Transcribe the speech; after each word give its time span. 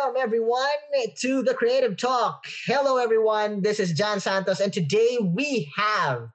Welcome, 0.00 0.22
everyone, 0.22 0.66
to 1.18 1.42
the 1.42 1.52
Creative 1.52 1.94
Talk. 1.94 2.46
Hello, 2.64 2.96
everyone. 2.96 3.60
This 3.60 3.78
is 3.78 3.92
John 3.92 4.18
Santos, 4.18 4.60
and 4.60 4.72
today 4.72 5.18
we 5.20 5.70
have 5.76 6.28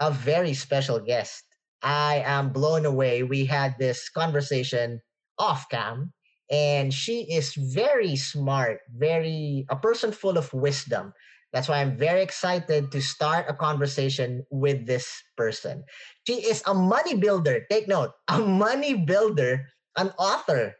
a 0.00 0.10
very 0.10 0.54
special 0.54 0.98
guest. 0.98 1.44
I 1.82 2.22
am 2.24 2.54
blown 2.54 2.86
away. 2.86 3.22
We 3.22 3.44
had 3.44 3.76
this 3.78 4.08
conversation 4.08 5.02
off 5.38 5.68
cam, 5.68 6.14
and 6.50 6.94
she 6.94 7.30
is 7.30 7.52
very 7.54 8.16
smart, 8.16 8.80
very 8.96 9.66
a 9.68 9.76
person 9.76 10.10
full 10.10 10.38
of 10.38 10.50
wisdom. 10.54 11.12
That's 11.52 11.68
why 11.68 11.82
I'm 11.82 11.98
very 11.98 12.22
excited 12.22 12.90
to 12.92 13.02
start 13.02 13.44
a 13.50 13.52
conversation 13.54 14.46
with 14.50 14.86
this 14.86 15.22
person. 15.36 15.84
She 16.26 16.48
is 16.48 16.62
a 16.64 16.72
money 16.72 17.14
builder. 17.14 17.66
Take 17.70 17.88
note, 17.88 18.12
a 18.28 18.38
money 18.38 18.94
builder, 18.94 19.66
an 19.98 20.12
author, 20.18 20.74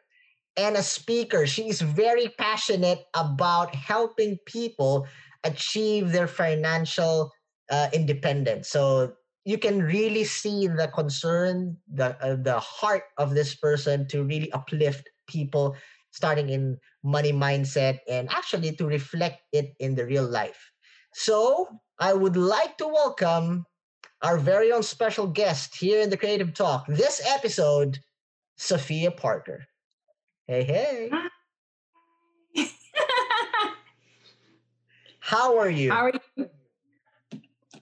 and 0.57 0.77
a 0.77 0.82
speaker. 0.82 1.46
She's 1.46 1.80
very 1.80 2.28
passionate 2.38 3.05
about 3.15 3.74
helping 3.74 4.38
people 4.46 5.06
achieve 5.45 6.12
their 6.12 6.27
financial 6.27 7.32
uh, 7.70 7.88
independence. 7.92 8.69
So 8.69 9.12
you 9.45 9.59
can 9.59 9.82
really 9.82 10.24
see 10.24 10.66
the 10.66 10.88
concern, 10.95 11.77
the 11.92 12.16
uh, 12.20 12.37
the 12.42 12.59
heart 12.59 13.05
of 13.16 13.34
this 13.34 13.55
person 13.55 14.09
to 14.09 14.24
really 14.24 14.51
uplift 14.52 15.09
people 15.29 15.77
starting 16.10 16.48
in 16.48 16.79
money 17.04 17.32
mindset 17.32 17.98
and 18.09 18.29
actually 18.30 18.73
to 18.74 18.87
reflect 18.87 19.43
it 19.52 19.74
in 19.79 19.95
the 19.95 20.04
real 20.04 20.24
life. 20.24 20.73
So 21.12 21.68
I 22.01 22.12
would 22.15 22.37
like 22.37 22.79
to 22.79 22.88
welcome 22.88 23.66
our 24.23 24.38
very 24.38 24.73
own 24.73 24.82
special 24.82 25.27
guest 25.27 25.77
here 25.77 26.01
in 26.01 26.10
the 26.10 26.16
Creative 26.16 26.52
Talk. 26.52 26.87
This 26.88 27.20
episode, 27.24 27.98
Sophia 28.57 29.10
Parker. 29.10 29.66
Hey, 30.48 30.62
hey. 30.62 31.10
How 35.18 35.59
are 35.59 35.68
you? 35.68 35.90
How 35.90 36.04
are 36.04 36.12
you? 36.37 36.48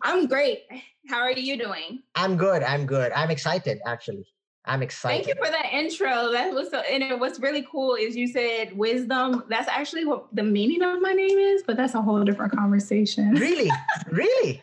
I'm 0.00 0.26
great. 0.26 0.62
How 1.06 1.18
are 1.18 1.32
you 1.32 1.58
doing? 1.58 2.02
I'm 2.14 2.38
good. 2.38 2.62
I'm 2.62 2.86
good. 2.86 3.12
I'm 3.12 3.30
excited 3.30 3.80
actually. 3.86 4.26
I'm 4.64 4.82
excited. 4.82 5.26
Thank 5.26 5.36
you 5.36 5.44
for 5.44 5.50
that 5.50 5.74
intro. 5.74 6.32
That 6.32 6.54
was 6.54 6.70
so 6.70 6.78
and 6.78 7.20
what's 7.20 7.38
really 7.38 7.66
cool 7.70 7.96
is 7.96 8.16
you 8.16 8.26
said 8.26 8.74
wisdom. 8.74 9.44
That's 9.50 9.68
actually 9.68 10.06
what 10.06 10.34
the 10.34 10.42
meaning 10.42 10.82
of 10.82 11.02
my 11.02 11.12
name 11.12 11.36
is, 11.36 11.62
but 11.66 11.76
that's 11.76 11.92
a 11.92 12.00
whole 12.00 12.24
different 12.24 12.52
conversation. 12.52 13.32
Really? 13.32 13.70
really? 14.10 14.62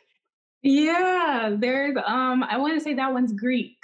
Yeah. 0.63 1.55
There's 1.55 1.95
um 2.03 2.41
I 2.41 2.57
want 2.57 2.73
to 2.73 2.81
say 2.81 2.95
that 2.95 3.13
one's 3.13 3.31
Greek. 3.31 3.77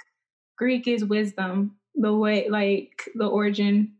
Greek 0.56 0.88
is 0.88 1.04
wisdom. 1.04 1.76
The 1.94 2.12
way 2.12 2.48
like 2.48 3.08
the 3.14 3.28
origin 3.28 3.92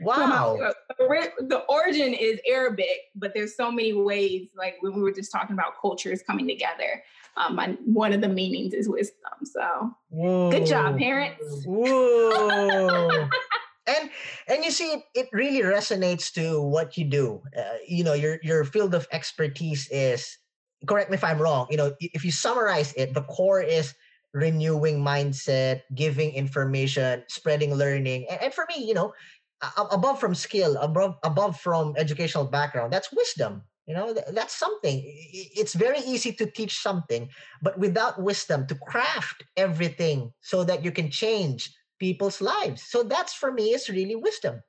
Wow. 0.00 0.72
The 0.98 1.64
origin 1.68 2.14
is 2.14 2.40
Arabic, 2.48 3.10
but 3.14 3.32
there's 3.34 3.56
so 3.56 3.70
many 3.70 3.92
ways. 3.92 4.50
Like 4.56 4.76
when 4.80 4.94
we 4.94 5.02
were 5.02 5.12
just 5.12 5.30
talking 5.30 5.54
about 5.54 5.80
cultures 5.80 6.22
coming 6.22 6.46
together, 6.48 7.02
um, 7.36 7.78
one 7.84 8.12
of 8.12 8.20
the 8.20 8.28
meanings 8.28 8.74
is 8.74 8.88
wisdom. 8.88 9.32
So, 9.44 9.94
Whoa. 10.10 10.50
good 10.50 10.66
job, 10.66 10.98
parents. 10.98 11.64
Whoa. 11.64 13.08
and 13.86 14.10
and 14.48 14.64
you 14.64 14.70
see, 14.70 14.92
it, 14.92 15.02
it 15.14 15.28
really 15.32 15.62
resonates 15.62 16.32
to 16.34 16.60
what 16.60 16.96
you 16.96 17.04
do. 17.04 17.42
Uh, 17.56 17.78
you 17.86 18.04
know, 18.04 18.14
your 18.14 18.38
your 18.42 18.64
field 18.64 18.94
of 18.94 19.06
expertise 19.12 19.88
is. 19.90 20.38
Correct 20.84 21.10
me 21.10 21.14
if 21.14 21.22
I'm 21.22 21.40
wrong. 21.40 21.68
You 21.70 21.76
know, 21.76 21.94
if 22.00 22.24
you 22.24 22.32
summarize 22.32 22.92
it, 22.94 23.14
the 23.14 23.22
core 23.22 23.62
is 23.62 23.94
renewing 24.34 25.02
mindset, 25.04 25.82
giving 25.94 26.32
information, 26.32 27.22
spreading 27.28 27.74
learning. 27.74 28.26
And, 28.30 28.42
and 28.42 28.54
for 28.54 28.66
me, 28.68 28.84
you 28.84 28.94
know, 28.94 29.12
above 29.90 30.18
from 30.18 30.34
skill, 30.34 30.76
above 30.76 31.16
above 31.22 31.60
from 31.60 31.94
educational 31.96 32.44
background, 32.44 32.92
that's 32.92 33.12
wisdom. 33.12 33.62
You 33.86 33.94
know, 33.94 34.14
that's 34.32 34.54
something. 34.54 35.02
It's 35.04 35.74
very 35.74 35.98
easy 36.00 36.32
to 36.34 36.46
teach 36.46 36.78
something, 36.80 37.28
but 37.62 37.78
without 37.78 38.22
wisdom 38.22 38.66
to 38.68 38.76
craft 38.76 39.42
everything 39.56 40.32
so 40.40 40.62
that 40.64 40.84
you 40.84 40.92
can 40.92 41.10
change 41.10 41.74
people's 41.98 42.40
lives. 42.40 42.82
So 42.82 43.02
that's 43.02 43.34
for 43.34 43.52
me 43.52 43.74
is 43.74 43.88
really 43.88 44.14
wisdom. 44.14 44.62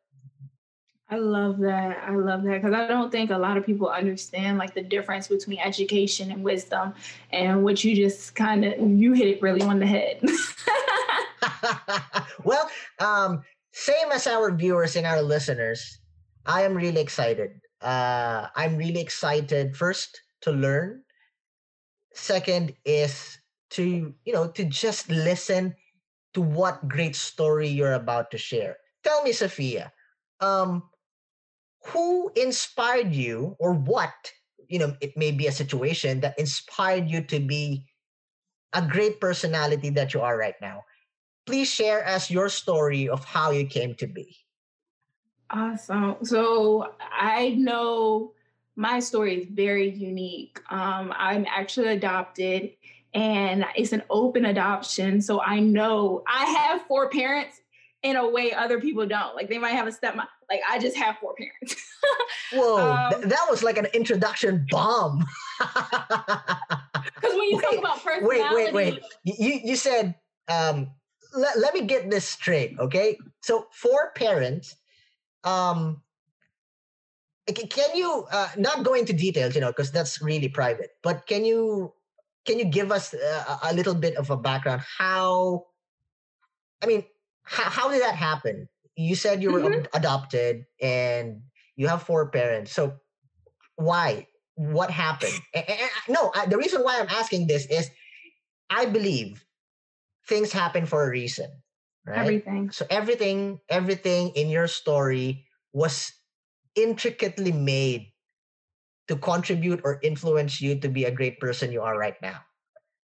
I 1.13 1.17
love 1.17 1.59
that. 1.59 2.03
I 2.07 2.15
love 2.15 2.41
that 2.41 2.63
because 2.63 2.73
I 2.73 2.87
don't 2.87 3.11
think 3.11 3.29
a 3.29 3.37
lot 3.37 3.55
of 3.55 3.63
people 3.63 3.87
understand 3.87 4.57
like 4.57 4.73
the 4.73 4.81
difference 4.81 5.27
between 5.27 5.59
education 5.59 6.31
and 6.31 6.43
wisdom, 6.43 6.95
and 7.29 7.63
what 7.63 7.83
you 7.83 7.95
just 7.95 8.33
kind 8.33 8.65
of 8.65 8.79
you 8.79 9.13
hit 9.13 9.27
it 9.27 9.39
really 9.39 9.61
on 9.61 9.77
the 9.77 9.85
head. 9.85 10.19
well, 12.43 12.67
um, 12.97 13.43
same 13.73 14.11
as 14.11 14.25
our 14.25 14.51
viewers 14.55 14.95
and 14.95 15.05
our 15.05 15.21
listeners, 15.21 15.99
I 16.47 16.63
am 16.63 16.73
really 16.73 17.01
excited. 17.01 17.61
Uh, 17.79 18.47
I'm 18.55 18.75
really 18.75 19.01
excited 19.01 19.77
first 19.77 20.19
to 20.41 20.51
learn. 20.51 21.03
Second 22.15 22.73
is 22.85 23.37
to 23.77 24.15
you 24.25 24.33
know 24.33 24.47
to 24.47 24.65
just 24.65 25.11
listen 25.11 25.75
to 26.33 26.41
what 26.41 26.89
great 26.89 27.15
story 27.15 27.67
you're 27.67 27.93
about 27.93 28.31
to 28.31 28.39
share. 28.39 28.77
Tell 29.03 29.21
me, 29.21 29.31
Sophia, 29.31 29.93
um, 30.39 30.89
who 31.87 32.31
inspired 32.35 33.13
you 33.13 33.55
or 33.59 33.73
what 33.73 34.13
you 34.67 34.79
know 34.79 34.95
it 35.01 35.15
may 35.17 35.31
be 35.31 35.47
a 35.47 35.51
situation 35.51 36.19
that 36.21 36.37
inspired 36.39 37.09
you 37.09 37.21
to 37.21 37.39
be 37.39 37.85
a 38.73 38.81
great 38.81 39.19
personality 39.19 39.89
that 39.91 40.13
you 40.13 40.21
are 40.21 40.37
right 40.37 40.55
now. 40.61 40.83
Please 41.45 41.67
share 41.67 42.07
us 42.07 42.31
your 42.31 42.49
story 42.49 43.07
of 43.07 43.23
how 43.23 43.51
you 43.51 43.67
came 43.67 43.93
to 43.95 44.07
be. 44.07 44.35
Awesome. 45.49 46.15
So 46.23 46.93
i 47.11 47.49
know 47.57 48.33
my 48.75 48.99
story 48.99 49.39
is 49.41 49.47
very 49.47 49.89
unique. 49.89 50.59
Um, 50.69 51.13
i'm 51.15 51.45
actually 51.47 51.89
adopted 51.89 52.71
and 53.13 53.65
it's 53.75 53.91
an 53.91 54.01
open 54.09 54.45
adoption 54.45 55.21
so 55.21 55.39
i 55.41 55.59
know 55.59 56.23
i 56.27 56.45
have 56.45 56.81
four 56.87 57.09
parents 57.09 57.61
in 58.03 58.17
a 58.17 58.27
way 58.29 58.53
other 58.53 58.79
people 58.79 59.05
don't. 59.07 59.35
Like 59.35 59.49
they 59.49 59.57
might 59.57 59.71
have 59.71 59.87
a 59.87 59.91
stepmom. 59.91 60.27
Like 60.49 60.61
I 60.69 60.77
just 60.79 60.95
have 60.97 61.17
four 61.19 61.33
parents. 61.35 61.75
Whoa, 62.53 62.93
um, 62.93 63.09
th- 63.11 63.25
that 63.25 63.45
was 63.49 63.63
like 63.63 63.77
an 63.77 63.87
introduction 63.93 64.65
bomb. 64.69 65.25
Because 67.15 67.37
when 67.37 67.49
you 67.49 67.57
wait, 67.57 67.63
talk 67.63 67.77
about 67.77 68.03
personality, 68.03 68.55
wait, 68.55 68.73
wait, 68.73 68.93
wait. 68.93 69.03
You 69.23 69.59
you 69.63 69.75
said 69.75 70.15
um, 70.47 70.89
let, 71.33 71.57
let 71.59 71.73
me 71.73 71.81
get 71.81 72.09
this 72.09 72.27
straight, 72.27 72.77
okay? 72.79 73.17
So 73.41 73.67
four 73.71 74.11
parents. 74.15 74.75
Um, 75.43 76.01
can 77.47 77.95
you 77.95 78.25
uh, 78.31 78.49
not 78.57 78.83
go 78.83 78.93
into 78.93 79.11
details, 79.11 79.55
you 79.55 79.61
know, 79.61 79.67
because 79.67 79.91
that's 79.91 80.21
really 80.21 80.47
private. 80.47 80.91
But 81.01 81.27
can 81.27 81.43
you 81.43 81.93
can 82.45 82.59
you 82.59 82.65
give 82.65 82.91
us 82.91 83.13
uh, 83.13 83.57
a 83.63 83.73
little 83.73 83.95
bit 83.95 84.15
of 84.15 84.29
a 84.29 84.37
background 84.37 84.81
how? 84.97 85.65
I 86.81 86.85
mean, 86.85 87.03
how, 87.43 87.69
how 87.69 87.91
did 87.91 88.01
that 88.01 88.15
happen? 88.15 88.67
You 88.95 89.15
said 89.15 89.41
you 89.41 89.51
were 89.51 89.61
mm-hmm. 89.61 89.85
adopted 89.93 90.65
and 90.81 91.41
you 91.75 91.87
have 91.87 92.03
four 92.03 92.29
parents. 92.29 92.71
So 92.71 92.95
why? 93.75 94.27
What 94.55 94.91
happened? 94.91 95.33
and, 95.53 95.65
and, 95.67 95.89
no, 96.09 96.31
I, 96.35 96.45
the 96.45 96.57
reason 96.57 96.81
why 96.81 96.99
I'm 96.99 97.09
asking 97.09 97.47
this 97.47 97.65
is 97.67 97.89
I 98.69 98.85
believe 98.85 99.43
things 100.27 100.51
happen 100.51 100.85
for 100.85 101.03
a 101.03 101.09
reason. 101.09 101.49
Right? 102.05 102.19
Everything. 102.19 102.71
So 102.71 102.85
everything, 102.89 103.59
everything 103.69 104.29
in 104.35 104.49
your 104.49 104.67
story 104.67 105.45
was 105.73 106.11
intricately 106.75 107.51
made 107.51 108.11
to 109.07 109.15
contribute 109.15 109.81
or 109.83 109.99
influence 110.03 110.61
you 110.61 110.79
to 110.79 110.89
be 110.89 111.05
a 111.05 111.11
great 111.11 111.39
person 111.39 111.71
you 111.71 111.81
are 111.81 111.97
right 111.97 112.15
now. 112.21 112.39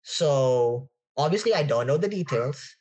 So 0.03 0.89
obviously 1.17 1.53
I 1.53 1.63
don't 1.63 1.87
know 1.87 1.97
the 1.97 2.07
details 2.07 2.75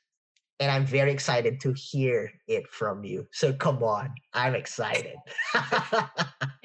and 0.60 0.70
I'm 0.70 0.84
very 0.84 1.12
excited 1.12 1.60
to 1.60 1.72
hear 1.72 2.32
it 2.48 2.68
from 2.68 3.04
you. 3.04 3.26
So 3.30 3.52
come 3.52 3.82
on, 3.82 4.12
I'm 4.34 4.54
excited. 4.54 5.16
and 5.54 5.64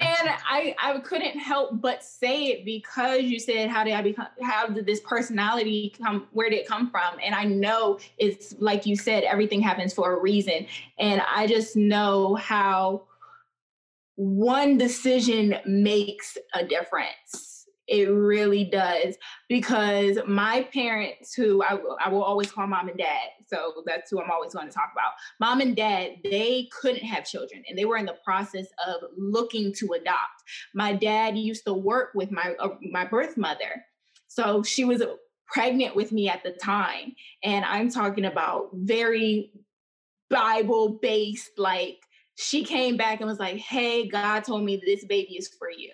I 0.00 0.74
I 0.82 0.98
couldn't 1.04 1.38
help 1.38 1.80
but 1.80 2.02
say 2.02 2.46
it 2.46 2.64
because 2.64 3.22
you 3.22 3.38
said 3.38 3.70
how 3.70 3.84
did 3.84 3.94
I 3.94 4.02
become 4.02 4.26
how 4.42 4.66
did 4.66 4.86
this 4.86 5.00
personality 5.00 5.94
come 6.02 6.26
where 6.32 6.50
did 6.50 6.60
it 6.60 6.68
come 6.68 6.90
from? 6.90 7.18
And 7.22 7.34
I 7.34 7.44
know 7.44 7.98
it's 8.18 8.54
like 8.58 8.86
you 8.86 8.96
said 8.96 9.24
everything 9.24 9.60
happens 9.60 9.94
for 9.94 10.16
a 10.16 10.20
reason 10.20 10.66
and 10.98 11.22
I 11.32 11.46
just 11.46 11.76
know 11.76 12.34
how 12.34 13.04
one 14.16 14.78
decision 14.78 15.56
makes 15.66 16.38
a 16.52 16.64
difference 16.64 17.53
it 17.86 18.08
really 18.08 18.64
does 18.64 19.16
because 19.48 20.18
my 20.26 20.62
parents, 20.72 21.34
who 21.34 21.62
I, 21.62 21.78
I 22.02 22.08
will 22.08 22.22
always 22.22 22.50
call 22.50 22.66
mom 22.66 22.88
and 22.88 22.98
dad, 22.98 23.28
so 23.46 23.82
that's 23.86 24.10
who 24.10 24.20
I'm 24.20 24.30
always 24.30 24.54
going 24.54 24.68
to 24.68 24.72
talk 24.72 24.90
about. 24.92 25.12
Mom 25.40 25.60
and 25.60 25.76
dad, 25.76 26.12
they 26.24 26.68
couldn't 26.80 27.04
have 27.04 27.26
children 27.26 27.62
and 27.68 27.78
they 27.78 27.84
were 27.84 27.96
in 27.96 28.06
the 28.06 28.16
process 28.24 28.66
of 28.86 29.02
looking 29.16 29.72
to 29.74 29.92
adopt. 29.92 30.42
My 30.74 30.92
dad 30.92 31.36
used 31.36 31.64
to 31.66 31.74
work 31.74 32.10
with 32.14 32.30
my 32.30 32.54
uh, 32.58 32.70
my 32.90 33.04
birth 33.04 33.36
mother, 33.36 33.84
so 34.28 34.62
she 34.62 34.84
was 34.84 35.02
pregnant 35.46 35.94
with 35.94 36.10
me 36.10 36.28
at 36.28 36.42
the 36.42 36.52
time, 36.52 37.14
and 37.42 37.64
I'm 37.64 37.90
talking 37.90 38.24
about 38.24 38.70
very 38.72 39.52
Bible 40.30 40.98
based, 41.00 41.58
like 41.58 41.98
she 42.36 42.64
came 42.64 42.96
back 42.96 43.20
and 43.20 43.28
was 43.28 43.38
like, 43.38 43.56
"Hey, 43.56 44.08
God 44.08 44.40
told 44.40 44.64
me 44.64 44.80
this 44.84 45.04
baby 45.04 45.36
is 45.36 45.48
for 45.58 45.70
you," 45.70 45.92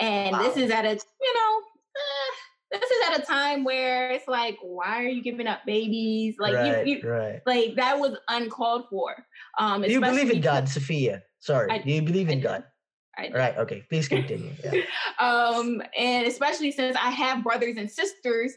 and 0.00 0.32
wow. 0.32 0.42
this 0.42 0.56
is 0.56 0.70
at 0.70 0.84
a 0.84 0.90
you 0.90 1.34
know. 1.34 1.60
Eh, 1.96 2.36
this 2.72 2.88
is 2.88 3.08
at 3.08 3.18
a 3.18 3.22
time 3.22 3.64
where 3.64 4.12
it's 4.12 4.28
like, 4.28 4.56
why 4.62 5.02
are 5.02 5.08
you 5.08 5.24
giving 5.24 5.48
up 5.48 5.66
babies? 5.66 6.36
Like 6.38 6.54
right, 6.54 6.86
you, 6.86 6.98
you 6.98 7.10
right. 7.10 7.40
like 7.44 7.74
that 7.74 7.98
was 7.98 8.16
uncalled 8.28 8.84
for. 8.88 9.16
Um, 9.58 9.82
do 9.82 9.90
you 9.90 10.00
believe 10.00 10.30
in 10.30 10.40
God, 10.40 10.68
Sophia? 10.68 11.22
Sorry, 11.40 11.68
I, 11.68 11.78
do 11.78 11.90
you 11.90 12.02
believe 12.02 12.28
in 12.28 12.38
I 12.38 12.42
God? 12.42 12.64
Right. 13.32 13.56
Okay. 13.58 13.82
Please 13.88 14.08
continue. 14.08 14.52
Yeah. 14.64 14.82
um, 15.18 15.82
and 15.98 16.26
especially 16.26 16.70
since 16.70 16.96
I 16.96 17.10
have 17.10 17.44
brothers 17.44 17.76
and 17.76 17.90
sisters 17.90 18.54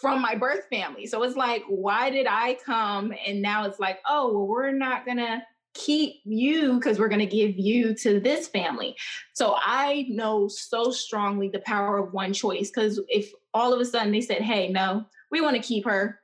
from 0.00 0.22
my 0.22 0.34
birth 0.34 0.64
family, 0.70 1.06
so 1.06 1.22
it's 1.22 1.36
like, 1.36 1.62
why 1.68 2.10
did 2.10 2.26
I 2.28 2.56
come? 2.64 3.12
And 3.26 3.42
now 3.42 3.66
it's 3.66 3.78
like, 3.78 3.98
oh, 4.08 4.32
well, 4.32 4.46
we're 4.46 4.72
not 4.72 5.06
gonna 5.06 5.42
keep 5.74 6.20
you 6.24 6.74
because 6.74 6.98
we're 6.98 7.08
going 7.08 7.20
to 7.20 7.26
give 7.26 7.58
you 7.58 7.94
to 7.94 8.20
this 8.20 8.48
family. 8.48 8.96
So 9.34 9.56
I 9.58 10.06
know 10.08 10.48
so 10.48 10.90
strongly 10.90 11.48
the 11.48 11.60
power 11.60 11.98
of 11.98 12.12
one 12.12 12.32
choice 12.32 12.70
because 12.70 13.00
if 13.08 13.32
all 13.54 13.72
of 13.72 13.80
a 13.80 13.84
sudden 13.84 14.12
they 14.12 14.20
said, 14.20 14.42
hey, 14.42 14.68
no, 14.68 15.04
we 15.30 15.40
want 15.40 15.56
to 15.56 15.62
keep 15.62 15.84
her, 15.84 16.20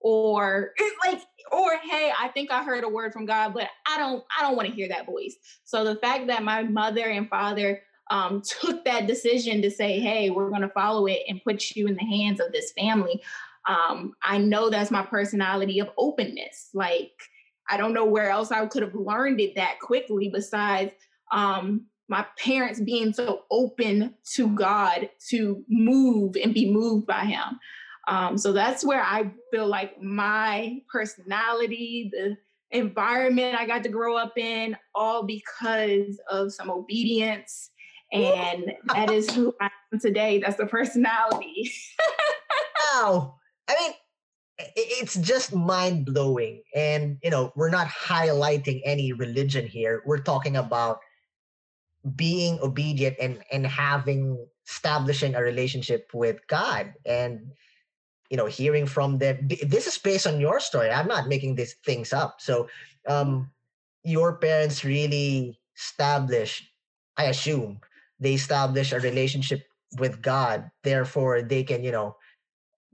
or 0.00 0.72
like, 1.06 1.22
or 1.50 1.70
hey, 1.88 2.12
I 2.18 2.28
think 2.28 2.52
I 2.52 2.62
heard 2.62 2.84
a 2.84 2.88
word 2.88 3.12
from 3.12 3.26
God, 3.26 3.54
but 3.54 3.68
I 3.88 3.98
don't, 3.98 4.22
I 4.38 4.42
don't 4.42 4.56
want 4.56 4.68
to 4.68 4.74
hear 4.74 4.88
that 4.88 5.06
voice. 5.06 5.34
So 5.64 5.82
the 5.82 5.96
fact 5.96 6.26
that 6.28 6.42
my 6.42 6.62
mother 6.62 7.08
and 7.08 7.28
father 7.28 7.82
um, 8.10 8.42
took 8.60 8.84
that 8.84 9.06
decision 9.06 9.62
to 9.62 9.70
say, 9.70 9.98
hey, 9.98 10.30
we're 10.30 10.50
going 10.50 10.62
to 10.62 10.68
follow 10.68 11.06
it 11.06 11.20
and 11.28 11.42
put 11.42 11.70
you 11.70 11.86
in 11.86 11.94
the 11.94 12.04
hands 12.04 12.40
of 12.40 12.52
this 12.52 12.72
family. 12.72 13.22
Um, 13.66 14.12
I 14.22 14.38
know 14.38 14.68
that's 14.68 14.90
my 14.90 15.02
personality 15.02 15.80
of 15.80 15.88
openness. 15.96 16.68
Like, 16.74 17.12
I 17.68 17.76
don't 17.76 17.94
know 17.94 18.04
where 18.04 18.30
else 18.30 18.50
I 18.50 18.64
could 18.66 18.82
have 18.82 18.94
learned 18.94 19.40
it 19.40 19.54
that 19.56 19.80
quickly 19.80 20.28
besides 20.28 20.92
um, 21.32 21.86
my 22.08 22.26
parents 22.38 22.80
being 22.80 23.12
so 23.12 23.44
open 23.50 24.14
to 24.34 24.48
God 24.48 25.08
to 25.30 25.64
move 25.68 26.36
and 26.42 26.52
be 26.52 26.70
moved 26.70 27.06
by 27.06 27.24
Him. 27.24 27.58
Um, 28.06 28.36
so 28.36 28.52
that's 28.52 28.84
where 28.84 29.02
I 29.02 29.30
feel 29.50 29.66
like 29.66 30.00
my 30.02 30.80
personality, 30.90 32.10
the 32.12 32.36
environment 32.70 33.56
I 33.58 33.66
got 33.66 33.82
to 33.84 33.88
grow 33.88 34.16
up 34.16 34.36
in, 34.36 34.76
all 34.94 35.22
because 35.22 36.20
of 36.30 36.52
some 36.52 36.70
obedience. 36.70 37.70
And 38.12 38.72
that 38.92 39.10
is 39.10 39.30
who 39.30 39.54
I 39.60 39.70
am 39.92 39.98
today. 39.98 40.38
That's 40.38 40.56
the 40.56 40.66
personality. 40.66 41.72
wow. 42.92 43.36
I 43.68 43.74
mean, 43.80 43.92
it's 44.58 45.14
just 45.16 45.54
mind 45.54 46.06
blowing. 46.06 46.62
And, 46.74 47.18
you 47.22 47.30
know, 47.30 47.52
we're 47.56 47.70
not 47.70 47.88
highlighting 47.88 48.80
any 48.84 49.12
religion 49.12 49.66
here. 49.66 50.02
We're 50.06 50.22
talking 50.22 50.56
about 50.56 51.00
being 52.16 52.58
obedient 52.60 53.16
and, 53.20 53.42
and 53.50 53.66
having, 53.66 54.46
establishing 54.66 55.34
a 55.34 55.42
relationship 55.42 56.10
with 56.14 56.46
God 56.46 56.94
and, 57.04 57.52
you 58.30 58.36
know, 58.36 58.46
hearing 58.46 58.86
from 58.86 59.18
them. 59.18 59.48
This 59.48 59.86
is 59.86 59.98
based 59.98 60.26
on 60.26 60.40
your 60.40 60.60
story. 60.60 60.90
I'm 60.90 61.08
not 61.08 61.28
making 61.28 61.56
these 61.56 61.74
things 61.84 62.12
up. 62.12 62.40
So, 62.40 62.68
um, 63.08 63.50
your 64.04 64.36
parents 64.36 64.84
really 64.84 65.58
established, 65.76 66.64
I 67.16 67.24
assume, 67.24 67.80
they 68.20 68.34
established 68.34 68.92
a 68.92 69.00
relationship 69.00 69.62
with 69.98 70.22
God. 70.22 70.70
Therefore, 70.82 71.42
they 71.42 71.64
can, 71.64 71.82
you 71.82 71.92
know, 71.92 72.16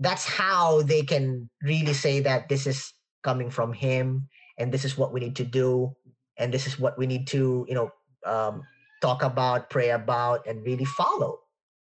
that's 0.00 0.25
how 0.25 0.82
they 0.82 1.02
can 1.02 1.49
really 1.62 1.93
say 1.93 2.20
that 2.20 2.49
this 2.49 2.67
is 2.67 2.93
coming 3.23 3.50
from 3.50 3.73
him 3.73 4.29
and 4.58 4.73
this 4.73 4.85
is 4.85 4.97
what 4.97 5.12
we 5.12 5.20
need 5.20 5.37
to 5.37 5.44
do 5.44 5.94
and 6.38 6.52
this 6.52 6.67
is 6.67 6.79
what 6.79 6.99
we 6.99 7.06
need 7.06 7.26
to 7.26 7.64
you 7.69 7.75
know 7.75 7.91
um, 8.26 8.62
talk 9.00 9.23
about 9.23 9.70
pray 9.70 9.91
about 9.91 10.47
and 10.47 10.64
really 10.64 10.85
follow 10.85 11.38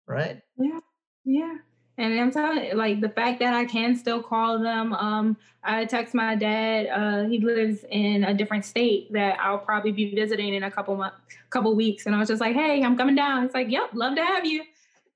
right 0.07 0.43
yeah 0.59 0.81
yeah 1.25 1.55
and 2.01 2.19
I'm 2.19 2.31
telling 2.31 2.65
you, 2.65 2.75
like 2.75 3.03
the 3.03 3.11
fact 3.11 3.41
that 3.41 3.53
I 3.53 3.67
can 3.67 3.95
still 3.95 4.23
call 4.23 4.59
them. 4.59 4.95
Um, 4.95 5.37
I 5.63 5.85
text 5.85 6.15
my 6.15 6.35
dad. 6.35 6.87
Uh, 6.87 7.29
he 7.29 7.41
lives 7.41 7.85
in 7.91 8.25
a 8.25 8.33
different 8.33 8.65
state 8.65 9.13
that 9.13 9.39
I'll 9.39 9.59
probably 9.59 9.93
be 9.93 10.15
visiting 10.15 10.55
in 10.55 10.63
a 10.63 10.71
couple 10.71 10.97
months, 10.97 11.19
couple 11.51 11.75
weeks, 11.75 12.07
and 12.07 12.15
I 12.15 12.19
was 12.19 12.29
just 12.29 12.41
like, 12.41 12.57
"Hey, 12.57 12.83
I'm 12.83 12.97
coming 12.97 13.15
down." 13.15 13.45
It's 13.45 13.53
like, 13.53 13.71
"Yep, 13.71 13.91
love 13.93 14.17
to 14.17 14.25
have 14.25 14.47
you." 14.47 14.63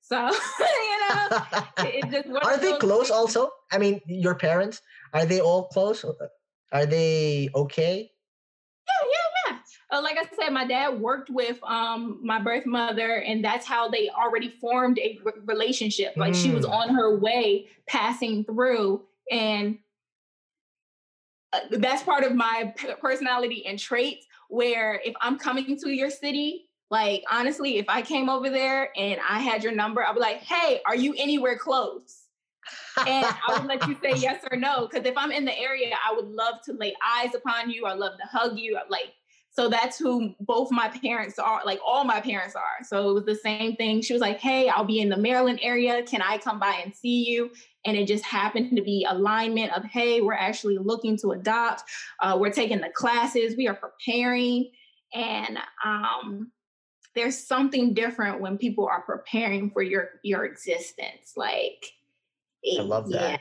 So 0.04 0.16
you 0.60 0.98
know, 1.08 1.28
it 1.78 2.10
just 2.10 2.28
are 2.44 2.58
they 2.58 2.76
close? 2.76 3.08
Things. 3.08 3.10
Also, 3.10 3.50
I 3.72 3.78
mean, 3.78 4.02
your 4.06 4.34
parents 4.34 4.82
are 5.14 5.24
they 5.24 5.40
all 5.40 5.68
close? 5.68 6.04
Are 6.72 6.86
they 6.86 7.48
okay? 7.54 8.10
Yeah, 8.86 9.08
yeah, 9.08 9.52
yeah. 9.52 9.58
Uh, 9.96 10.02
like 10.02 10.18
I 10.18 10.24
said, 10.36 10.52
my 10.52 10.66
dad 10.66 11.00
worked 11.00 11.30
with 11.30 11.58
um, 11.62 12.20
my 12.22 12.38
birth 12.38 12.66
mother, 12.66 13.22
and 13.22 13.42
that's 13.42 13.66
how 13.66 13.88
they 13.88 14.10
already 14.10 14.50
formed 14.60 14.98
a 14.98 15.18
re- 15.24 15.32
relationship. 15.46 16.14
Like 16.16 16.34
mm. 16.34 16.42
she 16.42 16.50
was 16.50 16.66
mm. 16.66 16.70
on 16.70 16.94
her 16.94 17.16
way, 17.16 17.68
passing 17.86 18.44
through, 18.44 19.04
and 19.30 19.78
uh, 21.54 21.60
that's 21.70 22.02
part 22.02 22.24
of 22.24 22.34
my 22.34 22.74
personality 23.00 23.64
and 23.64 23.78
traits. 23.78 24.26
Where 24.48 25.00
if 25.02 25.14
I'm 25.22 25.38
coming 25.38 25.78
to 25.78 25.88
your 25.88 26.10
city, 26.10 26.66
like, 26.90 27.24
honestly, 27.30 27.78
if 27.78 27.88
I 27.88 28.02
came 28.02 28.28
over 28.28 28.50
there 28.50 28.90
and 28.96 29.20
I 29.28 29.40
had 29.40 29.62
your 29.62 29.72
number, 29.72 30.04
I'd 30.04 30.14
be 30.14 30.20
like, 30.20 30.38
hey, 30.38 30.80
are 30.86 30.96
you 30.96 31.14
anywhere 31.18 31.58
close? 31.58 32.24
and 33.06 33.26
I 33.26 33.58
would 33.58 33.66
let 33.66 33.86
you 33.86 33.96
say 34.02 34.14
yes 34.16 34.44
or 34.50 34.56
no. 34.56 34.88
Because 34.88 35.06
if 35.06 35.16
I'm 35.16 35.32
in 35.32 35.44
the 35.44 35.58
area, 35.58 35.94
I 36.08 36.14
would 36.14 36.28
love 36.28 36.56
to 36.66 36.72
lay 36.72 36.94
eyes 37.04 37.34
upon 37.34 37.70
you. 37.70 37.86
I 37.86 37.94
love 37.94 38.12
to 38.18 38.26
hug 38.26 38.58
you. 38.58 38.78
Like, 38.88 39.12
so 39.50 39.68
that's 39.68 39.96
who 39.96 40.34
both 40.40 40.72
my 40.72 40.88
parents 40.88 41.38
are, 41.38 41.62
like 41.64 41.78
all 41.86 42.04
my 42.04 42.20
parents 42.20 42.56
are. 42.56 42.84
So 42.84 43.10
it 43.10 43.14
was 43.14 43.24
the 43.24 43.36
same 43.36 43.76
thing. 43.76 44.02
She 44.02 44.12
was 44.12 44.20
like, 44.20 44.40
Hey, 44.40 44.68
I'll 44.68 44.84
be 44.84 44.98
in 44.98 45.08
the 45.08 45.16
Maryland 45.16 45.60
area. 45.62 46.02
Can 46.02 46.22
I 46.22 46.38
come 46.38 46.58
by 46.58 46.80
and 46.84 46.94
see 46.94 47.24
you? 47.24 47.52
And 47.86 47.96
it 47.96 48.08
just 48.08 48.24
happened 48.24 48.74
to 48.76 48.82
be 48.82 49.06
alignment 49.08 49.72
of, 49.72 49.84
Hey, 49.84 50.20
we're 50.20 50.32
actually 50.32 50.78
looking 50.78 51.16
to 51.18 51.32
adopt. 51.32 51.84
Uh, 52.20 52.36
we're 52.38 52.52
taking 52.52 52.80
the 52.80 52.90
classes. 52.90 53.56
We 53.56 53.68
are 53.68 53.74
preparing. 53.74 54.72
And 55.12 55.58
um, 55.84 56.50
there's 57.14 57.38
something 57.38 57.94
different 57.94 58.40
when 58.40 58.58
people 58.58 58.86
are 58.86 59.02
preparing 59.02 59.70
for 59.70 59.82
your 59.82 60.20
your 60.22 60.44
existence 60.44 61.32
like 61.36 61.84
i 62.78 62.82
love 62.82 63.08
that 63.10 63.30
yeah. 63.30 63.38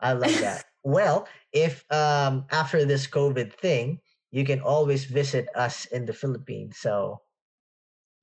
i 0.00 0.12
love 0.12 0.40
that 0.40 0.64
well 0.84 1.28
if 1.52 1.84
um 1.92 2.44
after 2.50 2.84
this 2.84 3.06
covid 3.06 3.52
thing 3.52 4.00
you 4.30 4.44
can 4.44 4.60
always 4.60 5.04
visit 5.04 5.48
us 5.54 5.84
in 5.86 6.06
the 6.06 6.12
philippines 6.12 6.76
so 6.78 7.20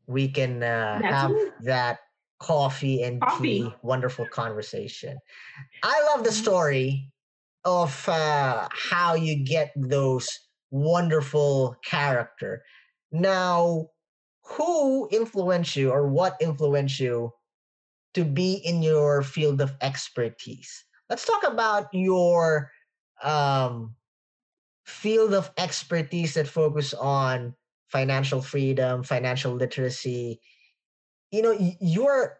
we 0.07 0.27
can 0.27 0.63
uh, 0.63 1.01
have 1.01 1.33
that 1.61 1.99
coffee 2.39 3.03
and 3.03 3.19
coffee. 3.21 3.63
tea 3.63 3.75
wonderful 3.81 4.25
conversation 4.27 5.17
i 5.83 6.01
love 6.09 6.23
the 6.23 6.29
mm-hmm. 6.29 6.43
story 6.43 7.11
of 7.65 8.07
uh, 8.07 8.65
how 8.71 9.13
you 9.13 9.43
get 9.43 9.73
those 9.75 10.29
wonderful 10.71 11.75
character 11.83 12.63
now 13.11 13.89
who 14.47 15.09
influenced 15.11 15.75
you 15.75 15.91
or 15.91 16.07
what 16.07 16.37
influenced 16.39 16.99
you 16.99 17.33
to 18.13 18.23
be 18.23 18.53
in 18.63 18.81
your 18.81 19.21
field 19.21 19.61
of 19.61 19.75
expertise? 19.81 20.85
Let's 21.09 21.25
talk 21.25 21.43
about 21.45 21.87
your 21.93 22.71
um, 23.23 23.95
field 24.85 25.33
of 25.33 25.51
expertise 25.57 26.33
that 26.35 26.47
focus 26.47 26.93
on 26.93 27.55
financial 27.89 28.41
freedom, 28.41 29.03
financial 29.03 29.53
literacy. 29.53 30.39
You 31.31 31.41
know, 31.41 31.75
you're 31.81 32.37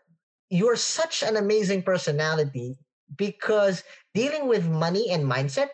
you're 0.50 0.78
such 0.78 1.24
an 1.24 1.36
amazing 1.36 1.84
personality 1.84 2.78
because 3.18 3.84
dealing 4.14 4.48
with 4.48 4.68
money 4.68 5.12
and 5.12 5.30
mindset 5.30 5.70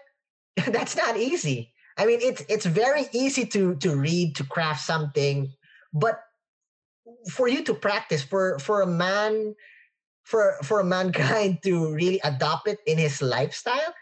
that's 0.68 0.96
not 0.96 1.18
easy. 1.18 1.74
I 1.98 2.08
mean, 2.08 2.20
it's 2.22 2.42
it's 2.50 2.66
very 2.66 3.06
easy 3.14 3.46
to 3.48 3.76
to 3.76 3.96
read, 3.96 4.36
to 4.38 4.44
craft 4.44 4.82
something, 4.84 5.54
but 5.94 6.20
for 7.32 7.48
you 7.48 7.64
to 7.64 7.74
practice 7.74 8.24
for 8.24 8.60
for 8.60 8.82
a 8.82 8.88
man 8.88 9.56
for 10.24 10.58
for 10.64 10.80
a 10.80 10.86
mankind 10.98 11.60
to 11.64 11.94
really 11.94 12.20
adopt 12.24 12.68
it 12.68 12.80
in 12.86 12.98
his 12.98 13.22
lifestyle 13.22 13.94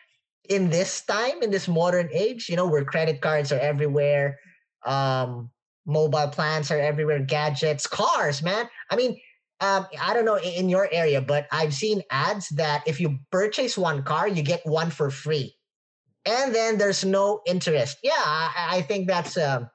in 0.49 0.69
this 0.69 1.01
time 1.05 1.41
in 1.41 1.51
this 1.51 1.67
modern 1.67 2.09
age 2.13 2.49
you 2.49 2.55
know 2.55 2.67
where 2.67 2.85
credit 2.85 3.21
cards 3.21 3.51
are 3.51 3.59
everywhere 3.59 4.39
um 4.85 5.49
mobile 5.85 6.27
plans 6.27 6.71
are 6.71 6.79
everywhere 6.79 7.19
gadgets 7.19 7.85
cars 7.85 8.41
man 8.41 8.69
i 8.89 8.95
mean 8.95 9.17
um, 9.61 9.85
I 10.01 10.15
don't 10.15 10.25
know 10.25 10.39
in 10.39 10.69
your 10.69 10.89
area, 10.91 11.21
but 11.21 11.45
I've 11.51 11.73
seen 11.73 12.01
ads 12.09 12.49
that 12.49 12.81
if 12.87 12.99
you 12.99 13.19
purchase 13.31 13.77
one 13.77 14.01
car, 14.01 14.27
you 14.27 14.41
get 14.41 14.65
one 14.65 14.89
for 14.89 15.11
free, 15.11 15.55
and 16.25 16.53
then 16.53 16.79
there's 16.79 17.05
no 17.05 17.41
interest. 17.45 17.99
Yeah, 18.01 18.11
I, 18.17 18.69
I 18.71 18.81
think 18.81 19.07
that's 19.07 19.37
um, 19.37 19.69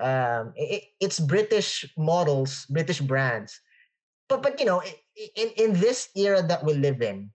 um, 0.00 0.52
it, 0.56 0.84
it's 1.00 1.20
British 1.20 1.86
models, 1.96 2.66
British 2.70 3.00
brands. 3.00 3.60
But 4.28 4.42
but 4.42 4.58
you 4.60 4.66
know, 4.66 4.82
in 5.36 5.48
in 5.56 5.72
this 5.74 6.08
era 6.16 6.42
that 6.42 6.64
we 6.64 6.74
live 6.74 7.02
in, 7.02 7.30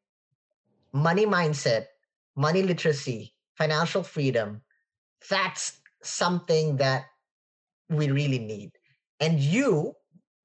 money 0.93 1.25
mindset, 1.25 1.87
money 2.35 2.63
literacy, 2.63 3.33
financial 3.57 4.03
freedom, 4.03 4.61
that's 5.29 5.79
something 6.03 6.77
that 6.77 7.05
we 7.89 8.09
really 8.11 8.39
need. 8.39 8.71
And 9.19 9.39
you, 9.39 9.95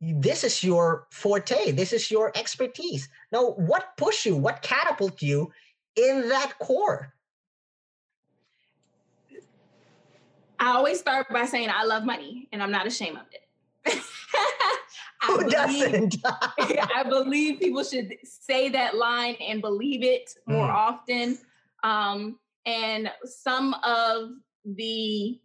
this 0.00 0.44
is 0.44 0.62
your 0.62 1.06
forte. 1.12 1.72
This 1.72 1.92
is 1.92 2.10
your 2.10 2.32
expertise. 2.36 3.08
Now, 3.32 3.50
what 3.52 3.96
push 3.96 4.26
you? 4.26 4.36
What 4.36 4.62
catapult 4.62 5.22
you 5.22 5.52
in 5.96 6.28
that 6.28 6.58
core? 6.58 7.14
I 10.60 10.72
always 10.72 11.00
start 11.00 11.28
by 11.30 11.46
saying 11.46 11.70
I 11.74 11.84
love 11.84 12.04
money 12.04 12.46
and 12.52 12.62
I'm 12.62 12.70
not 12.70 12.86
ashamed 12.86 13.16
of 13.16 13.24
it. 13.32 13.98
Who 15.22 15.38
believe, 15.38 15.50
doesn't? 15.50 16.16
I 16.94 17.02
believe 17.08 17.60
people 17.60 17.82
should 17.82 18.14
say 18.24 18.68
that 18.68 18.94
line 18.94 19.36
and 19.40 19.62
believe 19.62 20.02
it 20.02 20.30
more 20.46 20.68
mm. 20.68 20.74
often. 20.74 21.38
Um, 21.82 22.38
and 22.66 23.10
some 23.24 23.74
of 23.82 24.30
the 24.66 25.40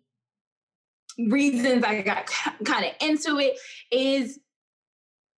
reasons 1.17 1.86
I 1.86 2.01
got 2.01 2.29
kind 2.65 2.86
of 2.86 2.91
into 3.00 3.39
it 3.39 3.57
is 3.91 4.39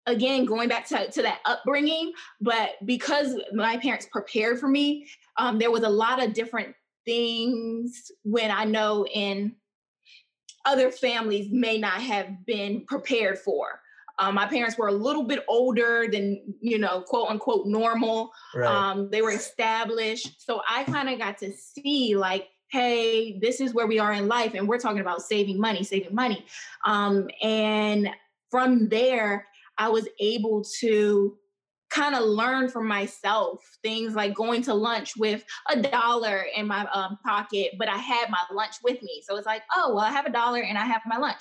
again 0.07 0.45
going 0.45 0.69
back 0.69 0.87
to, 0.87 1.11
to 1.11 1.21
that 1.21 1.39
upbringing 1.45 2.13
but 2.41 2.71
because 2.85 3.35
my 3.53 3.77
parents 3.77 4.07
prepared 4.11 4.59
for 4.59 4.67
me 4.67 5.05
um, 5.37 5.59
there 5.59 5.69
was 5.69 5.83
a 5.83 5.89
lot 5.89 6.23
of 6.23 6.33
different 6.33 6.73
things 7.05 8.09
when 8.23 8.49
i 8.49 8.63
know 8.63 9.05
in 9.13 9.53
other 10.67 10.91
families 10.91 11.47
may 11.51 11.79
not 11.79 12.01
have 12.01 12.45
been 12.45 12.85
prepared 12.85 13.39
for. 13.39 13.79
Um, 14.19 14.35
my 14.35 14.47
parents 14.47 14.77
were 14.77 14.87
a 14.87 14.93
little 14.93 15.23
bit 15.23 15.43
older 15.47 16.07
than 16.11 16.41
you 16.59 16.77
know 16.77 17.01
quote 17.01 17.29
unquote 17.29 17.65
normal. 17.65 18.31
Right. 18.53 18.67
um, 18.67 19.09
they 19.09 19.21
were 19.21 19.31
established. 19.31 20.41
So 20.45 20.61
i 20.69 20.83
kind 20.83 21.09
of 21.09 21.17
got 21.17 21.37
to 21.39 21.51
see 21.53 22.15
like 22.15 22.49
hey 22.69 23.39
this 23.39 23.61
is 23.61 23.73
where 23.73 23.87
we 23.87 23.97
are 23.97 24.11
in 24.11 24.27
life 24.27 24.53
and 24.53 24.67
we're 24.67 24.79
talking 24.79 24.99
about 24.99 25.21
saving 25.21 25.59
money 25.59 25.83
saving 25.83 26.13
money. 26.13 26.45
Um, 26.85 27.29
and 27.41 28.09
from 28.49 28.87
there 28.89 29.45
i 29.77 29.89
was 29.89 30.07
able 30.19 30.63
to 30.79 31.37
kind 31.97 32.15
of 32.15 32.23
learn 32.23 32.69
for 32.69 32.81
myself 32.81 33.61
things 33.81 34.13
like 34.13 34.33
going 34.33 34.61
to 34.61 34.73
lunch 34.73 35.17
with 35.17 35.43
a 35.69 35.81
dollar 35.81 36.45
in 36.55 36.67
my 36.67 36.85
um, 36.93 37.17
pocket 37.25 37.71
but 37.77 37.87
i 37.87 37.97
had 37.97 38.29
my 38.29 38.43
lunch 38.51 38.75
with 38.83 39.01
me 39.01 39.21
so 39.27 39.35
it's 39.35 39.47
like 39.47 39.63
oh 39.75 39.93
well 39.93 40.03
i 40.03 40.11
have 40.11 40.25
a 40.25 40.31
dollar 40.31 40.61
and 40.61 40.77
i 40.77 40.85
have 40.85 41.01
my 41.05 41.17
lunch 41.17 41.39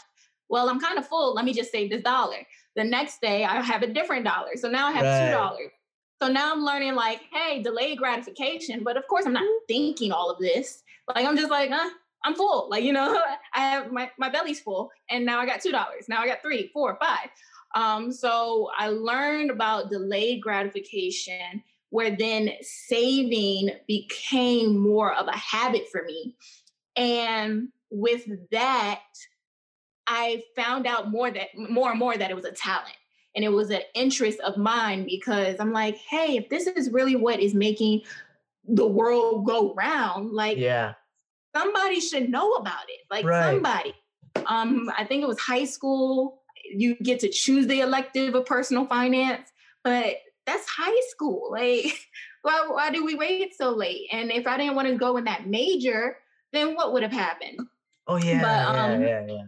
well 0.48 0.68
i'm 0.68 0.80
kind 0.80 0.98
of 0.98 1.06
full 1.06 1.34
let 1.34 1.44
me 1.44 1.52
just 1.52 1.70
save 1.70 1.90
this 1.90 2.02
dollar 2.02 2.38
the 2.76 2.84
next 2.84 3.20
day 3.20 3.44
I 3.44 3.60
have 3.62 3.82
a 3.82 3.86
different 3.86 4.24
dollar. 4.24 4.50
So 4.56 4.68
now 4.68 4.86
I 4.86 4.92
have 4.92 5.04
right. 5.04 5.26
two 5.26 5.32
dollars. 5.32 5.70
So 6.22 6.28
now 6.28 6.52
I'm 6.52 6.64
learning 6.64 6.94
like, 6.94 7.22
hey, 7.32 7.62
delayed 7.62 7.98
gratification. 7.98 8.84
But 8.84 8.96
of 8.96 9.06
course, 9.08 9.26
I'm 9.26 9.32
not 9.32 9.44
thinking 9.66 10.12
all 10.12 10.30
of 10.30 10.38
this. 10.38 10.82
Like 11.08 11.26
I'm 11.26 11.36
just 11.36 11.50
like, 11.50 11.70
huh, 11.70 11.90
I'm 12.24 12.34
full. 12.34 12.68
Like, 12.70 12.84
you 12.84 12.92
know, 12.92 13.20
I 13.54 13.60
have 13.60 13.92
my, 13.92 14.10
my 14.18 14.28
belly's 14.28 14.60
full. 14.60 14.90
And 15.10 15.26
now 15.26 15.40
I 15.40 15.46
got 15.46 15.60
two 15.60 15.72
dollars. 15.72 16.04
Now 16.08 16.20
I 16.20 16.26
got 16.26 16.42
three, 16.42 16.70
four, 16.72 16.96
five. 17.00 17.28
Um, 17.74 18.12
so 18.12 18.70
I 18.76 18.88
learned 18.88 19.50
about 19.50 19.90
delayed 19.90 20.42
gratification, 20.42 21.62
where 21.90 22.16
then 22.16 22.50
saving 22.62 23.70
became 23.86 24.78
more 24.78 25.14
of 25.14 25.28
a 25.28 25.36
habit 25.36 25.88
for 25.90 26.02
me. 26.04 26.36
And 26.96 27.68
with 27.90 28.26
that, 28.50 29.02
I 30.06 30.42
found 30.54 30.86
out 30.86 31.10
more 31.10 31.30
that 31.30 31.48
more 31.56 31.90
and 31.90 31.98
more 31.98 32.16
that 32.16 32.30
it 32.30 32.36
was 32.36 32.44
a 32.44 32.52
talent 32.52 32.96
and 33.34 33.44
it 33.44 33.50
was 33.50 33.70
an 33.70 33.82
interest 33.94 34.40
of 34.40 34.56
mine 34.56 35.04
because 35.04 35.56
I'm 35.60 35.72
like, 35.72 35.96
hey, 35.96 36.36
if 36.36 36.48
this 36.48 36.66
is 36.66 36.90
really 36.90 37.16
what 37.16 37.38
is 37.38 37.54
making 37.54 38.02
the 38.66 38.86
world 38.86 39.46
go 39.46 39.74
round, 39.74 40.32
like 40.32 40.58
yeah, 40.58 40.94
somebody 41.54 42.00
should 42.00 42.30
know 42.30 42.54
about 42.54 42.84
it. 42.88 43.00
Like 43.10 43.26
right. 43.26 43.52
somebody. 43.52 43.94
Um, 44.46 44.90
I 44.96 45.04
think 45.04 45.22
it 45.22 45.28
was 45.28 45.38
high 45.38 45.64
school. 45.64 46.42
You 46.74 46.96
get 46.96 47.20
to 47.20 47.28
choose 47.28 47.66
the 47.66 47.80
elective 47.80 48.34
of 48.34 48.46
personal 48.46 48.86
finance, 48.86 49.50
but 49.84 50.16
that's 50.46 50.66
high 50.68 51.00
school. 51.10 51.48
Like, 51.50 51.98
why, 52.42 52.66
why 52.68 52.90
do 52.90 53.04
we 53.04 53.14
wait 53.14 53.56
so 53.56 53.70
late? 53.70 54.08
And 54.12 54.30
if 54.30 54.46
I 54.46 54.56
didn't 54.56 54.76
want 54.76 54.88
to 54.88 54.94
go 54.94 55.16
in 55.16 55.24
that 55.24 55.46
major, 55.46 56.18
then 56.52 56.74
what 56.74 56.92
would 56.92 57.02
have 57.02 57.12
happened? 57.12 57.60
Oh 58.06 58.16
yeah, 58.16 58.40
but, 58.42 58.78
um, 58.78 59.02
yeah, 59.02 59.08
yeah, 59.08 59.26
yeah. 59.26 59.42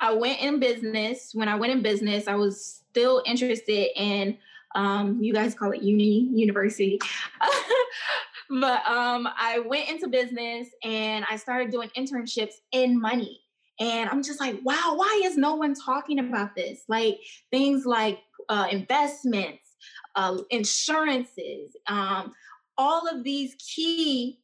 I 0.00 0.12
went 0.14 0.40
in 0.40 0.58
business. 0.58 1.30
When 1.34 1.48
I 1.48 1.54
went 1.54 1.72
in 1.72 1.82
business, 1.82 2.26
I 2.26 2.34
was 2.34 2.82
still 2.90 3.22
interested 3.26 3.88
in 4.00 4.38
um, 4.74 5.22
you 5.22 5.32
guys 5.32 5.54
call 5.54 5.72
it 5.72 5.82
uni, 5.82 6.28
university. 6.32 6.98
but 8.50 8.86
um, 8.86 9.28
I 9.38 9.60
went 9.60 9.88
into 9.88 10.08
business 10.08 10.68
and 10.82 11.24
I 11.30 11.36
started 11.36 11.70
doing 11.70 11.90
internships 11.96 12.54
in 12.72 13.00
money. 13.00 13.41
And 13.80 14.08
I'm 14.10 14.22
just 14.22 14.40
like, 14.40 14.58
wow, 14.62 14.94
why 14.96 15.22
is 15.24 15.36
no 15.36 15.54
one 15.54 15.74
talking 15.74 16.18
about 16.18 16.54
this? 16.54 16.82
Like 16.88 17.18
things 17.50 17.84
like 17.86 18.18
uh, 18.48 18.68
investments, 18.70 19.76
uh, 20.14 20.38
insurances, 20.50 21.76
um, 21.86 22.32
all 22.78 23.08
of 23.08 23.24
these 23.24 23.54
key 23.58 24.38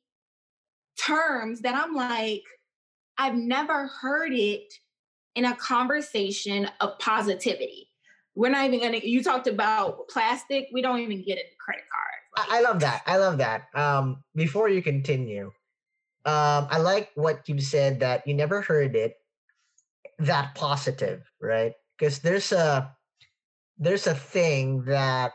terms 0.99 1.61
that 1.61 1.75
I'm 1.75 1.95
like, 1.95 2.43
I've 3.19 3.35
never 3.35 3.89
heard 3.89 4.33
it 4.33 4.73
in 5.35 5.45
a 5.45 5.55
conversation 5.57 6.69
of 6.81 6.99
positivity. 6.99 7.91
We're 8.35 8.51
not 8.51 8.67
even 8.67 8.81
gonna. 8.81 9.01
You 9.03 9.23
talked 9.23 9.49
about 9.49 10.09
plastic. 10.09 10.69
We 10.73 10.81
don't 10.83 11.01
even 11.01 11.25
get 11.25 11.39
a 11.39 11.45
credit 11.65 11.85
card. 11.91 12.49
Like, 12.49 12.57
I 12.57 12.61
love 12.63 12.81
that. 12.81 13.03
I 13.07 13.17
love 13.17 13.39
that. 13.39 13.63
Um, 13.75 14.23
before 14.37 14.69
you 14.69 14.81
continue, 14.81 15.51
um, 16.25 16.67
I 16.71 16.79
like 16.79 17.11
what 17.15 17.49
you 17.49 17.61
said 17.61 18.01
that 18.01 18.27
you 18.27 18.35
never 18.35 18.61
heard 18.61 18.97
it 18.97 19.17
that 20.19 20.55
positive, 20.55 21.23
right? 21.41 21.73
Because 21.97 22.21
there's 22.21 22.53
a 22.53 22.95
there's 23.79 24.07
a 24.07 24.15
thing 24.15 24.85
that 24.85 25.33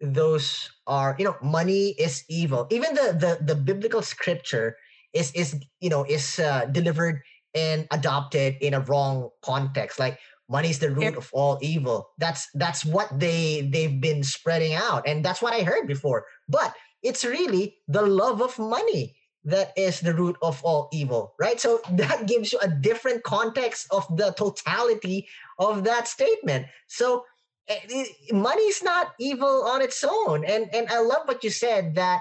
those 0.00 0.70
are 0.86 1.14
you 1.18 1.24
know 1.24 1.36
money 1.42 1.94
is 1.98 2.24
evil. 2.28 2.66
Even 2.70 2.94
the 2.94 3.12
the, 3.12 3.44
the 3.44 3.54
biblical 3.54 4.02
scripture 4.02 4.76
is 5.12 5.30
is 5.32 5.60
you 5.80 5.90
know 5.90 6.04
is 6.04 6.38
uh, 6.38 6.66
delivered 6.72 7.20
and 7.54 7.86
adopted 7.90 8.56
in 8.60 8.74
a 8.74 8.80
wrong 8.80 9.28
context. 9.42 9.98
Like 9.98 10.18
money 10.48 10.70
is 10.70 10.78
the 10.78 10.90
root 10.90 11.16
of 11.16 11.30
all 11.32 11.58
evil. 11.60 12.08
That's 12.18 12.48
that's 12.54 12.84
what 12.84 13.08
they 13.18 13.68
they've 13.72 14.00
been 14.00 14.24
spreading 14.24 14.74
out 14.74 15.06
and 15.06 15.24
that's 15.24 15.42
what 15.42 15.54
i 15.54 15.62
heard 15.62 15.86
before. 15.86 16.24
But 16.48 16.74
it's 17.02 17.24
really 17.24 17.76
the 17.88 18.02
love 18.02 18.40
of 18.40 18.58
money 18.58 19.16
that 19.44 19.72
is 19.76 20.00
the 20.00 20.14
root 20.14 20.36
of 20.42 20.62
all 20.64 20.88
evil 20.92 21.34
right 21.38 21.60
so 21.60 21.80
that 21.92 22.26
gives 22.26 22.52
you 22.52 22.58
a 22.62 22.68
different 22.68 23.22
context 23.22 23.86
of 23.90 24.06
the 24.16 24.32
totality 24.32 25.26
of 25.58 25.84
that 25.84 26.06
statement 26.08 26.66
so 26.86 27.24
eh, 27.68 28.04
money 28.32 28.62
is 28.64 28.82
not 28.82 29.12
evil 29.18 29.64
on 29.64 29.82
its 29.82 30.04
own 30.04 30.44
and 30.44 30.72
and 30.74 30.88
i 30.88 31.00
love 31.00 31.26
what 31.26 31.42
you 31.42 31.50
said 31.50 31.94
that 31.94 32.20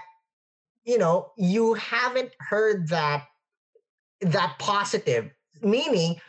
you 0.84 0.98
know 0.98 1.32
you 1.38 1.74
haven't 1.76 2.32
heard 2.40 2.88
that 2.88 3.24
that 4.22 4.56
positive, 4.60 5.30
meaning 5.62 6.20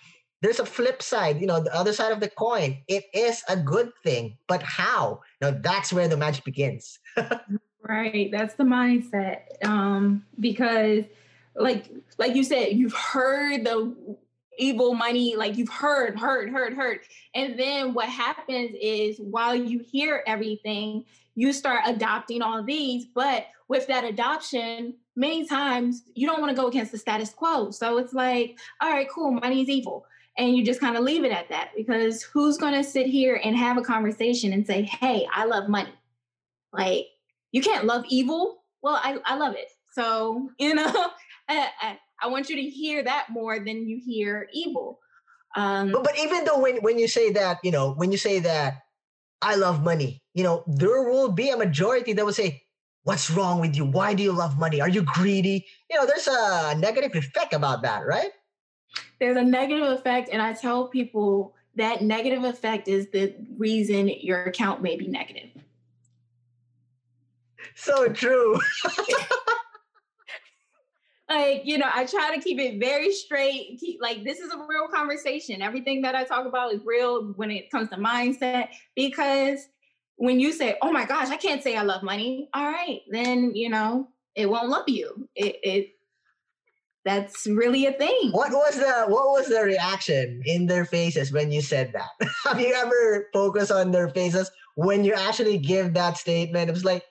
there's 0.41 0.59
a 0.59 0.67
flip 0.67 1.03
side, 1.03 1.41
you 1.41 1.47
know, 1.47 1.61
the 1.61 1.75
other 1.75 1.93
side 1.93 2.13
of 2.13 2.21
the 2.21 2.31
coin. 2.31 2.79
It 2.89 3.05
is 3.15 3.43
a 3.49 3.57
good 3.57 3.93
thing, 4.03 4.37
but 4.49 4.63
how? 4.63 5.21
Now 5.41 5.53
that's 5.53 5.93
where 5.93 6.09
the 6.09 6.17
magic 6.17 6.45
begins. 6.45 6.99
right. 7.83 8.31
That's 8.31 8.55
the 8.55 8.65
mindset. 8.65 9.43
Um, 9.65 10.25
because 10.41 11.05
like 11.55 11.91
like 12.19 12.35
you 12.35 12.45
said, 12.45 12.73
you've 12.73 12.95
heard 12.95 13.65
the 13.65 13.95
evil 14.59 14.95
money, 14.95 15.37
like 15.37 15.57
you've 15.57 15.69
heard, 15.69 16.19
heard, 16.19 16.51
heard, 16.51 16.75
heard. 16.75 17.01
And 17.35 17.59
then 17.59 17.95
what 17.95 18.09
happens 18.09 18.71
is 18.81 19.19
while 19.19 19.55
you 19.55 19.79
hear 19.81 20.23
everything, 20.27 21.05
you 21.35 21.53
start 21.53 21.81
adopting 21.87 22.43
all 22.43 22.63
these, 22.63 23.07
but 23.07 23.47
with 23.69 23.87
that 23.87 24.05
adoption, 24.05 24.95
many 25.17 25.47
times 25.47 26.03
you 26.15 26.27
don't 26.27 26.41
want 26.41 26.55
to 26.55 26.61
go 26.61 26.69
against 26.69 26.93
the 26.93 26.99
status 26.99 27.31
quo. 27.31 27.71
So 27.71 27.99
it's 27.99 28.13
like, 28.13 28.59
all 28.81 28.91
right, 28.91 29.09
cool, 29.09 29.33
money 29.33 29.63
is 29.63 29.69
evil. 29.69 30.05
And 30.39 30.57
you 30.57 30.65
just 30.65 30.81
kind 30.81 30.97
of 30.97 31.05
leave 31.05 31.25
it 31.25 31.33
at 31.33 31.49
that 31.51 31.71
because 31.77 32.23
who's 32.23 32.57
going 32.57 32.75
to 32.75 32.85
sit 32.85 33.07
here 33.07 33.41
and 33.43 33.57
have 33.57 33.77
a 33.77 33.83
conversation 33.83 34.53
and 34.53 34.67
say, 34.67 34.83
hey, 34.83 35.27
I 35.33 35.45
love 35.45 35.69
money? 35.69 35.93
Like, 36.73 37.07
you 37.53 37.63
can't 37.63 37.85
love 37.85 38.05
evil. 38.09 38.65
Well, 38.83 39.01
I, 39.03 39.19
I 39.25 39.37
love 39.37 39.55
it. 39.55 39.69
So, 39.93 40.51
you 40.59 40.75
know, 40.75 41.11
I, 41.49 41.69
I, 41.81 41.99
I 42.23 42.27
want 42.29 42.49
you 42.49 42.57
to 42.57 42.63
hear 42.63 43.03
that 43.05 43.27
more 43.31 43.59
than 43.59 43.89
you 43.89 44.01
hear 44.05 44.49
evil. 44.53 44.99
Um, 45.55 45.93
but, 45.93 46.05
but 46.05 46.19
even 46.19 46.45
though 46.45 46.59
when, 46.59 46.77
when 46.79 46.99
you 46.99 47.07
say 47.07 47.31
that, 47.33 47.59
you 47.63 47.71
know, 47.71 47.93
when 47.93 48.11
you 48.11 48.19
say 48.19 48.39
that, 48.41 48.79
I 49.43 49.57
love 49.57 49.83
money, 49.83 50.23
you 50.35 50.45
know, 50.45 50.65
there 50.67 51.03
will 51.03 51.31
be 51.31 51.51
a 51.51 51.57
majority 51.57 52.13
that 52.13 52.25
will 52.25 52.33
say, 52.33 52.63
what's 53.05 53.29
wrong 53.31 53.61
with 53.61 53.77
you? 53.77 53.85
Why 53.85 54.15
do 54.15 54.23
you 54.23 54.33
love 54.33 54.59
money? 54.59 54.81
Are 54.81 54.89
you 54.89 55.03
greedy? 55.03 55.67
You 55.91 55.99
know, 55.99 56.07
there's 56.07 56.29
a 56.29 56.75
negative 56.79 57.15
effect 57.15 57.53
about 57.53 57.83
that, 57.83 58.07
right? 58.07 58.31
There's 59.19 59.37
a 59.37 59.43
negative 59.43 59.89
effect. 59.89 60.31
And 60.33 60.41
I 60.41 60.53
tell 60.53 60.89
people 60.89 61.55
that 61.75 62.03
negative 62.03 62.45
effect 62.45 62.89
is 62.89 63.09
the 63.11 63.35
reason 63.59 64.09
your 64.09 64.45
account 64.45 64.83
may 64.83 64.97
be 64.97 65.09
negative. 65.09 65.51
So 67.77 68.09
true. 68.09 68.59
like 71.31 71.63
you 71.65 71.79
know 71.79 71.89
i 71.95 72.05
try 72.05 72.35
to 72.35 72.43
keep 72.43 72.59
it 72.59 72.79
very 72.79 73.11
straight 73.11 73.79
keep 73.81 73.99
like 74.03 74.23
this 74.23 74.39
is 74.39 74.53
a 74.53 74.59
real 74.69 74.87
conversation. 74.93 75.63
Everything 75.63 76.03
that 76.03 76.15
i 76.15 76.25
talk 76.25 76.47
about 76.47 76.75
is 76.75 76.81
real 76.85 77.33
when 77.37 77.51
it 77.51 77.71
comes 77.71 77.89
to 77.91 77.97
mindset 77.97 78.69
because 78.95 79.61
when 80.17 80.39
you 80.39 80.53
say 80.53 80.77
oh 80.83 80.93
my 80.93 81.07
gosh 81.07 81.31
i 81.31 81.37
can't 81.37 81.63
say 81.63 81.77
i 81.77 81.83
love 81.83 82.03
money 82.03 82.49
all 82.53 82.65
right 82.65 83.01
then 83.11 83.55
you 83.55 83.71
know 83.71 84.09
it 84.35 84.49
won't 84.49 84.69
love 84.69 84.89
you. 84.89 85.29
It, 85.35 85.57
it 85.63 85.89
that's 87.05 87.47
really 87.47 87.87
a 87.87 87.93
thing. 87.93 88.31
What 88.31 88.53
was 88.53 88.77
the 88.77 89.07
what 89.09 89.25
was 89.31 89.49
the 89.49 89.63
reaction 89.63 90.41
in 90.47 90.67
their 90.67 90.85
faces 90.85 91.33
when 91.33 91.51
you 91.51 91.61
said 91.61 91.93
that? 91.95 92.29
Have 92.45 92.61
you 92.61 92.73
ever 92.75 93.29
focused 93.33 93.73
on 93.73 93.91
their 93.91 94.09
faces 94.09 94.51
when 94.77 95.05
you 95.05 95.15
actually 95.15 95.59
give 95.59 95.95
that 95.95 96.17
statement? 96.17 96.69
It 96.69 96.73
was 96.73 96.85
like 96.85 97.05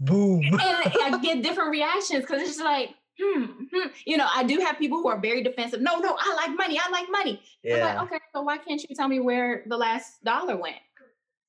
boom 0.00 0.42
and 0.44 0.60
i 0.60 1.18
get 1.22 1.42
different 1.42 1.70
reactions 1.70 2.22
because 2.22 2.42
it's 2.42 2.60
like 2.60 2.90
hmm, 3.20 3.44
hmm, 3.72 3.88
you 4.06 4.16
know, 4.16 4.28
I 4.34 4.42
do 4.42 4.58
have 4.58 4.78
people 4.78 4.98
who 4.98 5.08
are 5.08 5.20
very 5.20 5.42
defensive. 5.42 5.80
No, 5.80 5.98
no, 5.98 6.16
I 6.18 6.34
like 6.34 6.56
money. 6.56 6.78
I 6.82 6.90
like 6.90 7.06
money. 7.10 7.40
Yeah. 7.62 7.84
Like, 7.84 8.06
okay, 8.06 8.20
so 8.34 8.42
why 8.42 8.58
can't 8.58 8.82
you 8.88 8.94
tell 8.94 9.08
me 9.08 9.20
where 9.20 9.62
the 9.66 9.76
last 9.76 10.22
dollar 10.24 10.56
went? 10.56 10.76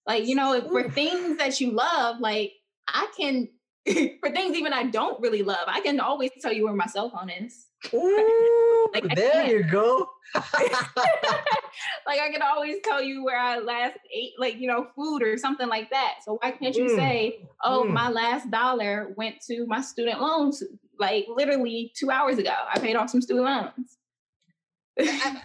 Like, 0.06 0.26
you 0.26 0.36
know, 0.36 0.62
for 0.70 0.90
things 0.90 1.38
that 1.38 1.62
you 1.62 1.72
love, 1.72 2.20
like 2.20 2.54
I 2.88 3.08
can, 3.18 3.50
for 4.20 4.30
things 4.30 4.56
even 4.56 4.74
I 4.74 4.84
don't 4.84 5.22
really 5.22 5.44
love, 5.44 5.66
I 5.68 5.80
can 5.80 6.00
always 6.00 6.32
tell 6.42 6.52
you 6.52 6.66
where 6.66 6.74
my 6.74 6.88
cell 6.88 7.10
phone 7.10 7.30
is. 7.30 7.68
Ooh, 7.94 8.90
like, 8.94 9.16
there 9.16 9.46
you 9.46 9.64
go. 9.64 10.10
like 10.36 12.20
I 12.20 12.30
can 12.32 12.42
always 12.42 12.78
tell 12.84 13.02
you 13.02 13.24
where 13.24 13.38
I 13.38 13.60
last 13.60 13.98
ate, 14.14 14.34
like 14.40 14.58
you 14.58 14.68
know, 14.68 14.88
food 14.96 15.22
or 15.22 15.38
something 15.38 15.68
like 15.68 15.90
that. 15.92 16.20
So 16.26 16.38
why 16.42 16.52
can't 16.52 16.76
you 16.76 16.86
mm. 16.86 16.96
say, 16.96 17.48
"Oh, 17.64 17.86
mm. 17.88 17.92
my 17.92 18.10
last 18.10 18.50
dollar 18.50 19.14
went 19.18 19.42
to 19.48 19.66
my 19.68 19.82
student 19.82 20.22
loans 20.22 20.64
like 21.00 21.26
literally 21.28 21.92
two 21.96 22.10
hours 22.10 22.38
ago. 22.38 22.54
I 22.72 22.80
paid 22.80 22.96
off 22.96 23.10
some 23.10 23.22
student 23.22 23.46
loans. 23.46 23.98
I, 25.00 25.42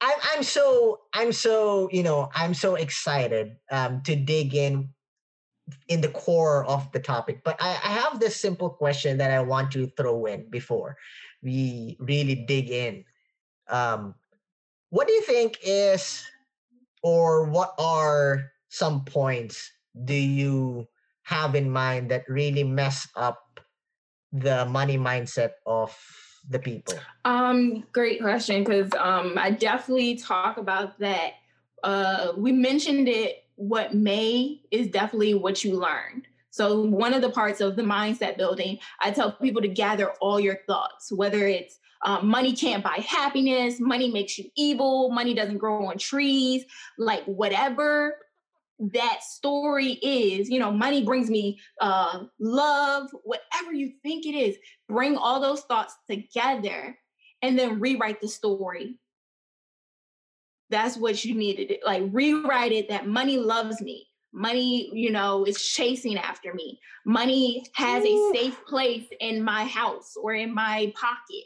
I, 0.00 0.14
I'm 0.34 0.42
so 0.42 1.00
I'm 1.12 1.32
so 1.32 1.88
you 1.92 2.02
know 2.02 2.30
I'm 2.34 2.54
so 2.54 2.74
excited 2.74 3.56
um, 3.70 4.02
to 4.02 4.16
dig 4.16 4.54
in 4.54 4.90
in 5.88 6.00
the 6.00 6.08
core 6.08 6.64
of 6.66 6.90
the 6.92 7.00
topic. 7.00 7.42
But 7.44 7.56
I, 7.60 7.70
I 7.70 7.88
have 7.88 8.20
this 8.20 8.36
simple 8.36 8.70
question 8.70 9.18
that 9.18 9.30
I 9.30 9.40
want 9.40 9.70
to 9.72 9.86
throw 9.96 10.26
in 10.26 10.48
before 10.50 10.96
we 11.42 11.96
really 12.00 12.34
dig 12.34 12.70
in. 12.70 13.04
Um, 13.68 14.14
what 14.90 15.06
do 15.06 15.12
you 15.12 15.22
think 15.22 15.58
is, 15.62 16.24
or 17.02 17.44
what 17.44 17.74
are 17.78 18.50
some 18.68 19.04
points 19.04 19.70
do 20.04 20.14
you 20.14 20.86
have 21.22 21.54
in 21.54 21.70
mind 21.70 22.10
that 22.10 22.28
really 22.28 22.64
mess 22.64 23.08
up 23.16 23.60
the 24.32 24.64
money 24.66 24.98
mindset 24.98 25.52
of 25.66 25.96
the 26.48 26.58
people? 26.58 26.94
Um, 27.24 27.84
great 27.92 28.20
question 28.20 28.64
because 28.64 28.90
um, 28.98 29.38
I 29.38 29.50
definitely 29.50 30.16
talk 30.16 30.56
about 30.56 30.98
that. 30.98 31.34
Uh, 31.82 32.32
we 32.36 32.52
mentioned 32.52 33.08
it. 33.08 33.44
What 33.60 33.94
may 33.94 34.62
is 34.70 34.88
definitely 34.88 35.34
what 35.34 35.62
you 35.62 35.74
learned. 35.78 36.26
So 36.48 36.80
one 36.80 37.12
of 37.12 37.20
the 37.20 37.28
parts 37.28 37.60
of 37.60 37.76
the 37.76 37.82
mindset 37.82 38.38
building, 38.38 38.78
I 39.00 39.10
tell 39.10 39.32
people 39.32 39.60
to 39.60 39.68
gather 39.68 40.12
all 40.22 40.40
your 40.40 40.60
thoughts, 40.66 41.12
whether 41.12 41.46
it's 41.46 41.78
um, 42.02 42.26
money 42.26 42.54
can't 42.54 42.82
buy 42.82 43.04
happiness, 43.06 43.78
money 43.78 44.10
makes 44.10 44.38
you 44.38 44.46
evil, 44.56 45.10
money 45.10 45.34
doesn't 45.34 45.58
grow 45.58 45.84
on 45.86 45.98
trees, 45.98 46.64
like 46.96 47.22
whatever 47.26 48.16
that 48.80 49.22
story 49.22 49.92
is 50.02 50.48
you 50.48 50.58
know 50.58 50.72
money 50.72 51.04
brings 51.04 51.28
me 51.28 51.60
uh 51.82 52.24
love 52.38 53.10
whatever 53.24 53.74
you 53.74 53.92
think 54.02 54.24
it 54.24 54.34
is 54.34 54.56
bring 54.88 55.18
all 55.18 55.38
those 55.38 55.60
thoughts 55.64 55.96
together 56.08 56.98
and 57.42 57.58
then 57.58 57.78
rewrite 57.78 58.22
the 58.22 58.28
story 58.28 58.98
that's 60.70 60.96
what 60.96 61.24
you 61.24 61.34
needed 61.34 61.78
like 61.84 62.04
rewrite 62.12 62.72
it 62.72 62.88
that 62.88 63.06
money 63.06 63.36
loves 63.36 63.80
me. 63.80 64.06
Money 64.32 64.90
you 64.92 65.10
know 65.10 65.44
is 65.44 65.60
chasing 65.60 66.16
after 66.16 66.54
me. 66.54 66.78
Money 67.04 67.66
has 67.74 68.04
a 68.04 68.32
safe 68.32 68.64
place 68.66 69.06
in 69.20 69.42
my 69.42 69.64
house 69.64 70.14
or 70.20 70.34
in 70.34 70.54
my 70.54 70.92
pocket. 70.96 71.44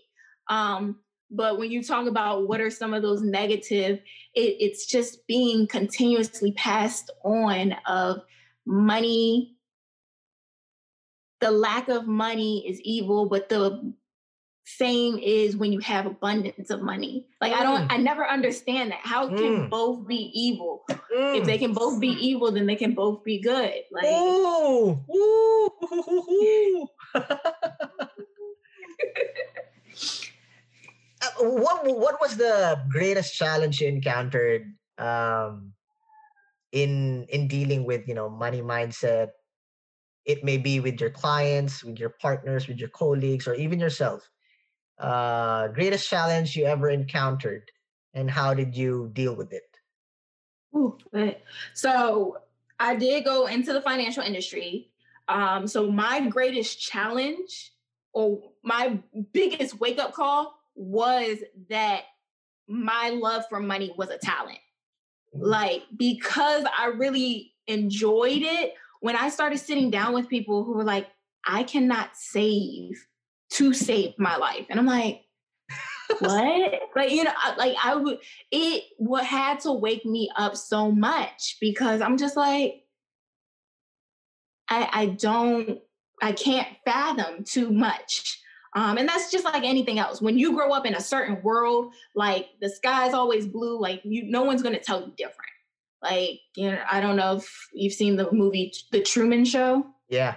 Um 0.49 0.97
but 1.31 1.59
when 1.59 1.71
you 1.71 1.83
talk 1.83 2.07
about 2.07 2.47
what 2.47 2.61
are 2.61 2.71
some 2.71 2.95
of 2.95 3.03
those 3.03 3.23
negative, 3.23 3.99
it, 4.35 4.57
it's 4.61 4.87
just 4.87 5.27
being 5.27 5.67
continuously 5.67 6.53
passed 6.53 7.11
on 7.25 7.75
of 7.89 8.23
money. 8.67 9.57
The 11.41 11.51
lack 11.51 11.89
of 11.89 12.07
money 12.07 12.65
is 12.69 12.81
evil, 12.83 13.29
but 13.29 13.49
the 13.49 13.95
same 14.65 15.19
is 15.19 15.57
when 15.57 15.73
you 15.73 15.79
have 15.81 16.07
abundance 16.07 16.71
of 16.71 16.83
money. 16.83 17.27
Like 17.41 17.53
mm. 17.53 17.61
I 17.61 17.63
don't, 17.63 17.89
mm. 17.89 17.93
I 17.93 17.97
never 17.99 18.27
understand 18.27 18.91
that. 18.93 19.01
How 19.03 19.29
can 19.29 19.39
mm. 19.67 19.71
both 19.71 20.07
be 20.07 20.31
evil? 20.35 20.85
Mm. 20.91 21.41
If 21.41 21.45
they 21.45 21.59
can 21.59 21.73
both 21.73 22.01
be 22.01 22.09
evil, 22.09 22.51
then 22.51 22.67
they 22.67 22.77
can 22.77 22.95
both 22.95 23.23
be 23.25 23.41
good. 23.41 23.75
Like, 23.93 24.07
ooh, 24.07 24.99
ooh, 25.15 25.71
ooh, 25.93 26.89
Uh, 31.25 31.45
what 31.45 31.87
what 31.87 32.21
was 32.21 32.37
the 32.37 32.77
greatest 32.91 33.35
challenge 33.35 33.81
you 33.81 33.89
encountered 33.89 34.75
um, 34.99 35.73
in 36.73 37.25
in 37.31 37.49
dealing 37.49 37.85
with 37.85 38.07
you 38.09 38.15
know 38.15 38.29
money 38.29 38.61
mindset? 38.61 39.29
It 40.25 40.45
may 40.45 40.57
be 40.57 40.81
with 40.81 41.01
your 41.01 41.11
clients, 41.11 41.85
with 41.85 41.99
your 41.99 42.17
partners, 42.21 42.67
with 42.69 42.79
your 42.79 42.89
colleagues, 42.91 43.47
or 43.47 43.55
even 43.55 43.79
yourself. 43.79 44.29
Uh, 44.99 45.69
greatest 45.69 46.09
challenge 46.09 46.55
you 46.57 46.65
ever 46.65 46.89
encountered, 46.89 47.71
and 48.15 48.31
how 48.31 48.55
did 48.55 48.77
you 48.77 49.11
deal 49.13 49.35
with 49.35 49.53
it? 49.53 49.63
Ooh, 50.77 50.97
so 51.73 52.39
I 52.81 52.97
did 52.97 53.25
go 53.25 53.47
into 53.47 53.73
the 53.73 53.81
financial 53.81 54.23
industry. 54.23 54.91
Um, 55.29 55.67
so 55.67 55.91
my 55.91 56.21
greatest 56.29 56.81
challenge 56.81 57.73
or 58.13 58.51
my 58.63 58.99
biggest 59.33 59.81
wake 59.81 59.99
up 59.99 60.13
call 60.13 60.55
was 60.75 61.39
that 61.71 62.03
my 62.69 63.11
love 63.11 63.45
for 63.49 63.61
money 63.61 63.95
was 63.97 64.11
a 64.11 64.19
talent. 64.19 64.59
Mm-hmm. 65.35 65.45
Like, 65.45 65.83
because 65.97 66.65
I 66.77 66.87
really 66.87 67.53
enjoyed 67.67 68.43
it, 68.43 68.75
when 69.01 69.17
I 69.17 69.29
started 69.29 69.59
sitting 69.59 69.91
down 69.91 70.15
with 70.15 70.29
people 70.29 70.65
who 70.65 70.73
were 70.73 70.85
like, 70.85 71.09
I 71.47 71.63
cannot 71.63 72.17
save 72.17 73.07
to 73.51 73.73
save 73.73 74.19
my 74.19 74.37
life. 74.37 74.67
And 74.71 74.79
I'm 74.79 74.87
like, 74.87 75.23
what? 76.19 76.73
like, 76.97 77.11
you 77.11 77.25
know, 77.25 77.33
like 77.57 77.77
I 77.83 77.95
would, 77.95 78.19
it 78.51 78.85
what 78.99 79.25
had 79.25 79.61
to 79.61 79.73
wake 79.73 80.05
me 80.05 80.31
up 80.37 80.57
so 80.57 80.91
much 80.91 81.57
because 81.61 82.01
I'm 82.01 82.17
just 82.17 82.37
like, 82.37 82.85
I, 84.69 84.89
I 84.93 85.07
don't, 85.07 85.81
I 86.23 86.33
can't 86.33 86.69
fathom 86.85 87.45
too 87.45 87.71
much 87.71 88.41
um, 88.75 88.99
and 88.99 89.09
that's 89.09 89.31
just 89.31 89.45
like 89.45 89.63
anything 89.63 89.99
else. 89.99 90.21
When 90.21 90.37
you 90.37 90.53
grow 90.55 90.73
up 90.73 90.85
in 90.85 90.95
a 90.95 91.01
certain 91.01 91.41
world, 91.43 91.95
like 92.15 92.49
the 92.61 92.69
sky's 92.69 93.15
always 93.15 93.47
blue, 93.47 93.81
like 93.81 94.01
you, 94.05 94.25
no 94.25 94.43
one's 94.43 94.63
going 94.63 94.75
to 94.75 94.81
tell 94.81 95.01
you 95.01 95.13
different. 95.17 95.51
Like, 96.03 96.41
you 96.57 96.73
know, 96.73 96.81
I 96.91 97.01
don't 97.01 97.17
know 97.17 97.37
if 97.37 97.69
you've 97.73 97.93
seen 97.93 98.17
the 98.17 98.31
movie 98.33 98.73
The 98.91 99.01
Truman 99.01 99.45
Show. 99.45 99.87
Yeah. 100.09 100.37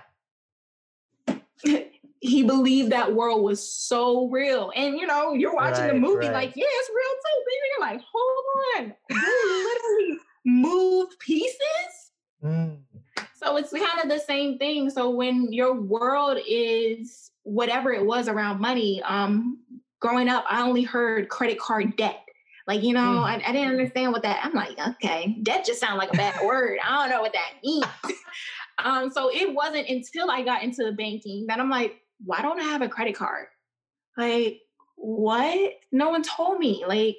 he 2.20 2.44
believed 2.44 2.92
that 2.92 3.14
world 3.14 3.44
was 3.44 3.68
so 3.68 4.28
real. 4.30 4.72
And 4.76 4.98
you 4.98 5.06
know, 5.06 5.34
you're 5.34 5.56
watching 5.56 5.86
right, 5.86 5.94
the 5.94 6.00
movie 6.00 6.28
right. 6.28 6.34
like, 6.34 6.56
yeah, 6.56 6.66
it's 6.68 6.90
real 6.90 7.16
too. 7.26 7.44
But 7.46 7.54
you're 7.70 7.90
like, 7.90 8.02
hold 8.12 8.46
on. 8.78 8.94
You 9.10 9.74
literally 9.74 10.20
move 10.46 11.20
pieces. 11.20 12.12
Mm. 12.44 12.78
So 13.36 13.58
it's 13.58 13.72
kind 13.72 14.02
of 14.04 14.10
the 14.10 14.20
same 14.20 14.58
thing. 14.58 14.90
So 14.90 15.10
when 15.10 15.52
your 15.54 15.80
world 15.80 16.40
is 16.48 17.32
whatever 17.44 17.94
it 17.94 18.06
was 18.06 18.28
around 18.28 18.60
money, 18.60 19.02
um, 19.04 19.60
growing 20.00 20.28
up, 20.28 20.46
I 20.50 20.64
only 20.64 20.84
heard 20.84 21.30
credit 21.30 21.60
card 21.60 21.96
debt. 21.98 22.24
Like, 22.66 22.84
you 22.84 22.94
know, 22.94 23.00
mm. 23.00 23.24
I, 23.24 23.36
I, 23.46 23.52
didn't 23.54 23.70
understand 23.70 24.12
what 24.12 24.24
that, 24.24 24.42
I'm 24.44 24.54
like, 24.54 24.78
okay, 24.78 25.38
debt 25.44 25.66
just 25.66 25.80
sounds 25.80 25.98
like 25.98 26.14
a 26.14 26.18
bad 26.18 26.46
word. 26.46 26.80
I 26.84 27.02
don't 27.02 27.16
know 27.16 27.22
what 27.22 27.32
that 27.32 27.54
means. 27.64 27.86
um, 28.84 29.10
so 29.10 29.30
it 29.34 29.54
wasn't 29.54 29.88
until 29.88 30.30
I 30.30 30.44
got 30.44 30.64
into 30.64 30.84
the 30.84 30.92
banking 30.92 31.46
that 31.48 31.62
I'm 31.62 31.70
like, 31.70 32.02
why 32.24 32.42
don't 32.42 32.60
I 32.60 32.64
have 32.64 32.82
a 32.82 32.90
credit 32.90 33.16
card? 33.16 33.48
Like, 34.18 34.62
what? 34.96 35.74
No 35.92 36.10
one 36.10 36.24
told 36.24 36.60
me. 36.60 36.84
Like, 36.88 37.18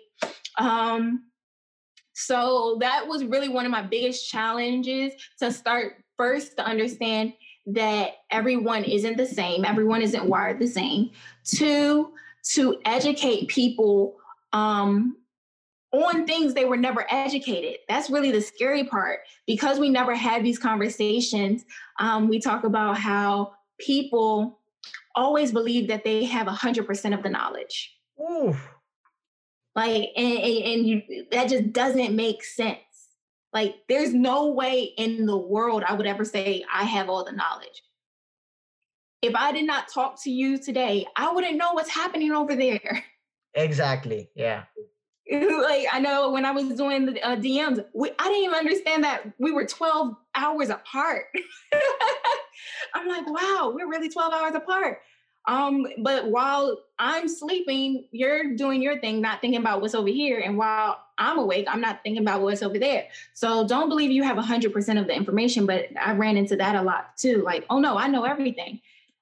um, 0.58 1.24
so 2.14 2.78
that 2.80 3.06
was 3.06 3.24
really 3.24 3.48
one 3.48 3.64
of 3.64 3.70
my 3.70 3.82
biggest 3.82 4.28
challenges 4.28 5.12
to 5.38 5.52
start 5.52 6.02
first 6.16 6.56
to 6.56 6.64
understand 6.64 7.32
that 7.66 8.14
everyone 8.30 8.82
isn't 8.84 9.16
the 9.16 9.26
same, 9.26 9.64
everyone 9.64 10.02
isn't 10.02 10.24
wired 10.24 10.58
the 10.58 10.66
same. 10.66 11.10
Two, 11.44 12.12
to 12.54 12.80
educate 12.84 13.48
people 13.48 14.16
um, 14.52 15.16
on 15.92 16.26
things 16.26 16.54
they 16.54 16.64
were 16.64 16.76
never 16.76 17.06
educated. 17.10 17.76
That's 17.88 18.10
really 18.10 18.30
the 18.30 18.40
scary 18.40 18.84
part 18.84 19.20
because 19.46 19.78
we 19.78 19.88
never 19.88 20.14
had 20.14 20.44
these 20.44 20.58
conversations. 20.58 21.64
Um, 22.00 22.28
we 22.28 22.40
talk 22.40 22.64
about 22.64 22.98
how 22.98 23.52
people 23.78 24.57
always 25.18 25.52
believe 25.52 25.88
that 25.88 26.04
they 26.04 26.24
have 26.24 26.46
100% 26.46 27.14
of 27.14 27.22
the 27.22 27.28
knowledge. 27.28 27.94
Ooh. 28.20 28.56
Like, 29.74 30.10
and, 30.16 30.38
and 30.38 30.86
you, 30.86 31.02
that 31.32 31.48
just 31.48 31.72
doesn't 31.72 32.14
make 32.14 32.44
sense. 32.44 32.78
Like, 33.52 33.76
there's 33.88 34.14
no 34.14 34.48
way 34.48 34.82
in 34.96 35.26
the 35.26 35.36
world 35.36 35.82
I 35.86 35.94
would 35.94 36.06
ever 36.06 36.24
say 36.24 36.64
I 36.72 36.84
have 36.84 37.08
all 37.08 37.24
the 37.24 37.32
knowledge. 37.32 37.82
If 39.20 39.34
I 39.34 39.52
did 39.52 39.66
not 39.66 39.88
talk 39.88 40.22
to 40.22 40.30
you 40.30 40.58
today, 40.58 41.06
I 41.16 41.32
wouldn't 41.32 41.56
know 41.56 41.72
what's 41.72 41.90
happening 41.90 42.32
over 42.32 42.54
there. 42.54 43.04
Exactly. 43.54 44.28
Yeah. 44.36 44.64
like 45.30 45.86
I 45.92 45.98
know 46.00 46.30
when 46.30 46.44
I 46.44 46.52
was 46.52 46.68
doing 46.76 47.06
the 47.06 47.20
uh, 47.22 47.34
DMs, 47.34 47.84
we, 47.94 48.10
I 48.18 48.24
didn't 48.24 48.44
even 48.44 48.54
understand 48.54 49.04
that 49.04 49.32
we 49.38 49.50
were 49.50 49.66
12 49.66 50.14
hours 50.34 50.68
apart. 50.68 51.24
I'm 52.94 53.08
like, 53.08 53.26
wow, 53.26 53.72
we're 53.74 53.88
really 53.88 54.08
12 54.08 54.32
hours 54.32 54.54
apart. 54.54 55.00
Um, 55.46 55.86
but 55.98 56.30
while 56.30 56.78
I'm 56.98 57.26
sleeping, 57.26 58.06
you're 58.10 58.54
doing 58.54 58.82
your 58.82 59.00
thing, 59.00 59.22
not 59.22 59.40
thinking 59.40 59.60
about 59.60 59.80
what's 59.80 59.94
over 59.94 60.08
here. 60.08 60.40
And 60.40 60.58
while 60.58 61.02
I'm 61.16 61.38
awake, 61.38 61.66
I'm 61.68 61.80
not 61.80 62.00
thinking 62.02 62.22
about 62.22 62.42
what's 62.42 62.62
over 62.62 62.78
there. 62.78 63.06
So 63.32 63.66
don't 63.66 63.88
believe 63.88 64.10
you 64.10 64.22
have 64.24 64.36
100% 64.36 65.00
of 65.00 65.06
the 65.06 65.14
information. 65.14 65.64
But 65.64 65.86
I 65.98 66.12
ran 66.12 66.36
into 66.36 66.54
that 66.56 66.76
a 66.76 66.82
lot 66.82 67.16
too. 67.16 67.42
Like, 67.42 67.64
oh 67.70 67.78
no, 67.78 67.96
I 67.96 68.08
know 68.08 68.24
everything. 68.24 68.80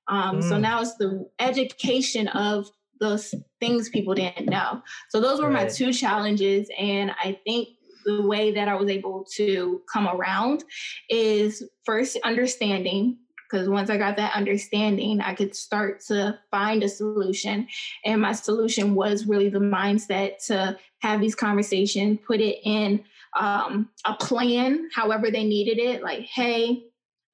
Um, 0.09 0.41
mm. 0.41 0.49
So 0.49 0.59
now 0.59 0.81
it's 0.81 0.97
the 0.97 1.29
education 1.39 2.27
of 2.29 2.69
those 2.99 3.33
things 3.61 3.89
people 3.89 4.15
didn't 4.15 4.47
know. 4.47 4.83
So 5.11 5.21
those 5.21 5.41
were 5.41 5.49
right. 5.49 5.65
my 5.65 5.69
two 5.69 5.93
challenges. 5.93 6.69
And 6.77 7.13
I 7.23 7.39
think 7.45 7.69
the 8.05 8.23
way 8.23 8.53
that 8.53 8.69
I 8.69 8.75
was 8.75 8.89
able 8.89 9.25
to 9.35 9.83
come 9.93 10.09
around 10.09 10.65
is 11.09 11.63
first 11.85 12.19
understanding 12.25 13.19
because 13.49 13.69
once 13.69 13.91
I 13.91 13.97
got 13.97 14.17
that 14.17 14.35
understanding, 14.35 15.21
I 15.21 15.35
could 15.35 15.55
start 15.55 16.01
to 16.07 16.39
find 16.51 16.83
a 16.83 16.89
solution. 16.89 17.69
And 18.05 18.21
my 18.21 18.33
solution 18.33 18.95
was 18.95 19.27
really 19.27 19.49
the 19.49 19.59
mindset 19.59 20.45
to 20.47 20.79
have 21.01 21.21
these 21.21 21.35
conversations, 21.35 22.19
put 22.27 22.41
it 22.41 22.59
in 22.65 23.05
um, 23.39 23.91
a 24.05 24.15
plan, 24.15 24.89
however 24.95 25.31
they 25.31 25.45
needed 25.45 25.79
it. 25.79 26.03
Like, 26.03 26.23
hey, 26.23 26.85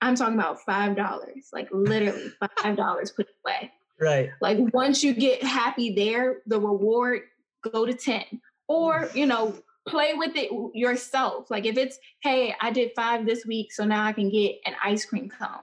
I'm 0.01 0.15
talking 0.15 0.35
about 0.35 0.61
five 0.63 0.97
dollars, 0.97 1.49
like 1.53 1.69
literally 1.71 2.33
five 2.63 2.77
dollars 2.77 3.11
put 3.13 3.29
away. 3.45 3.71
Right. 4.01 4.31
Like 4.41 4.59
once 4.75 5.03
you 5.05 5.15
get 5.15 5.43
happy 5.43 5.95
there, 5.95 6.39
the 6.47 6.61
reward 6.61 7.23
go 7.71 7.87
to 7.87 7.95
ten, 7.95 8.25
or 8.69 9.09
you 9.15 9.27
know 9.27 9.55
play 9.87 10.15
with 10.15 10.37
it 10.37 10.51
yourself. 10.75 11.51
Like 11.51 11.67
if 11.67 11.77
it's, 11.77 11.99
hey, 12.23 12.55
I 12.61 12.71
did 12.71 12.93
five 12.95 13.27
this 13.27 13.45
week, 13.47 13.73
so 13.73 13.85
now 13.85 14.05
I 14.05 14.13
can 14.13 14.31
get 14.31 14.57
an 14.65 14.75
ice 14.83 15.05
cream 15.05 15.29
cone. 15.29 15.63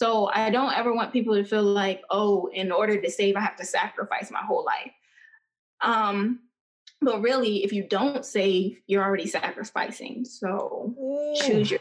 So 0.00 0.30
I 0.32 0.48
don't 0.48 0.72
ever 0.72 0.94
want 0.94 1.12
people 1.12 1.34
to 1.34 1.44
feel 1.44 1.62
like, 1.62 2.00
oh, 2.08 2.48
in 2.54 2.72
order 2.72 2.98
to 2.98 3.10
save, 3.10 3.36
I 3.36 3.40
have 3.40 3.56
to 3.56 3.66
sacrifice 3.66 4.30
my 4.30 4.38
whole 4.40 4.64
life. 4.64 4.92
Um, 5.82 6.40
but 7.02 7.20
really, 7.20 7.64
if 7.64 7.70
you 7.70 7.86
don't 7.86 8.24
save, 8.24 8.80
you're 8.86 9.04
already 9.04 9.26
sacrificing. 9.26 10.24
So 10.24 10.94
Ooh. 10.98 11.34
choose 11.36 11.70
your 11.70 11.80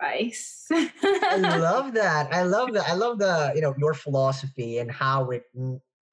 advice. 0.00 0.66
I 0.72 1.36
love 1.60 1.92
that. 1.92 2.32
I 2.32 2.44
love 2.44 2.72
that. 2.72 2.88
I 2.88 2.94
love 2.94 3.18
the, 3.18 3.52
you 3.54 3.60
know, 3.60 3.74
your 3.76 3.92
philosophy 3.92 4.78
and 4.78 4.90
how 4.90 5.28
it 5.28 5.42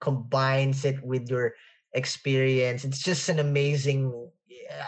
combines 0.01 0.83
it 0.83 1.01
with 1.05 1.29
your 1.29 1.53
experience. 1.93 2.83
It's 2.83 3.01
just 3.01 3.29
an 3.29 3.39
amazing, 3.39 4.11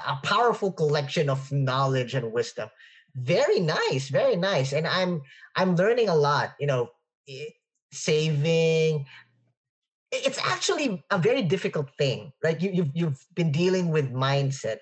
a 0.06 0.18
powerful 0.22 0.74
collection 0.74 1.30
of 1.30 1.50
knowledge 1.50 2.14
and 2.14 2.34
wisdom 2.34 2.68
very 3.16 3.60
nice 3.60 4.10
very 4.10 4.36
nice 4.36 4.74
and 4.74 4.86
i'm 4.88 5.22
i'm 5.56 5.76
learning 5.76 6.10
a 6.10 6.16
lot 6.16 6.54
you 6.60 6.68
know 6.68 6.90
saving. 7.92 9.06
It's 10.12 10.40
actually 10.40 11.04
a 11.12 11.18
very 11.18 11.42
difficult 11.42 11.92
thing 11.98 12.32
right 12.44 12.60
you, 12.62 12.72
you've 12.72 12.92
you've 12.94 13.26
been 13.36 13.52
dealing 13.52 13.90
with 13.92 14.14
mindset. 14.14 14.80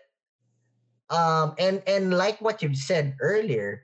Um 1.09 1.55
and 1.57 1.81
and 1.87 2.13
like 2.13 2.41
what 2.41 2.61
you 2.61 2.75
said 2.75 3.15
earlier 3.21 3.81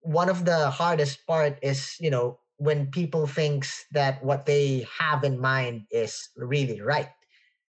one 0.00 0.28
of 0.28 0.44
the 0.44 0.70
hardest 0.70 1.26
part 1.26 1.58
is 1.62 1.96
you 1.98 2.10
know 2.10 2.38
when 2.58 2.86
people 2.92 3.26
thinks 3.26 3.84
that 3.90 4.22
what 4.22 4.46
they 4.46 4.86
have 4.98 5.24
in 5.24 5.40
mind 5.40 5.86
is 5.90 6.30
really 6.36 6.80
right. 6.80 7.10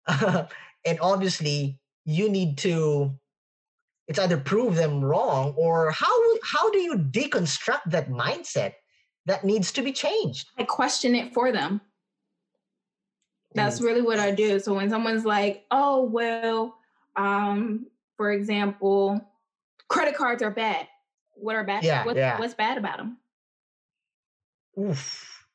And 0.87 0.97
obviously 1.03 1.79
you 2.07 2.31
need 2.33 2.57
to 2.65 3.13
it's 4.11 4.19
either 4.19 4.37
prove 4.37 4.75
them 4.75 5.03
wrong 5.03 5.55
or 5.57 5.93
how 5.93 6.13
how 6.43 6.69
do 6.71 6.81
you 6.81 6.97
deconstruct 6.97 7.83
that 7.87 8.11
mindset 8.11 8.73
that 9.25 9.45
needs 9.45 9.71
to 9.73 9.83
be 9.83 9.93
changed 9.93 10.49
i 10.59 10.65
question 10.65 11.15
it 11.15 11.33
for 11.33 11.53
them 11.53 11.81
that's 13.55 13.81
mm. 13.81 13.85
really 13.85 14.03
what 14.03 14.19
i 14.19 14.31
do 14.33 14.59
so 14.59 14.75
when 14.75 14.91
someone's 14.91 15.25
like 15.25 15.65
oh 15.71 16.03
well 16.03 16.77
um 17.17 17.87
for 18.17 18.33
example 18.33 19.21
credit 19.89 20.17
cards 20.17 20.43
are 20.43 20.51
bad 20.51 20.89
what 21.35 21.55
are 21.55 21.65
bad 21.65 21.85
yeah, 21.85 22.05
what, 22.05 22.17
yeah. 22.17 22.39
what's 22.39 22.55
bad 22.55 22.77
about 22.77 22.99
them 22.99 23.17
Oof. 24.79 25.47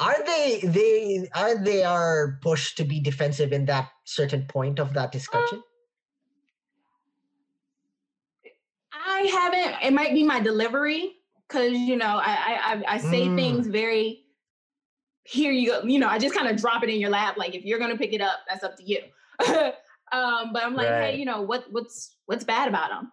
are 0.00 0.24
they 0.26 0.60
they 0.64 1.28
are 1.34 1.56
they 1.56 1.84
are 1.84 2.38
pushed 2.42 2.76
to 2.76 2.84
be 2.84 2.98
defensive 2.98 3.52
in 3.52 3.66
that 3.66 3.88
certain 4.04 4.46
point 4.46 4.80
of 4.80 4.94
that 4.94 5.12
discussion 5.12 5.62
I 9.18 9.22
haven't. 9.22 9.82
It 9.82 9.92
might 9.92 10.14
be 10.14 10.22
my 10.22 10.40
delivery 10.40 11.16
because 11.48 11.72
you 11.72 11.96
know 11.96 12.20
I 12.22 12.82
I, 12.86 12.94
I 12.94 12.98
say 12.98 13.26
mm. 13.26 13.36
things 13.36 13.66
very. 13.66 14.24
Here 15.24 15.52
you 15.52 15.70
go. 15.70 15.82
You 15.82 15.98
know, 15.98 16.08
I 16.08 16.18
just 16.18 16.34
kind 16.34 16.48
of 16.48 16.56
drop 16.56 16.82
it 16.82 16.88
in 16.88 17.00
your 17.00 17.10
lap. 17.10 17.36
Like 17.36 17.54
if 17.54 17.64
you're 17.64 17.78
gonna 17.78 17.98
pick 17.98 18.12
it 18.12 18.20
up, 18.20 18.38
that's 18.48 18.64
up 18.64 18.76
to 18.76 18.84
you. 18.84 19.00
um, 20.12 20.52
but 20.52 20.64
I'm 20.64 20.74
like, 20.74 20.88
right. 20.88 21.10
hey, 21.10 21.16
you 21.18 21.24
know 21.24 21.42
what? 21.42 21.66
What's 21.70 22.16
what's 22.26 22.44
bad 22.44 22.68
about 22.68 22.90
them? 22.90 23.12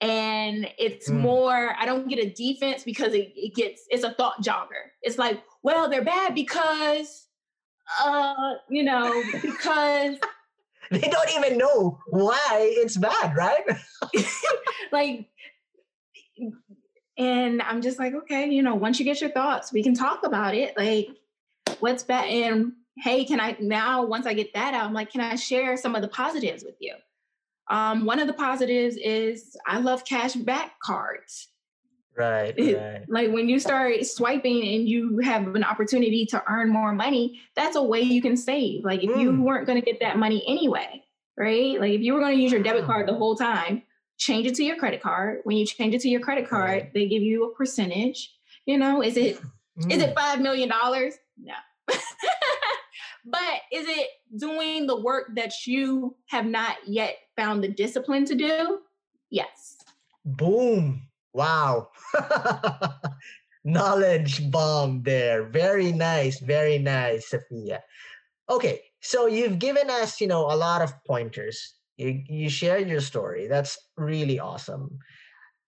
And 0.00 0.68
it's 0.78 1.10
mm. 1.10 1.18
more. 1.18 1.74
I 1.78 1.84
don't 1.84 2.08
get 2.08 2.18
a 2.18 2.30
defense 2.30 2.84
because 2.84 3.12
it, 3.12 3.32
it 3.34 3.54
gets. 3.54 3.82
It's 3.90 4.04
a 4.04 4.14
thought 4.14 4.42
jogger. 4.42 4.88
It's 5.02 5.18
like, 5.18 5.42
well, 5.62 5.90
they're 5.90 6.04
bad 6.04 6.34
because, 6.34 7.26
uh, 8.02 8.54
you 8.70 8.82
know, 8.82 9.22
because 9.42 10.16
they 10.90 11.00
don't 11.00 11.30
even 11.36 11.58
know 11.58 11.98
why 12.08 12.72
it's 12.76 12.96
bad, 12.96 13.36
right? 13.36 13.62
like, 14.92 15.29
and 17.20 17.60
I'm 17.60 17.82
just 17.82 17.98
like, 17.98 18.14
okay, 18.14 18.48
you 18.48 18.62
know, 18.62 18.74
once 18.74 18.98
you 18.98 19.04
get 19.04 19.20
your 19.20 19.28
thoughts, 19.30 19.74
we 19.74 19.82
can 19.82 19.94
talk 19.94 20.24
about 20.24 20.54
it. 20.54 20.74
Like, 20.76 21.08
what's 21.78 22.02
bad? 22.02 22.30
And 22.30 22.72
hey, 22.96 23.26
can 23.26 23.38
I 23.38 23.56
now, 23.60 24.06
once 24.06 24.26
I 24.26 24.32
get 24.32 24.54
that 24.54 24.72
out, 24.72 24.86
I'm 24.86 24.94
like, 24.94 25.12
can 25.12 25.20
I 25.20 25.34
share 25.34 25.76
some 25.76 25.94
of 25.94 26.00
the 26.00 26.08
positives 26.08 26.64
with 26.64 26.76
you? 26.80 26.94
Um, 27.68 28.06
one 28.06 28.20
of 28.20 28.26
the 28.26 28.32
positives 28.32 28.96
is 28.96 29.54
I 29.66 29.80
love 29.80 30.06
cash 30.06 30.32
back 30.32 30.80
cards. 30.80 31.48
Right, 32.16 32.54
right. 32.58 33.04
Like 33.06 33.30
when 33.30 33.50
you 33.50 33.60
start 33.60 34.04
swiping 34.06 34.62
and 34.74 34.88
you 34.88 35.18
have 35.18 35.54
an 35.54 35.62
opportunity 35.62 36.24
to 36.26 36.42
earn 36.48 36.70
more 36.70 36.92
money, 36.92 37.38
that's 37.54 37.76
a 37.76 37.82
way 37.82 38.00
you 38.00 38.22
can 38.22 38.36
save. 38.36 38.82
Like 38.82 39.04
if 39.04 39.10
mm. 39.10 39.20
you 39.20 39.42
weren't 39.42 39.66
going 39.66 39.80
to 39.80 39.84
get 39.84 40.00
that 40.00 40.16
money 40.16 40.42
anyway, 40.48 41.04
right? 41.36 41.78
Like 41.78 41.92
if 41.92 42.00
you 42.00 42.14
were 42.14 42.20
going 42.20 42.36
to 42.36 42.42
use 42.42 42.50
your 42.50 42.62
debit 42.62 42.86
card 42.86 43.06
the 43.06 43.14
whole 43.14 43.36
time, 43.36 43.82
change 44.20 44.46
it 44.46 44.54
to 44.54 44.62
your 44.62 44.76
credit 44.76 45.02
card. 45.02 45.40
When 45.44 45.56
you 45.56 45.66
change 45.66 45.94
it 45.94 46.02
to 46.02 46.08
your 46.08 46.20
credit 46.20 46.48
card, 46.48 46.90
they 46.94 47.08
give 47.08 47.22
you 47.22 47.44
a 47.44 47.54
percentage. 47.54 48.32
You 48.66 48.78
know, 48.78 49.02
is 49.02 49.16
it 49.16 49.40
mm. 49.78 49.90
is 49.90 50.00
it 50.02 50.14
five 50.14 50.40
million 50.40 50.68
dollars? 50.68 51.14
No. 51.42 51.54
but 51.88 53.60
is 53.72 53.86
it 53.88 54.08
doing 54.36 54.86
the 54.86 55.00
work 55.00 55.30
that 55.34 55.52
you 55.66 56.14
have 56.26 56.46
not 56.46 56.76
yet 56.86 57.16
found 57.36 57.64
the 57.64 57.68
discipline 57.68 58.24
to 58.26 58.34
do? 58.34 58.80
Yes. 59.30 59.78
Boom. 60.24 61.02
Wow. 61.32 61.88
Knowledge 63.64 64.50
bomb 64.50 65.02
there. 65.02 65.44
Very 65.44 65.92
nice. 65.92 66.40
Very 66.40 66.78
nice, 66.78 67.30
Sophia. 67.30 67.82
Okay, 68.48 68.80
so 69.00 69.26
you've 69.26 69.58
given 69.58 69.88
us, 69.90 70.20
you 70.20 70.26
know, 70.26 70.46
a 70.46 70.56
lot 70.56 70.82
of 70.82 70.92
pointers. 71.04 71.74
You, 72.00 72.22
you 72.28 72.48
shared 72.48 72.88
your 72.88 73.00
story. 73.00 73.46
That's 73.46 73.78
really 73.96 74.38
awesome. 74.38 74.98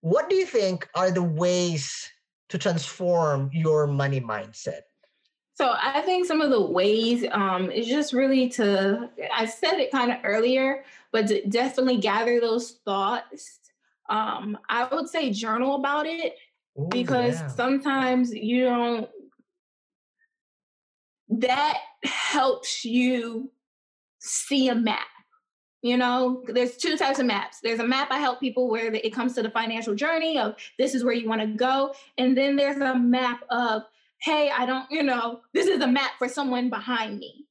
What 0.01 0.29
do 0.29 0.37
you 0.37 0.47
think 0.47 0.89
are 0.95 1.11
the 1.11 1.23
ways 1.23 2.11
to 2.49 2.59
transform 2.59 3.51
your 3.53 3.87
money 3.87 4.21
mindset? 4.21 4.83
So 5.55 5.75
I 5.81 6.01
think 6.01 6.27
some 6.27 6.41
of 6.41 6.51
the 6.51 6.63
ways 6.63 7.25
um, 7.31 7.71
is 7.71 7.87
just 7.87 8.13
really 8.13 8.49
to, 8.51 9.11
I 9.33 9.45
said 9.45 9.75
it 9.75 9.93
kind 9.93 10.11
of 10.11 10.19
earlier, 10.25 10.85
but 11.13 11.31
definitely 11.51 11.99
gather 11.99 12.41
those 12.41 12.79
thoughts 12.85 13.61
um, 14.09 14.59
I 14.69 14.85
would 14.93 15.09
say 15.09 15.31
journal 15.31 15.77
about 15.77 16.07
it 16.07 16.37
Ooh, 16.79 16.87
because 16.91 17.41
yeah. 17.41 17.49
sometimes 17.49 18.33
you 18.33 18.65
don't, 18.65 19.09
that 21.31 21.79
helps 22.05 22.85
you 22.85 23.51
see 24.21 24.69
a 24.69 24.75
map. 24.75 25.07
You 25.83 25.97
know, 25.97 26.45
there's 26.47 26.77
two 26.77 26.97
types 26.97 27.19
of 27.19 27.27
maps. 27.27 27.59
There's 27.61 27.81
a 27.81 27.87
map 27.87 28.09
I 28.13 28.19
help 28.19 28.39
people 28.39 28.69
where 28.69 28.95
it 28.95 29.13
comes 29.13 29.35
to 29.35 29.43
the 29.43 29.51
financial 29.51 29.95
journey 29.97 30.39
of 30.39 30.55
this 30.79 30.95
is 30.95 31.03
where 31.03 31.13
you 31.13 31.29
want 31.29 31.41
to 31.41 31.49
go. 31.49 31.93
And 32.19 32.37
then 32.37 32.55
there's 32.55 32.77
a 32.77 32.95
map 32.95 33.43
of, 33.51 33.83
hey, 34.19 34.51
I 34.57 34.65
don't, 34.65 34.89
you 34.91 35.03
know, 35.03 35.41
this 35.53 35.67
is 35.67 35.81
a 35.81 35.87
map 35.87 36.13
for 36.19 36.29
someone 36.29 36.71
behind 36.71 37.19
me. 37.19 37.47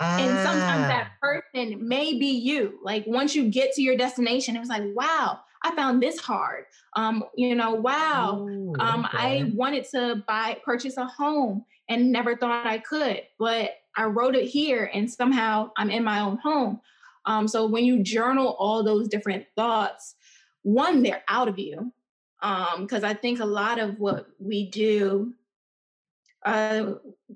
Ah. 0.00 0.18
And 0.18 0.30
sometimes 0.48 0.88
that 0.88 1.12
ah. 1.12 1.16
person 1.22 1.86
may 1.86 2.18
be 2.18 2.26
you. 2.26 2.80
Like 2.82 3.06
once 3.06 3.36
you 3.36 3.48
get 3.48 3.72
to 3.74 3.82
your 3.82 3.96
destination, 3.96 4.56
it 4.56 4.60
was 4.60 4.68
like, 4.68 4.82
wow, 4.94 5.38
I 5.62 5.74
found 5.76 6.02
this 6.02 6.18
hard. 6.18 6.64
Um, 6.96 7.22
you 7.36 7.54
know, 7.54 7.74
wow, 7.74 8.48
Ooh, 8.48 8.74
um, 8.80 9.04
okay. 9.04 9.42
I 9.42 9.52
wanted 9.54 9.84
to 9.90 10.24
buy, 10.26 10.58
purchase 10.64 10.96
a 10.96 11.06
home 11.06 11.64
and 11.88 12.10
never 12.10 12.36
thought 12.36 12.66
I 12.66 12.78
could, 12.78 13.22
but 13.38 13.70
I 13.96 14.04
wrote 14.04 14.34
it 14.34 14.46
here 14.46 14.90
and 14.92 15.10
somehow 15.10 15.70
I'm 15.76 15.90
in 15.90 16.02
my 16.02 16.20
own 16.20 16.38
home. 16.38 16.80
Um, 17.26 17.48
so 17.48 17.66
when 17.66 17.84
you 17.84 18.02
journal 18.02 18.56
all 18.58 18.82
those 18.82 19.08
different 19.08 19.46
thoughts, 19.56 20.14
one, 20.62 21.02
they're 21.02 21.22
out 21.28 21.48
of 21.48 21.58
you. 21.58 21.92
Because 22.40 23.04
um, 23.04 23.10
I 23.10 23.14
think 23.14 23.40
a 23.40 23.44
lot 23.44 23.78
of 23.78 23.98
what 23.98 24.26
we 24.38 24.70
do, 24.70 25.34
uh, 26.46 26.94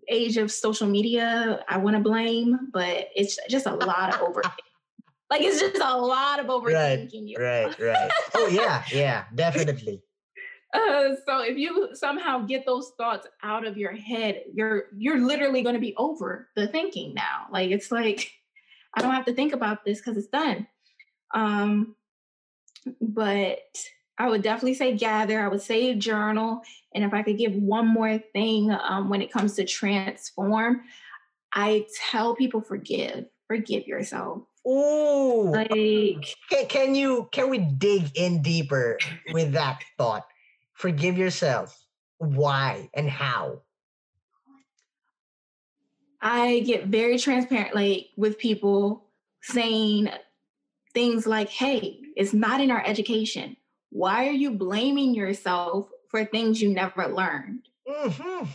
age 0.09 0.39
of 0.39 0.51
social 0.51 0.87
media, 0.87 1.63
I 1.69 1.77
want 1.77 1.97
to 1.97 2.03
blame, 2.03 2.71
but 2.73 3.09
it's 3.15 3.39
just 3.51 3.67
a 3.67 3.75
lot 3.75 4.15
of 4.15 4.21
overthinking. 4.21 4.71
like 5.31 5.43
it's 5.43 5.61
just 5.61 5.77
a 5.77 5.97
lot 5.97 6.41
of 6.41 6.47
overthinking. 6.47 7.39
Right, 7.39 7.79
right, 7.79 7.81
right. 7.81 8.11
oh 8.35 8.49
yeah, 8.49 8.83
yeah, 8.91 9.25
definitely. 9.35 10.03
Uh, 10.75 11.15
so 11.25 11.39
if 11.39 11.57
you 11.57 11.91
somehow 11.93 12.41
get 12.41 12.67
those 12.67 12.91
thoughts 12.99 13.29
out 13.45 13.65
of 13.65 13.77
your 13.77 13.93
head, 13.93 14.43
you're 14.53 14.87
you're 14.97 15.21
literally 15.21 15.63
going 15.63 15.77
to 15.77 15.81
be 15.81 15.95
over 15.97 16.49
the 16.57 16.67
thinking 16.67 17.15
now. 17.15 17.47
Like 17.53 17.71
it's 17.71 17.93
like 17.93 18.33
I 18.97 19.03
don't 19.03 19.15
have 19.15 19.27
to 19.27 19.35
think 19.35 19.53
about 19.53 19.85
this 19.85 19.99
because 19.99 20.17
it's 20.17 20.29
done. 20.29 20.67
Um, 21.35 21.97
but 23.01 23.59
I 24.19 24.29
would 24.29 24.43
definitely 24.43 24.75
say 24.75 24.97
gather. 24.97 25.41
I 25.41 25.49
would 25.49 25.63
say 25.63 25.95
journal. 25.95 26.63
And 26.95 27.05
if 27.05 27.13
I 27.13 27.23
could 27.23 27.39
give 27.39 27.55
one 27.55 27.87
more 27.87 28.19
thing 28.19 28.71
um, 28.71 29.09
when 29.09 29.23
it 29.23 29.33
comes 29.33 29.55
to 29.55 29.65
transform, 29.65 30.83
I 31.53 31.87
tell 32.11 32.35
people 32.35 32.61
forgive. 32.61 33.27
Forgive 33.49 33.87
yourself. 33.87 34.43
Oh, 34.67 35.51
like 35.53 36.35
can, 36.49 36.67
can 36.69 36.95
you 36.95 37.29
can 37.33 37.51
we 37.51 37.59
dig 37.59 38.17
in 38.17 38.41
deeper 38.41 38.99
with 39.33 39.53
that 39.53 39.83
thought? 39.99 40.27
Forgive 40.73 41.19
yourself. 41.19 41.79
Why 42.19 42.89
and 42.95 43.09
how? 43.09 43.61
I 46.25 46.61
get 46.61 46.87
very 46.87 47.19
transparent, 47.19 47.75
like 47.75 48.09
with 48.17 48.39
people 48.39 49.05
saying 49.43 50.09
things 50.95 51.27
like, 51.27 51.51
hey, 51.51 52.01
it's 52.17 52.33
not 52.33 52.63
in 52.63 52.71
our 52.71 52.83
education. 52.85 53.59
Why 53.91 54.27
are 54.27 54.33
you 54.33 54.51
blaming 54.51 55.15
yourself 55.15 55.91
for 56.09 56.25
things 56.25 56.63
you 56.63 56.71
never 56.71 57.09
learned? 57.09 57.69
Mm-hmm. 57.87 58.47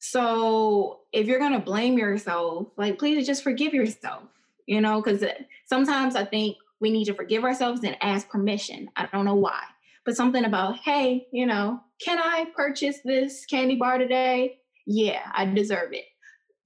So 0.00 1.02
if 1.12 1.28
you're 1.28 1.38
going 1.38 1.52
to 1.52 1.60
blame 1.60 1.96
yourself, 1.96 2.68
like, 2.76 2.98
please 2.98 3.24
just 3.24 3.44
forgive 3.44 3.72
yourself, 3.72 4.24
you 4.66 4.80
know, 4.80 5.00
because 5.00 5.22
sometimes 5.66 6.16
I 6.16 6.24
think 6.24 6.56
we 6.80 6.90
need 6.90 7.04
to 7.04 7.14
forgive 7.14 7.44
ourselves 7.44 7.84
and 7.84 7.96
ask 8.00 8.28
permission. 8.28 8.88
I 8.96 9.06
don't 9.06 9.26
know 9.26 9.36
why, 9.36 9.62
but 10.04 10.16
something 10.16 10.44
about, 10.44 10.78
hey, 10.78 11.28
you 11.32 11.46
know, 11.46 11.78
can 12.04 12.18
I 12.18 12.46
purchase 12.56 12.98
this 13.04 13.46
candy 13.46 13.76
bar 13.76 13.98
today? 13.98 14.58
Yeah, 14.86 15.20
I 15.32 15.44
deserve 15.44 15.92
it 15.92 16.06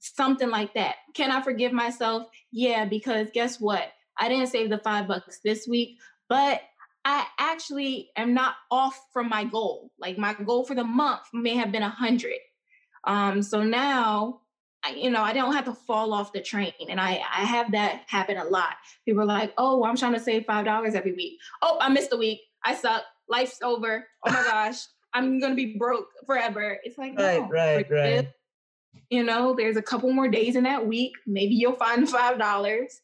something 0.05 0.51
like 0.51 0.75
that. 0.75 0.97
Can 1.15 1.31
I 1.31 1.41
forgive 1.43 1.73
myself? 1.73 2.29
Yeah, 2.53 2.85
because 2.85 3.29
guess 3.33 3.61
what? 3.61 3.93
I 4.19 4.29
didn't 4.29 4.49
save 4.49 4.71
the 4.71 4.79
five 4.79 5.09
bucks 5.09 5.41
this 5.45 5.67
week, 5.67 5.99
but 6.29 6.63
I 7.05 7.27
actually 7.39 8.11
am 8.17 8.35
not 8.35 8.55
off 8.71 8.99
from 9.13 9.29
my 9.29 9.45
goal. 9.45 9.91
Like 9.99 10.19
my 10.19 10.35
goal 10.35 10.65
for 10.65 10.75
the 10.75 10.85
month 10.85 11.23
may 11.33 11.55
have 11.55 11.73
been 11.73 11.83
a 11.83 11.89
hundred. 11.89 12.39
Um, 13.05 13.43
so 13.43 13.63
now, 13.63 14.41
I, 14.85 14.91
you 14.91 15.11
know, 15.11 15.23
I 15.23 15.33
don't 15.33 15.55
have 15.55 15.65
to 15.67 15.75
fall 15.75 16.13
off 16.13 16.33
the 16.33 16.41
train, 16.41 16.73
and 16.89 17.01
I 17.01 17.23
I 17.35 17.45
have 17.45 17.73
that 17.73 18.03
happen 18.07 18.37
a 18.37 18.45
lot. 18.45 18.75
People 19.05 19.23
are 19.23 19.27
like, 19.27 19.53
"Oh, 19.59 19.85
I'm 19.85 19.97
trying 19.97 20.15
to 20.15 20.21
save 20.21 20.45
five 20.47 20.65
dollars 20.65 20.95
every 20.95 21.13
week. 21.13 21.39
Oh, 21.63 21.79
I 21.81 21.89
missed 21.89 22.13
a 22.13 22.17
week. 22.17 22.41
I 22.65 22.75
suck. 22.75 23.03
Life's 23.29 23.61
over. 23.63 24.07
Oh 24.27 24.31
my 24.31 24.43
gosh, 24.51 24.85
I'm 25.13 25.41
gonna 25.41 25.55
be 25.55 25.77
broke 25.79 26.09
forever." 26.27 26.79
It's 26.85 26.97
like, 26.99 27.19
right, 27.19 27.41
no, 27.41 27.49
right, 27.49 27.91
right 27.91 28.29
you 29.11 29.23
know, 29.23 29.55
there's 29.57 29.77
a 29.77 29.83
couple 29.83 30.13
more 30.13 30.29
days 30.29 30.57
in 30.57 30.65
that 30.65 30.87
week. 30.87 31.13
Maybe 31.27 31.55
you'll 31.55 31.77
find 31.77 32.09
five 32.19 32.39
dollars. 32.39 33.01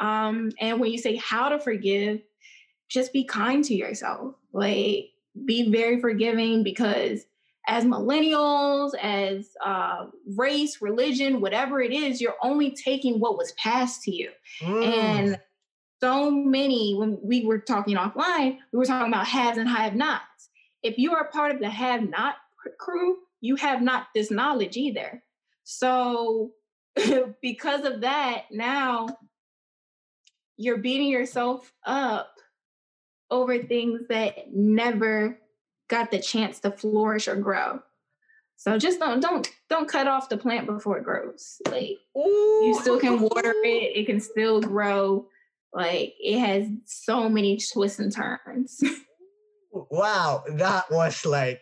Um, 0.00 0.52
and 0.60 0.80
when 0.80 0.90
you 0.90 0.98
say 0.98 1.16
how 1.16 1.48
to 1.48 1.58
forgive, 1.58 2.20
just 2.88 3.12
be 3.12 3.24
kind 3.24 3.64
to 3.64 3.74
yourself. 3.74 4.34
Like 4.52 5.10
be 5.46 5.70
very 5.70 6.00
forgiving 6.00 6.62
because 6.62 7.24
as 7.68 7.84
millennials, 7.84 8.92
as 9.00 9.50
uh, 9.64 10.06
race, 10.36 10.82
religion, 10.82 11.40
whatever 11.40 11.80
it 11.80 11.92
is, 11.92 12.20
you're 12.20 12.36
only 12.42 12.72
taking 12.72 13.20
what 13.20 13.38
was 13.38 13.52
passed 13.52 14.02
to 14.02 14.10
you. 14.10 14.30
Mm. 14.60 14.84
And 14.84 15.40
so 16.00 16.30
many, 16.30 16.94
when 16.96 17.18
we 17.22 17.46
were 17.46 17.60
talking 17.60 17.96
offline, 17.96 18.58
we 18.72 18.78
were 18.78 18.84
talking 18.84 19.12
about 19.12 19.26
haves 19.26 19.58
and 19.58 19.68
have 19.68 19.94
nots. 19.94 20.50
If 20.82 20.98
you 20.98 21.14
are 21.14 21.28
part 21.28 21.54
of 21.54 21.60
the 21.60 21.70
have 21.70 22.08
not 22.08 22.34
crew, 22.78 23.18
you 23.42 23.56
have 23.56 23.82
not 23.82 24.06
this 24.14 24.30
knowledge 24.30 24.78
either. 24.78 25.22
So, 25.64 26.52
because 27.42 27.84
of 27.84 28.00
that, 28.00 28.44
now 28.50 29.08
you're 30.56 30.78
beating 30.78 31.08
yourself 31.08 31.70
up 31.84 32.34
over 33.30 33.58
things 33.58 34.02
that 34.08 34.52
never 34.54 35.38
got 35.88 36.10
the 36.10 36.20
chance 36.20 36.60
to 36.60 36.70
flourish 36.70 37.28
or 37.28 37.36
grow. 37.36 37.82
So 38.56 38.78
just 38.78 39.00
don't 39.00 39.20
don't 39.20 39.50
don't 39.68 39.88
cut 39.88 40.06
off 40.06 40.28
the 40.28 40.36
plant 40.36 40.66
before 40.66 40.98
it 40.98 41.04
grows. 41.04 41.60
Like 41.68 41.98
Ooh. 42.16 42.62
you 42.64 42.78
still 42.80 43.00
can 43.00 43.20
water 43.20 43.52
it, 43.64 43.96
it 43.96 44.06
can 44.06 44.20
still 44.20 44.60
grow. 44.60 45.26
Like 45.72 46.14
it 46.20 46.38
has 46.38 46.68
so 46.84 47.28
many 47.28 47.58
twists 47.58 47.98
and 47.98 48.12
turns. 48.12 48.80
wow, 49.72 50.44
that 50.48 50.88
was 50.92 51.26
like 51.26 51.60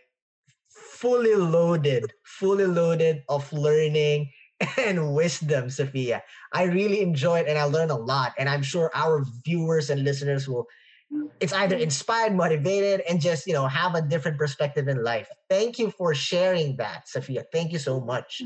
fully 1.01 1.35
loaded, 1.35 2.13
fully 2.25 2.67
loaded 2.67 3.23
of 3.29 3.51
learning 3.53 4.31
and 4.77 5.15
wisdom, 5.15 5.71
Sophia. 5.71 6.23
I 6.53 6.65
really 6.65 7.01
enjoyed 7.01 7.47
and 7.47 7.59
I 7.59 7.65
learned 7.65 7.91
a 7.91 7.97
lot. 7.97 8.35
And 8.39 8.49
I'm 8.49 8.63
sure 8.63 8.91
our 8.95 9.25
viewers 9.45 9.89
and 9.89 10.05
listeners 10.05 10.47
will 10.47 10.67
it's 11.41 11.53
either 11.53 11.75
inspired, 11.75 12.37
motivated, 12.37 13.01
and 13.09 13.21
just 13.21 13.45
you 13.47 13.53
know 13.53 13.67
have 13.67 13.97
a 13.97 14.03
different 14.03 14.39
perspective 14.39 14.87
in 14.87 15.03
life. 15.03 15.29
Thank 15.49 15.77
you 15.77 15.91
for 15.91 16.15
sharing 16.15 16.77
that, 16.77 17.09
Sophia. 17.09 17.43
Thank 17.53 17.73
you 17.73 17.81
so 17.81 18.01
much. 18.01 18.43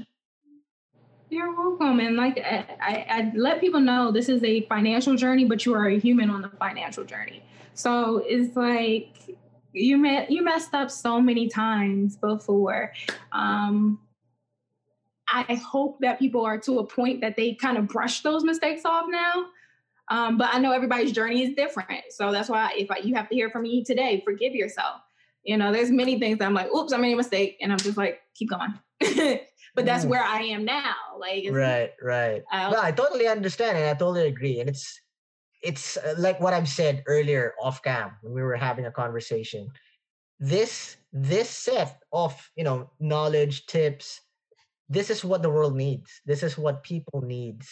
You're 1.28 1.54
welcome. 1.54 2.00
And 2.00 2.16
like 2.16 2.38
I, 2.38 2.64
I, 2.80 3.06
I 3.10 3.32
let 3.34 3.60
people 3.60 3.80
know 3.80 4.10
this 4.10 4.30
is 4.30 4.42
a 4.44 4.62
financial 4.62 5.14
journey, 5.14 5.44
but 5.44 5.66
you 5.66 5.74
are 5.74 5.88
a 5.88 5.98
human 5.98 6.30
on 6.30 6.40
the 6.40 6.48
financial 6.48 7.04
journey. 7.04 7.42
So 7.74 8.22
it's 8.24 8.56
like 8.56 9.36
you 9.74 9.98
met 9.98 10.30
you 10.30 10.42
messed 10.42 10.74
up 10.74 10.90
so 10.90 11.20
many 11.20 11.48
times 11.48 12.16
before. 12.16 12.92
Um, 13.32 14.00
I 15.32 15.54
hope 15.54 15.98
that 16.00 16.18
people 16.18 16.44
are 16.44 16.58
to 16.58 16.78
a 16.78 16.86
point 16.86 17.20
that 17.22 17.34
they 17.36 17.54
kind 17.54 17.76
of 17.76 17.88
brush 17.88 18.20
those 18.20 18.44
mistakes 18.44 18.84
off 18.84 19.06
now. 19.08 19.46
Um, 20.08 20.36
but 20.36 20.50
I 20.52 20.58
know 20.58 20.70
everybody's 20.70 21.12
journey 21.12 21.42
is 21.42 21.54
different, 21.56 22.04
so 22.10 22.30
that's 22.30 22.48
why 22.48 22.72
if 22.76 22.90
I, 22.90 22.98
you 22.98 23.14
have 23.14 23.28
to 23.30 23.34
hear 23.34 23.50
from 23.50 23.62
me 23.62 23.82
today, 23.82 24.22
forgive 24.24 24.54
yourself. 24.54 25.00
You 25.44 25.56
know, 25.56 25.72
there's 25.72 25.90
many 25.90 26.18
things 26.18 26.40
I'm 26.40 26.54
like, 26.54 26.70
"Oops, 26.72 26.92
I 26.92 26.98
made 26.98 27.14
a 27.14 27.16
mistake," 27.16 27.58
and 27.60 27.72
I'm 27.72 27.78
just 27.78 27.96
like, 27.96 28.20
"Keep 28.34 28.50
going." 28.50 28.74
but 29.74 29.84
that's 29.84 30.04
mm. 30.04 30.08
where 30.08 30.22
I 30.22 30.42
am 30.42 30.64
now. 30.64 30.94
Like, 31.18 31.46
right, 31.50 31.90
right. 32.02 32.42
I, 32.52 32.70
no, 32.70 32.80
I 32.80 32.92
totally 32.92 33.26
understand 33.26 33.78
and 33.78 33.86
I 33.88 33.94
totally 33.94 34.28
agree. 34.28 34.60
And 34.60 34.68
it's 34.68 35.00
it's 35.64 35.96
uh, 35.96 36.14
like 36.18 36.38
what 36.38 36.52
I've 36.52 36.68
said 36.68 37.02
earlier 37.06 37.54
off 37.60 37.82
cam 37.82 38.12
when 38.22 38.34
we 38.34 38.42
were 38.42 38.54
having 38.54 38.84
a 38.86 38.92
conversation. 38.92 39.72
This 40.38 40.96
this 41.12 41.48
set 41.48 41.98
of 42.12 42.36
you 42.54 42.62
know 42.62 42.90
knowledge 43.00 43.66
tips. 43.66 44.20
This 44.88 45.08
is 45.08 45.24
what 45.24 45.42
the 45.42 45.50
world 45.50 45.74
needs. 45.74 46.20
This 46.26 46.42
is 46.42 46.58
what 46.58 46.84
people 46.84 47.22
needs. 47.24 47.66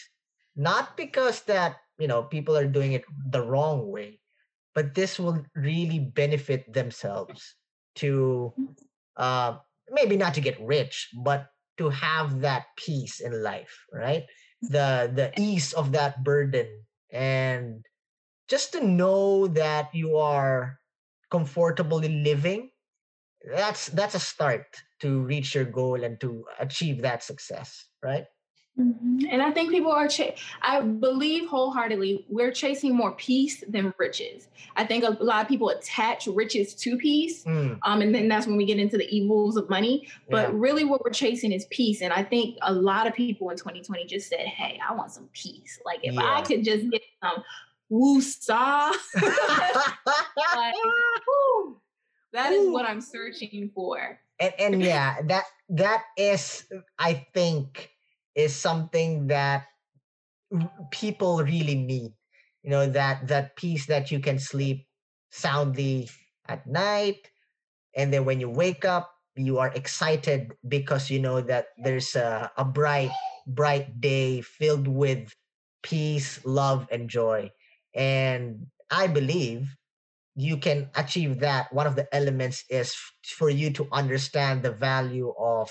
Not 0.56 0.96
because 0.96 1.42
that 1.44 1.76
you 1.98 2.08
know 2.08 2.24
people 2.24 2.56
are 2.56 2.66
doing 2.66 2.92
it 2.96 3.04
the 3.28 3.44
wrong 3.44 3.92
way, 3.92 4.18
but 4.74 4.94
this 4.94 5.20
will 5.20 5.44
really 5.54 6.00
benefit 6.00 6.72
themselves 6.72 7.54
to 7.96 8.52
uh, 9.16 9.60
maybe 9.90 10.16
not 10.16 10.32
to 10.34 10.40
get 10.40 10.56
rich, 10.64 11.12
but 11.22 11.52
to 11.76 11.90
have 11.90 12.40
that 12.40 12.72
peace 12.76 13.20
in 13.20 13.42
life, 13.42 13.84
right? 13.92 14.24
The 14.62 15.12
the 15.12 15.28
ease 15.36 15.74
of 15.74 15.92
that 15.92 16.24
burden 16.24 16.88
and 17.12 17.84
just 18.48 18.72
to 18.72 18.84
know 18.84 19.46
that 19.48 19.94
you 19.94 20.16
are 20.18 20.78
comfortably 21.30 22.08
living 22.22 22.70
that's 23.44 23.88
that's 23.88 24.14
a 24.14 24.20
start 24.20 24.66
to 25.00 25.22
reach 25.22 25.54
your 25.54 25.64
goal 25.64 26.02
and 26.04 26.20
to 26.20 26.44
achieve 26.60 27.02
that 27.02 27.22
success 27.22 27.86
right 28.02 28.26
Mm-hmm. 28.78 29.26
And 29.30 29.42
I 29.42 29.50
think 29.50 29.70
people 29.70 29.92
are, 29.92 30.08
ch- 30.08 30.32
I 30.62 30.80
believe 30.80 31.48
wholeheartedly, 31.48 32.24
we're 32.28 32.50
chasing 32.50 32.94
more 32.94 33.12
peace 33.12 33.62
than 33.68 33.92
riches. 33.98 34.48
I 34.76 34.84
think 34.84 35.04
a 35.04 35.10
lot 35.22 35.42
of 35.42 35.48
people 35.48 35.68
attach 35.68 36.26
riches 36.26 36.74
to 36.76 36.96
peace. 36.96 37.44
Mm. 37.44 37.78
Um, 37.82 38.00
and 38.00 38.14
then 38.14 38.28
that's 38.28 38.46
when 38.46 38.56
we 38.56 38.64
get 38.64 38.78
into 38.78 38.96
the 38.96 39.08
evils 39.14 39.56
of 39.56 39.68
money. 39.68 40.08
But 40.30 40.48
yeah. 40.48 40.54
really, 40.54 40.84
what 40.84 41.04
we're 41.04 41.12
chasing 41.12 41.52
is 41.52 41.66
peace. 41.70 42.00
And 42.00 42.12
I 42.12 42.22
think 42.22 42.56
a 42.62 42.72
lot 42.72 43.06
of 43.06 43.14
people 43.14 43.50
in 43.50 43.56
2020 43.58 44.06
just 44.06 44.30
said, 44.30 44.46
Hey, 44.46 44.80
I 44.86 44.94
want 44.94 45.12
some 45.12 45.28
peace. 45.34 45.78
Like, 45.84 46.00
if 46.02 46.14
yeah. 46.14 46.22
I 46.24 46.40
could 46.40 46.64
just 46.64 46.90
get 46.90 47.02
some 47.22 47.42
woosah, 47.90 48.92
like, 50.56 50.74
that 52.32 52.52
is 52.52 52.70
what 52.70 52.86
I'm 52.86 53.02
searching 53.02 53.70
for. 53.74 54.18
And, 54.40 54.54
and 54.58 54.82
yeah, 54.82 55.20
that 55.26 55.44
that 55.68 56.02
is, 56.16 56.64
I 56.98 57.26
think, 57.34 57.91
is 58.34 58.54
something 58.54 59.26
that 59.28 59.66
people 60.90 61.42
really 61.42 61.74
need 61.74 62.12
you 62.62 62.70
know 62.70 62.86
that 62.86 63.26
that 63.26 63.56
peace 63.56 63.86
that 63.86 64.10
you 64.10 64.20
can 64.20 64.38
sleep 64.38 64.86
soundly 65.30 66.08
at 66.48 66.66
night 66.66 67.30
and 67.96 68.12
then 68.12 68.24
when 68.24 68.38
you 68.38 68.50
wake 68.50 68.84
up 68.84 69.12
you 69.36 69.58
are 69.58 69.72
excited 69.74 70.52
because 70.68 71.08
you 71.08 71.18
know 71.18 71.40
that 71.40 71.68
there's 71.78 72.14
a, 72.16 72.50
a 72.56 72.64
bright 72.64 73.10
bright 73.46 74.00
day 74.00 74.40
filled 74.40 74.86
with 74.86 75.34
peace 75.82 76.40
love 76.44 76.86
and 76.90 77.08
joy. 77.08 77.50
And 77.94 78.66
i 78.90 79.06
believe 79.06 79.68
you 80.34 80.56
can 80.56 80.88
achieve 80.96 81.40
that. 81.40 81.72
One 81.72 81.86
of 81.86 81.94
the 81.94 82.08
elements 82.14 82.64
is 82.70 82.94
for 83.24 83.50
you 83.50 83.70
to 83.72 83.88
understand 83.92 84.62
the 84.62 84.72
value 84.72 85.34
of 85.38 85.70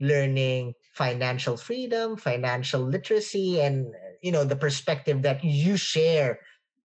learning 0.00 0.74
financial 0.94 1.56
freedom, 1.56 2.16
financial 2.16 2.80
literacy, 2.80 3.60
and 3.60 3.92
you 4.22 4.32
know 4.32 4.44
the 4.44 4.56
perspective 4.56 5.22
that 5.22 5.44
you 5.44 5.76
share 5.76 6.40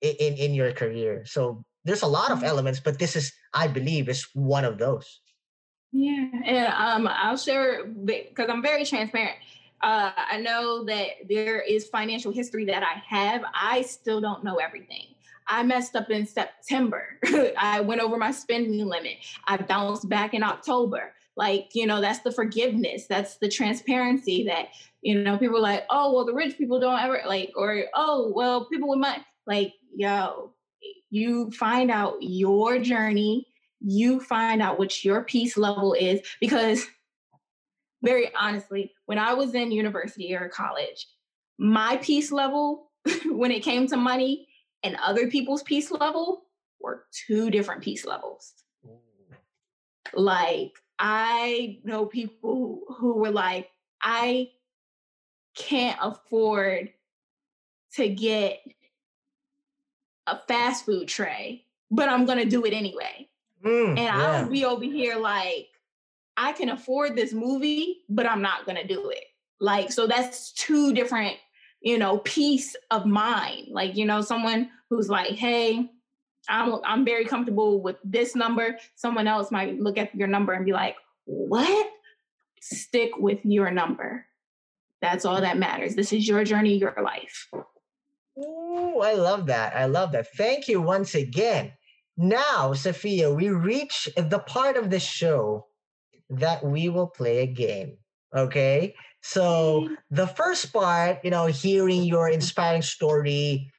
in 0.00 0.34
in 0.34 0.54
your 0.54 0.72
career. 0.72 1.24
So 1.26 1.64
there's 1.84 2.02
a 2.02 2.06
lot 2.06 2.30
of 2.30 2.38
mm-hmm. 2.38 2.46
elements, 2.46 2.80
but 2.80 2.98
this 2.98 3.14
is, 3.14 3.32
I 3.52 3.68
believe, 3.68 4.08
is 4.08 4.26
one 4.32 4.64
of 4.64 4.78
those. 4.78 5.20
Yeah, 5.92 6.26
and 6.44 6.66
um, 6.74 7.08
I'll 7.08 7.36
share 7.36 7.86
because 7.86 8.48
I'm 8.48 8.62
very 8.62 8.84
transparent. 8.84 9.36
Uh, 9.80 10.10
I 10.16 10.40
know 10.40 10.84
that 10.86 11.08
there 11.28 11.60
is 11.60 11.88
financial 11.88 12.32
history 12.32 12.64
that 12.66 12.82
I 12.82 13.02
have. 13.06 13.42
I 13.54 13.82
still 13.82 14.20
don't 14.20 14.42
know 14.42 14.56
everything. 14.56 15.06
I 15.46 15.62
messed 15.62 15.94
up 15.94 16.10
in 16.10 16.26
September. 16.26 17.04
I 17.58 17.80
went 17.80 18.00
over 18.00 18.16
my 18.16 18.30
spending 18.30 18.86
limit. 18.86 19.18
I 19.46 19.58
bounced 19.58 20.08
back 20.08 20.32
in 20.32 20.42
October 20.42 21.12
like 21.36 21.68
you 21.74 21.86
know 21.86 22.00
that's 22.00 22.20
the 22.20 22.32
forgiveness 22.32 23.06
that's 23.08 23.36
the 23.38 23.48
transparency 23.48 24.44
that 24.44 24.68
you 25.02 25.22
know 25.22 25.36
people 25.36 25.56
are 25.56 25.60
like 25.60 25.84
oh 25.90 26.12
well 26.12 26.24
the 26.24 26.32
rich 26.32 26.56
people 26.56 26.78
don't 26.78 27.00
ever 27.00 27.20
like 27.26 27.52
or 27.56 27.84
oh 27.94 28.32
well 28.34 28.66
people 28.66 28.88
with 28.88 28.98
money 28.98 29.22
like 29.46 29.72
yo 29.94 30.52
you 31.10 31.50
find 31.52 31.90
out 31.90 32.14
your 32.20 32.78
journey 32.78 33.46
you 33.80 34.20
find 34.20 34.62
out 34.62 34.78
what 34.78 35.04
your 35.04 35.24
peace 35.24 35.56
level 35.56 35.92
is 35.94 36.20
because 36.40 36.86
very 38.02 38.30
honestly 38.38 38.92
when 39.06 39.18
i 39.18 39.34
was 39.34 39.54
in 39.54 39.72
university 39.72 40.34
or 40.34 40.48
college 40.48 41.06
my 41.58 41.96
peace 41.98 42.32
level 42.32 42.90
when 43.26 43.50
it 43.50 43.62
came 43.62 43.86
to 43.86 43.96
money 43.96 44.46
and 44.82 44.96
other 45.02 45.28
people's 45.28 45.62
peace 45.62 45.90
level 45.90 46.44
were 46.80 47.06
two 47.26 47.50
different 47.50 47.82
peace 47.82 48.04
levels. 48.04 48.52
Like 50.12 50.72
I 50.98 51.80
know 51.84 52.06
people 52.06 52.80
who 52.98 53.14
were 53.14 53.30
like, 53.30 53.70
I 54.02 54.50
can't 55.56 55.98
afford 56.00 56.90
to 57.94 58.08
get 58.08 58.60
a 60.26 60.38
fast 60.48 60.84
food 60.84 61.08
tray, 61.08 61.64
but 61.90 62.08
I'm 62.08 62.24
gonna 62.24 62.44
do 62.44 62.64
it 62.64 62.72
anyway. 62.72 63.28
Mm, 63.64 63.90
and 63.90 63.98
yeah. 63.98 64.16
I'll 64.16 64.48
be 64.48 64.64
over 64.64 64.84
here 64.84 65.16
like, 65.16 65.68
I 66.36 66.52
can 66.52 66.70
afford 66.70 67.16
this 67.16 67.32
movie, 67.32 68.02
but 68.08 68.26
I'm 68.26 68.42
not 68.42 68.66
gonna 68.66 68.86
do 68.86 69.10
it. 69.10 69.24
Like, 69.60 69.92
so 69.92 70.06
that's 70.06 70.52
two 70.52 70.92
different, 70.92 71.36
you 71.80 71.98
know, 71.98 72.18
peace 72.18 72.74
of 72.90 73.06
mind. 73.06 73.68
Like, 73.70 73.96
you 73.96 74.04
know, 74.04 74.20
someone 74.20 74.70
who's 74.90 75.08
like, 75.08 75.32
hey, 75.32 75.90
I'm 76.48 76.80
I'm 76.84 77.04
very 77.04 77.24
comfortable 77.24 77.80
with 77.80 77.96
this 78.04 78.34
number. 78.34 78.78
Someone 78.94 79.26
else 79.26 79.50
might 79.50 79.78
look 79.80 79.98
at 79.98 80.14
your 80.14 80.28
number 80.28 80.52
and 80.52 80.64
be 80.64 80.72
like, 80.72 80.96
"What?" 81.24 81.90
Stick 82.60 83.10
with 83.18 83.40
your 83.44 83.70
number. 83.70 84.26
That's 85.02 85.24
all 85.24 85.40
that 85.40 85.58
matters. 85.58 85.94
This 85.94 86.12
is 86.12 86.26
your 86.26 86.44
journey, 86.44 86.76
your 86.76 86.94
life. 87.02 87.48
Oh, 88.38 89.00
I 89.02 89.14
love 89.14 89.46
that. 89.46 89.76
I 89.76 89.84
love 89.84 90.12
that. 90.12 90.32
Thank 90.34 90.66
you 90.66 90.80
once 90.80 91.14
again. 91.14 91.72
Now, 92.16 92.72
Safiya, 92.72 93.34
we 93.34 93.50
reach 93.50 94.08
the 94.16 94.38
part 94.38 94.76
of 94.76 94.90
the 94.90 95.00
show 95.00 95.66
that 96.30 96.64
we 96.64 96.88
will 96.88 97.08
play 97.08 97.38
a 97.38 97.46
game. 97.46 97.98
Okay. 98.34 98.94
So 99.22 99.88
the 100.10 100.26
first 100.26 100.72
part, 100.72 101.18
you 101.24 101.30
know, 101.30 101.46
hearing 101.46 102.04
your 102.04 102.28
inspiring 102.28 102.82
story, 102.82 103.70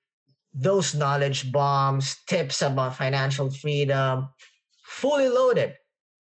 those 0.55 0.95
knowledge 0.95 1.51
bombs, 1.51 2.17
tips 2.27 2.61
about 2.61 2.95
financial 2.95 3.51
freedom, 3.51 4.29
fully 4.85 5.27
loaded. 5.27 5.75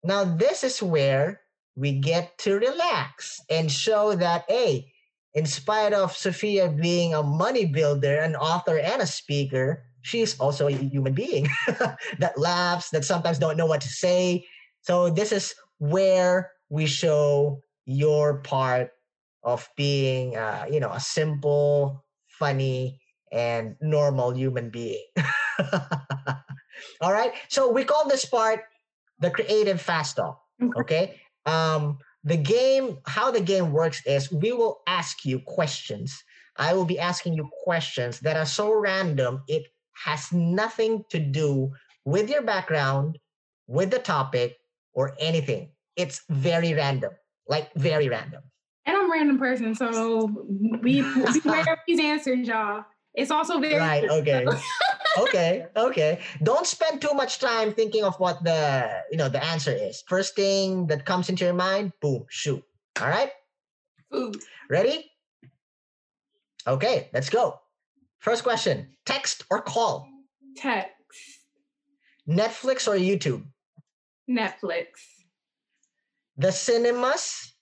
Now, 0.04 0.24
this 0.24 0.64
is 0.64 0.82
where 0.82 1.42
we 1.76 2.00
get 2.00 2.38
to 2.40 2.60
relax 2.60 3.42
and 3.50 3.72
show 3.72 4.16
that, 4.16 4.46
hey, 4.48 4.94
in 5.34 5.46
spite 5.46 5.94
of 5.94 6.14
Safiya 6.14 6.80
being 6.80 7.14
a 7.14 7.24
money 7.24 7.66
builder, 7.66 8.20
an 8.20 8.36
author, 8.36 8.78
and 8.78 9.02
a 9.02 9.08
speaker, 9.08 9.84
she's 10.02 10.40
also 10.40 10.68
a 10.68 10.72
human 10.72 11.14
being 11.14 11.48
that 12.20 12.38
laughs, 12.38 12.90
that 12.92 13.06
sometimes 13.06 13.40
don't 13.40 13.58
know 13.58 13.66
what 13.66 13.82
to 13.82 13.90
say. 13.90 14.46
So, 14.82 15.10
this 15.10 15.32
is 15.32 15.56
where 15.80 16.52
we 16.70 16.86
show 16.86 17.62
your 17.86 18.42
part 18.42 18.92
of 19.44 19.68
being, 19.76 20.36
uh, 20.38 20.66
you 20.70 20.80
know, 20.80 20.92
a 20.92 21.00
simple, 21.00 22.06
funny, 22.28 23.00
and 23.32 23.76
normal 23.82 24.32
human 24.32 24.70
being. 24.70 25.06
All 27.02 27.12
right. 27.12 27.34
So 27.50 27.72
we 27.72 27.84
call 27.84 28.08
this 28.08 28.26
part 28.26 28.62
the 29.20 29.30
creative 29.30 29.82
fast 29.82 30.16
talk. 30.16 30.42
Okay. 30.78 31.20
Um, 31.46 32.00
the 32.24 32.38
game, 32.38 32.98
how 33.06 33.32
the 33.32 33.42
game 33.42 33.72
works 33.72 34.02
is 34.06 34.32
we 34.32 34.52
will 34.52 34.82
ask 34.88 35.26
you 35.26 35.40
questions. 35.40 36.24
I 36.58 36.74
will 36.74 36.86
be 36.86 37.00
asking 37.00 37.34
you 37.34 37.50
questions 37.64 38.20
that 38.20 38.36
are 38.36 38.46
so 38.46 38.74
random, 38.74 39.44
it 39.48 39.64
has 40.04 40.32
nothing 40.32 41.04
to 41.10 41.20
do 41.20 41.72
with 42.06 42.30
your 42.30 42.42
background, 42.42 43.18
with 43.68 43.92
the 43.92 44.00
topic, 44.00 44.58
or 44.94 45.16
anything. 45.20 45.72
It's 45.96 46.22
very 46.30 46.74
random, 46.74 47.12
like 47.48 47.74
very 47.76 48.10
random. 48.10 48.42
And 48.86 48.98
I'm 48.98 49.06
a 49.06 49.14
random 49.14 49.38
person, 49.38 49.76
so 49.76 50.28
be 50.82 51.02
beware 51.02 51.74
of 51.74 51.80
these 51.88 52.00
answers, 52.00 52.48
y'all. 52.48 52.86
It's 53.14 53.32
also 53.32 53.60
very 53.60 53.76
right. 53.76 54.10
Okay. 54.10 54.46
okay. 55.20 55.66
Okay. 55.76 56.20
Don't 56.44 56.66
spend 56.66 57.02
too 57.02 57.14
much 57.14 57.40
time 57.40 57.74
thinking 57.74 58.04
of 58.04 58.16
what 58.20 58.44
the 58.44 58.90
you 59.12 59.18
know 59.18 59.30
the 59.30 59.44
answer 59.44 59.72
is. 59.72 60.04
First 60.08 60.36
thing 60.36 60.88
that 60.88 61.06
comes 61.06 61.30
into 61.30 61.46
your 61.46 61.54
mind, 61.54 61.94
boom, 62.02 62.26
shoot. 62.30 62.64
All 63.02 63.10
right. 63.10 63.32
Food. 64.12 64.38
Ready? 64.70 65.12
Okay. 66.68 67.10
Let's 67.14 67.30
go. 67.30 67.60
First 68.20 68.44
question: 68.44 68.96
text 69.06 69.44
or 69.50 69.62
call? 69.62 70.08
Text. 70.56 70.94
Netflix 72.28 72.88
or 72.88 72.96
YouTube? 72.96 73.44
Netflix. 74.30 75.02
The 76.38 76.52
cinemas 76.52 77.54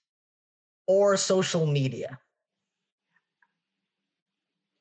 or 0.86 1.16
social 1.16 1.66
media? 1.66 2.18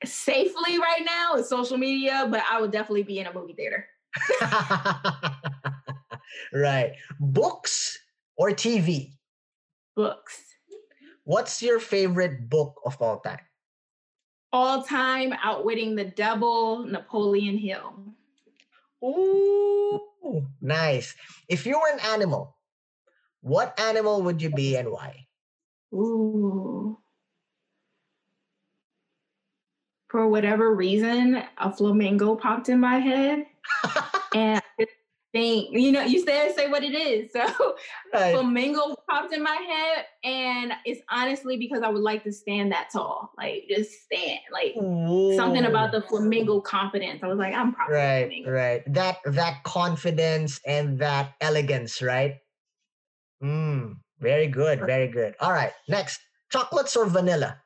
Safely 0.06 0.80
right 0.80 1.04
now 1.06 1.36
is 1.36 1.50
social 1.50 1.78
media, 1.78 2.28
but 2.30 2.42
I 2.50 2.62
would 2.62 2.72
definitely 2.72 3.04
be 3.04 3.20
in 3.20 3.28
a 3.28 3.34
movie 3.34 3.54
theater. 3.54 3.86
right. 6.54 6.94
Books 7.20 8.00
or 8.38 8.52
TV? 8.52 9.14
Books. 9.96 10.42
What's 11.24 11.62
your 11.62 11.80
favorite 11.80 12.50
book 12.50 12.80
of 12.86 13.02
all 13.02 13.20
time? 13.20 13.40
All 14.54 14.84
time 14.84 15.34
Outwitting 15.44 15.96
the 15.96 16.06
Devil, 16.06 16.86
Napoleon 16.86 17.58
Hill. 17.58 17.94
Ooh, 19.04 20.48
nice. 20.62 21.14
If 21.50 21.66
you 21.66 21.78
were 21.80 21.94
an 21.94 22.00
animal, 22.00 22.56
what 23.42 23.80
animal 23.80 24.22
would 24.24 24.42
you 24.42 24.50
be 24.50 24.78
and 24.78 24.90
why? 24.90 25.28
Ooh 25.94 26.98
for 30.10 30.28
whatever 30.28 30.74
reason, 30.74 31.44
a 31.58 31.72
flamingo 31.72 32.36
popped 32.36 32.70
in 32.70 32.80
my 32.80 33.00
head. 33.00 33.46
and 34.36 34.62
I 34.80 34.86
think. 35.34 35.70
You 35.72 35.92
know, 35.92 36.04
you 36.04 36.24
said 36.24 36.56
say 36.56 36.70
what 36.70 36.84
it 36.84 36.94
is. 36.94 37.32
So 38.14 38.22
right. 38.22 38.34
flamingo 38.36 38.96
popped 39.10 39.34
in 39.34 39.44
my 39.44 39.56
head, 39.56 40.06
and 40.24 40.72
it's 40.86 41.02
honestly 41.10 41.58
because 41.58 41.82
I 41.84 41.90
would 41.90 42.02
like 42.02 42.24
to 42.24 42.32
stand 42.32 42.72
that 42.72 42.90
tall, 42.92 43.34
like 43.38 43.66
just 43.70 43.92
stand, 44.04 44.40
like 44.52 44.76
Ooh. 44.82 45.36
something 45.36 45.66
about 45.66 45.92
the 45.92 46.02
flamingo 46.02 46.62
confidence. 46.62 47.22
I 47.22 47.28
was 47.28 47.38
like, 47.38 47.54
I'm 47.54 47.74
probably 47.74 47.96
right, 47.96 48.44
right. 48.48 48.94
That 48.94 49.18
that 49.26 49.62
confidence 49.66 50.62
and 50.66 50.98
that 51.00 51.34
elegance, 51.42 52.02
right? 52.02 52.38
Mm, 53.44 53.98
very 54.20 54.48
good, 54.48 54.80
very 54.80 55.10
good. 55.10 55.36
All 55.42 55.52
right, 55.52 55.74
next, 55.90 56.22
chocolates 56.50 56.96
or 56.96 57.06
vanilla? 57.08 57.62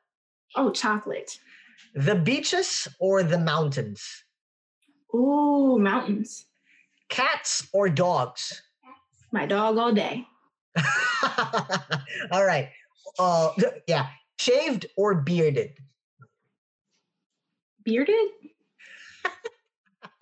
Oh, 0.55 0.71
chocolate. 0.71 1.37
The 1.93 2.15
beaches 2.15 2.87
or 2.99 3.23
the 3.23 3.37
mountains? 3.37 4.01
Ooh, 5.13 5.77
mountains. 5.79 6.45
Cats 7.09 7.67
or 7.73 7.89
dogs? 7.89 8.61
My 9.31 9.45
dog 9.45 9.77
all 9.77 9.91
day. 9.91 10.25
all 12.31 12.45
right. 12.45 12.69
Uh, 13.19 13.51
yeah. 13.87 14.07
Shaved 14.39 14.85
or 14.95 15.15
bearded? 15.15 15.71
Bearded? 17.83 18.29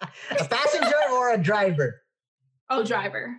a 0.01 0.45
passenger 0.45 0.95
or 1.11 1.33
a 1.33 1.37
driver? 1.37 2.01
Oh, 2.69 2.83
driver. 2.83 3.35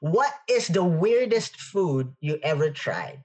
What 0.00 0.32
is 0.48 0.68
the 0.68 0.84
weirdest 0.84 1.60
food 1.60 2.14
you 2.20 2.38
ever 2.42 2.70
tried? 2.70 3.22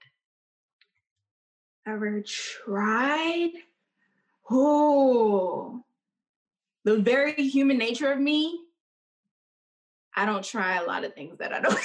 Ever 1.87 2.21
tried? 2.21 3.51
Oh, 4.49 5.83
the 6.83 6.97
very 6.99 7.33
human 7.33 7.77
nature 7.77 8.11
of 8.11 8.19
me. 8.19 8.59
I 10.15 10.25
don't 10.25 10.45
try 10.45 10.77
a 10.77 10.85
lot 10.85 11.03
of 11.03 11.13
things 11.13 11.37
that 11.39 11.51
I 11.51 11.59
don't. 11.59 11.73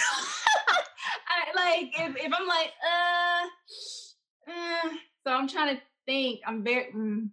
I 1.28 1.54
like 1.54 1.92
if, 1.98 2.16
if 2.16 2.32
I'm 2.32 2.46
like 2.46 2.72
uh, 2.86 4.52
uh, 4.52 4.90
so 5.24 5.32
I'm 5.32 5.48
trying 5.48 5.76
to 5.76 5.82
think. 6.06 6.40
I'm 6.46 6.62
very 6.62 6.92
mm, 6.92 7.30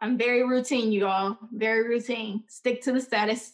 I'm 0.00 0.16
very 0.16 0.42
routine, 0.42 0.90
you 0.90 1.06
all. 1.06 1.38
Very 1.52 1.86
routine. 1.86 2.44
Stick 2.48 2.82
to 2.82 2.92
the 2.92 3.00
status. 3.00 3.52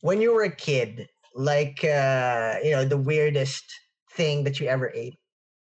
When 0.00 0.20
you 0.20 0.34
were 0.34 0.44
a 0.44 0.54
kid, 0.54 1.06
like 1.34 1.84
uh, 1.84 2.56
you 2.64 2.70
know, 2.70 2.84
the 2.84 2.96
weirdest 2.96 3.64
thing 4.12 4.44
that 4.44 4.58
you 4.58 4.68
ever 4.68 4.90
ate. 4.94 5.18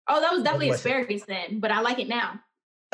Oh, 0.09 0.21
that 0.21 0.33
was 0.33 0.43
definitely 0.43 0.71
was 0.71 0.81
asparagus 0.81 1.23
it? 1.23 1.29
then, 1.29 1.61
but 1.61 1.71
I 1.71 1.81
like 1.81 1.99
it 1.99 2.09
now. 2.09 2.41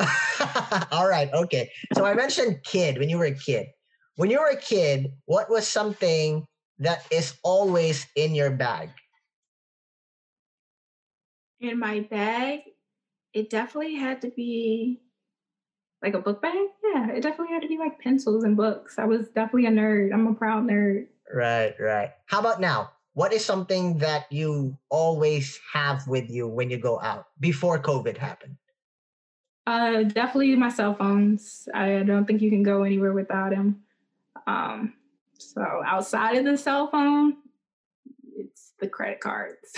All 0.91 1.07
right, 1.07 1.29
okay. 1.33 1.69
So 1.93 2.05
I 2.05 2.13
mentioned 2.13 2.63
kid 2.63 2.97
when 2.97 3.09
you 3.09 3.17
were 3.17 3.25
a 3.25 3.35
kid. 3.35 3.67
When 4.15 4.29
you 4.29 4.39
were 4.39 4.49
a 4.49 4.59
kid, 4.59 5.11
what 5.25 5.49
was 5.49 5.67
something 5.67 6.45
that 6.79 7.05
is 7.11 7.35
always 7.43 8.07
in 8.15 8.35
your 8.35 8.51
bag? 8.51 8.89
In 11.59 11.79
my 11.79 12.01
bag, 12.01 12.61
it 13.33 13.49
definitely 13.49 13.95
had 13.95 14.21
to 14.21 14.29
be 14.29 15.01
like 16.01 16.15
a 16.15 16.19
book 16.19 16.41
bag. 16.41 16.55
Yeah, 16.83 17.11
it 17.11 17.21
definitely 17.21 17.53
had 17.53 17.61
to 17.61 17.67
be 17.67 17.77
like 17.77 17.99
pencils 17.99 18.43
and 18.43 18.57
books. 18.57 18.97
I 18.97 19.05
was 19.05 19.29
definitely 19.29 19.67
a 19.67 19.71
nerd. 19.71 20.13
I'm 20.13 20.27
a 20.27 20.33
proud 20.33 20.63
nerd. 20.63 21.07
Right, 21.31 21.73
right. 21.79 22.11
How 22.25 22.39
about 22.39 22.59
now? 22.59 22.91
What 23.13 23.33
is 23.33 23.43
something 23.43 23.97
that 23.99 24.31
you 24.31 24.77
always 24.89 25.59
have 25.73 26.07
with 26.07 26.29
you 26.29 26.47
when 26.47 26.69
you 26.69 26.77
go 26.77 26.99
out 26.99 27.25
before 27.39 27.81
COVID 27.81 28.17
happened? 28.17 28.55
Uh, 29.67 30.03
definitely 30.03 30.55
my 30.55 30.69
cell 30.69 30.95
phones. 30.95 31.69
I 31.73 31.99
don't 32.03 32.25
think 32.25 32.41
you 32.41 32.49
can 32.49 32.63
go 32.63 32.83
anywhere 32.83 33.13
without 33.13 33.51
them. 33.51 33.81
Um, 34.47 34.93
so 35.37 35.61
outside 35.85 36.37
of 36.37 36.45
the 36.45 36.57
cell 36.57 36.87
phone, 36.87 37.37
it's 38.35 38.73
the 38.79 38.87
credit 38.87 39.19
cards. 39.19 39.71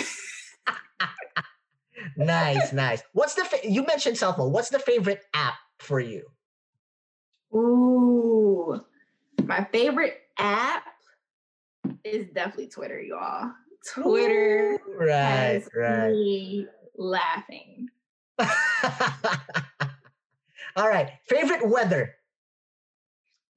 nice, 2.18 2.72
nice. 2.72 3.04
What's 3.14 3.34
the 3.36 3.44
fa- 3.44 3.68
you 3.70 3.86
mentioned 3.86 4.18
cell 4.18 4.34
phone? 4.34 4.52
What's 4.52 4.70
the 4.70 4.80
favorite 4.80 5.22
app 5.34 5.56
for 5.80 6.00
you? 6.00 6.26
Ooh, 7.54 8.82
my 9.44 9.66
favorite 9.66 10.22
app 10.38 10.86
is 12.04 12.28
definitely 12.34 12.68
Twitter, 12.68 13.02
y'all. 13.02 13.52
Twitter 13.94 14.80
Ooh, 14.88 14.98
right, 14.98 15.08
has 15.08 15.70
right. 15.76 16.12
me 16.12 16.68
laughing. 16.96 17.90
All 20.76 20.90
right. 20.90 21.12
Favorite 21.28 21.68
weather? 21.68 22.16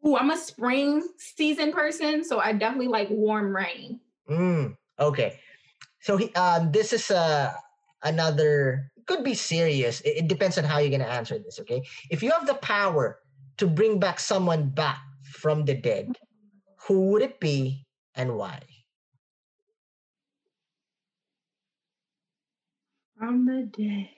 Ooh, 0.06 0.16
I'm 0.16 0.30
a 0.30 0.36
spring 0.36 1.02
season 1.16 1.72
person, 1.72 2.22
so 2.22 2.38
I 2.38 2.52
definitely 2.52 2.88
like 2.88 3.08
warm 3.10 3.54
rain. 3.54 4.00
Mm, 4.30 4.76
okay. 5.00 5.40
So 6.00 6.16
he, 6.16 6.32
um, 6.34 6.70
this 6.70 6.92
is 6.92 7.10
uh, 7.10 7.52
another 8.02 8.92
could 9.06 9.24
be 9.24 9.34
serious. 9.34 10.00
It, 10.02 10.18
it 10.18 10.28
depends 10.28 10.58
on 10.58 10.64
how 10.64 10.78
you're 10.78 10.90
gonna 10.90 11.10
answer 11.10 11.38
this. 11.38 11.58
Okay. 11.60 11.82
If 12.10 12.22
you 12.22 12.30
have 12.30 12.46
the 12.46 12.54
power 12.54 13.18
to 13.56 13.66
bring 13.66 13.98
back 13.98 14.20
someone 14.20 14.68
back 14.68 15.00
from 15.24 15.64
the 15.64 15.74
dead, 15.74 16.18
who 16.86 17.10
would 17.10 17.22
it 17.22 17.40
be 17.40 17.86
and 18.14 18.36
why? 18.36 18.60
From 23.18 23.46
the 23.46 23.68
dead 23.76 24.15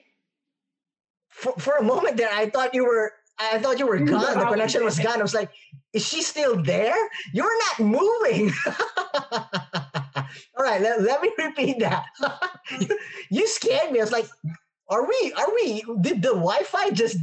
for, 1.39 1.53
for 1.53 1.75
a 1.75 1.83
moment 1.83 2.17
there, 2.17 2.29
I 2.31 2.49
thought 2.49 2.73
you 2.73 2.85
were 2.85 3.13
I 3.39 3.57
thought 3.59 3.79
you 3.79 3.87
were 3.87 3.99
gone. 3.99 4.37
The 4.37 4.45
connection 4.45 4.83
was 4.83 4.99
gone. 4.99 5.19
I 5.19 5.21
was 5.21 5.33
like, 5.33 5.49
is 5.93 6.05
she 6.05 6.21
still 6.21 6.61
there? 6.61 7.09
You're 7.33 7.57
not 7.57 7.79
moving. 7.79 8.51
All 9.31 10.63
right, 10.65 10.81
let, 10.81 11.01
let 11.01 11.21
me 11.21 11.31
repeat 11.37 11.79
that. 11.79 12.05
you 13.31 13.47
scared 13.47 13.93
me. 13.93 13.99
I 13.99 14.03
was 14.03 14.11
like, 14.11 14.27
are 14.89 15.07
we, 15.07 15.33
are 15.37 15.47
we, 15.55 15.83
did 16.01 16.21
the 16.21 16.33
Wi-Fi 16.33 16.89
just 16.89 17.17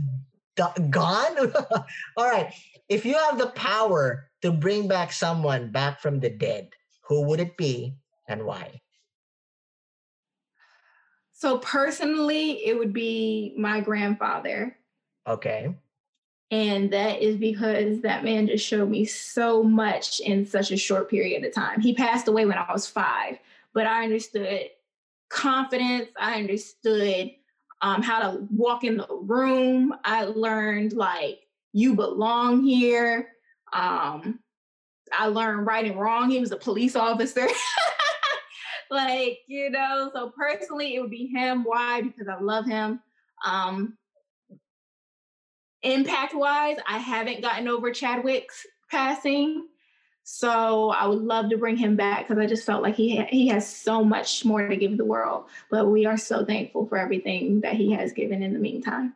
gone? 0.89 1.53
All 2.17 2.31
right. 2.31 2.51
If 2.89 3.05
you 3.05 3.19
have 3.19 3.37
the 3.37 3.49
power 3.49 4.31
to 4.41 4.53
bring 4.53 4.89
back 4.89 5.13
someone 5.13 5.71
back 5.71 6.01
from 6.01 6.21
the 6.21 6.31
dead, 6.31 6.71
who 7.09 7.27
would 7.27 7.41
it 7.41 7.59
be 7.59 7.95
and 8.27 8.45
why? 8.47 8.81
So 11.39 11.59
personally, 11.59 12.65
it 12.65 12.79
would 12.79 12.95
be 12.95 13.53
my 13.59 13.83
grandfather. 13.83 14.75
Okay. 15.27 15.75
And 16.51 16.91
that 16.95 17.21
is 17.21 17.37
because 17.37 18.01
that 18.01 18.25
man 18.25 18.47
just 18.47 18.65
showed 18.65 18.89
me 18.89 19.05
so 19.05 19.63
much 19.63 20.21
in 20.21 20.47
such 20.47 20.71
a 20.71 20.79
short 20.79 21.11
period 21.11 21.45
of 21.45 21.53
time. 21.53 21.83
He 21.83 21.93
passed 21.93 22.27
away 22.27 22.47
when 22.47 22.57
I 22.57 22.73
was 22.73 22.87
five, 22.87 23.37
but 23.75 23.87
I 23.87 24.05
understood 24.05 24.71
confidence. 25.29 26.09
I 26.19 26.39
understood 26.39 27.33
um, 27.83 28.01
how 28.01 28.31
to 28.31 28.47
walk 28.51 28.85
in 28.85 28.97
the 28.97 29.07
room. 29.11 29.95
I 30.05 30.25
learned 30.25 30.95
like 30.95 31.41
you 31.75 31.95
belong 31.95 32.63
here. 32.63 33.29
Um, 33.75 34.39
I 35.13 35.27
learned 35.27 35.67
right 35.67 35.85
and 35.85 36.01
wrong. 36.01 36.31
He 36.31 36.41
was 36.41 36.53
a 36.53 36.57
police 36.57 36.97
officer. 36.97 37.47
like, 38.91 39.41
you 39.47 39.71
know, 39.71 40.11
so 40.13 40.33
personally 40.37 40.95
it 40.95 41.01
would 41.01 41.11
be 41.11 41.27
him. 41.27 41.65
Why? 41.65 42.03
Because 42.03 42.29
I 42.29 42.41
love 42.41 42.67
him. 42.67 43.01
Um 43.45 43.97
impact 45.83 46.35
wise, 46.35 46.79
I 46.89 46.99
haven't 46.99 47.43
gotten 47.43 47.69
over 47.69 47.93
Chadwick's 47.93 48.67
passing. 48.91 49.69
So 50.25 50.91
I 50.91 51.07
would 51.07 51.21
love 51.21 51.51
to 51.51 51.57
bring 51.57 51.77
him 51.77 51.95
back 51.95 52.27
because 52.27 52.43
I 52.43 52.47
just 52.47 52.67
felt 52.67 52.83
like 52.83 52.97
he 52.97 53.17
ha- 53.17 53.29
he 53.31 53.47
has 53.49 53.69
so 53.69 54.03
much 54.03 54.45
more 54.45 54.67
to 54.67 54.77
give 54.77 54.97
the 54.97 55.05
world. 55.05 55.45
But 55.71 55.87
we 55.87 56.05
are 56.05 56.17
so 56.17 56.45
thankful 56.45 56.87
for 56.87 56.99
everything 56.99 57.61
that 57.61 57.75
he 57.75 57.93
has 57.93 58.13
given 58.13 58.43
in 58.43 58.53
the 58.53 58.59
meantime. 58.59 59.15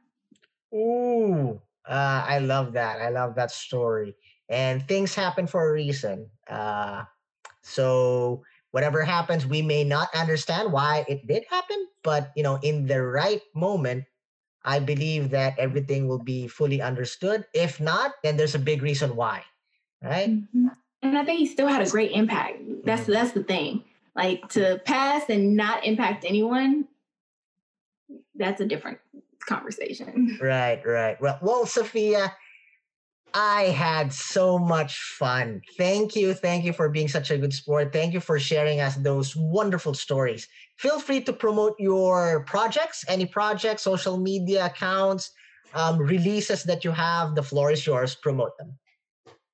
Ooh, 0.72 1.60
uh, 1.84 2.24
I 2.28 2.38
love 2.38 2.72
that. 2.74 3.00
I 3.00 3.08
love 3.08 3.34
that 3.34 3.50
story. 3.50 4.14
And 4.48 4.86
things 4.86 5.12
happen 5.12 5.48
for 5.48 5.68
a 5.68 5.72
reason. 5.72 6.30
Uh, 6.48 7.02
so 7.62 8.44
whatever 8.70 9.02
happens, 9.02 9.46
we 9.46 9.62
may 9.62 9.84
not 9.84 10.08
understand 10.14 10.72
why 10.72 11.04
it 11.08 11.26
did 11.26 11.44
happen, 11.50 11.86
but 12.02 12.32
you 12.36 12.42
know, 12.42 12.58
in 12.62 12.86
the 12.86 13.02
right 13.02 13.42
moment, 13.54 14.04
I 14.64 14.78
believe 14.78 15.30
that 15.30 15.58
everything 15.58 16.06
will 16.06 16.22
be 16.22 16.46
fully 16.46 16.82
understood. 16.82 17.46
If 17.54 17.80
not, 17.80 18.12
then 18.22 18.36
there's 18.36 18.54
a 18.54 18.58
big 18.58 18.82
reason 18.82 19.16
why, 19.16 19.42
right? 20.02 20.30
Mm-hmm. 20.30 20.68
And 21.02 21.16
I 21.16 21.24
think 21.24 21.38
he 21.38 21.46
still 21.46 21.66
had 21.66 21.86
a 21.86 21.90
great 21.90 22.12
impact. 22.12 22.60
That's 22.84 23.02
mm-hmm. 23.02 23.12
that's 23.12 23.32
the 23.32 23.44
thing. 23.44 23.84
Like 24.14 24.48
to 24.50 24.80
pass 24.84 25.24
and 25.30 25.56
not 25.56 25.84
impact 25.86 26.24
anyone, 26.26 26.88
that's 28.34 28.60
a 28.60 28.66
different 28.66 28.98
conversation. 29.46 30.38
Right, 30.42 30.82
right. 30.84 31.20
Well, 31.20 31.38
well, 31.40 31.64
Safiya, 31.64 32.32
I 33.34 33.64
had 33.64 34.12
so 34.12 34.58
much 34.58 34.98
fun. 35.18 35.62
Thank 35.76 36.16
you. 36.16 36.34
Thank 36.34 36.64
you 36.64 36.72
for 36.72 36.88
being 36.88 37.08
such 37.08 37.30
a 37.30 37.38
good 37.38 37.52
sport. 37.52 37.92
Thank 37.92 38.12
you 38.12 38.20
for 38.20 38.38
sharing 38.38 38.80
us 38.80 38.96
those 38.96 39.36
wonderful 39.36 39.94
stories. 39.94 40.48
Feel 40.78 40.98
free 40.98 41.20
to 41.22 41.32
promote 41.32 41.74
your 41.78 42.44
projects, 42.44 43.04
any 43.08 43.26
projects, 43.26 43.82
social 43.82 44.16
media 44.16 44.66
accounts, 44.66 45.30
um, 45.74 45.98
releases 45.98 46.64
that 46.64 46.84
you 46.84 46.90
have. 46.90 47.34
The 47.34 47.42
floor 47.42 47.70
is 47.70 47.86
yours. 47.86 48.14
Promote 48.14 48.56
them. 48.58 48.78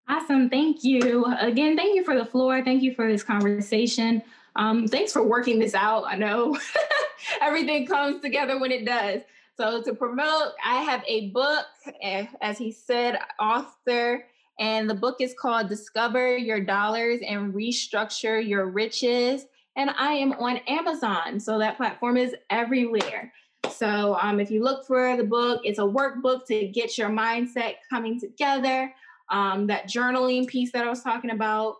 Awesome. 0.08 0.48
Thank 0.48 0.84
you. 0.84 1.24
Again, 1.40 1.76
thank 1.76 1.96
you 1.96 2.04
for 2.04 2.16
the 2.16 2.24
floor. 2.24 2.62
Thank 2.62 2.82
you 2.82 2.94
for 2.94 3.10
this 3.10 3.22
conversation. 3.22 4.22
Um, 4.54 4.86
thanks 4.86 5.12
for 5.12 5.22
working 5.22 5.58
this 5.58 5.74
out. 5.74 6.04
I 6.06 6.16
know 6.16 6.56
everything 7.42 7.86
comes 7.86 8.22
together 8.22 8.58
when 8.58 8.70
it 8.70 8.86
does. 8.86 9.22
So, 9.56 9.80
to 9.80 9.94
promote, 9.94 10.52
I 10.62 10.82
have 10.82 11.02
a 11.06 11.30
book, 11.30 11.64
eh, 12.02 12.26
as 12.42 12.58
he 12.58 12.70
said, 12.70 13.18
author, 13.40 14.26
and 14.58 14.88
the 14.88 14.94
book 14.94 15.16
is 15.20 15.34
called 15.38 15.70
Discover 15.70 16.36
Your 16.36 16.60
Dollars 16.60 17.20
and 17.26 17.54
Restructure 17.54 18.46
Your 18.46 18.66
Riches. 18.66 19.46
And 19.76 19.90
I 19.96 20.12
am 20.12 20.32
on 20.32 20.58
Amazon. 20.68 21.40
So, 21.40 21.58
that 21.58 21.78
platform 21.78 22.18
is 22.18 22.36
everywhere. 22.50 23.32
So, 23.70 24.18
um, 24.20 24.40
if 24.40 24.50
you 24.50 24.62
look 24.62 24.86
for 24.86 25.16
the 25.16 25.24
book, 25.24 25.62
it's 25.64 25.78
a 25.78 25.82
workbook 25.82 26.44
to 26.48 26.68
get 26.68 26.98
your 26.98 27.08
mindset 27.08 27.76
coming 27.88 28.20
together. 28.20 28.92
Um, 29.30 29.66
that 29.68 29.88
journaling 29.88 30.46
piece 30.46 30.70
that 30.72 30.86
I 30.86 30.90
was 30.90 31.02
talking 31.02 31.30
about. 31.30 31.76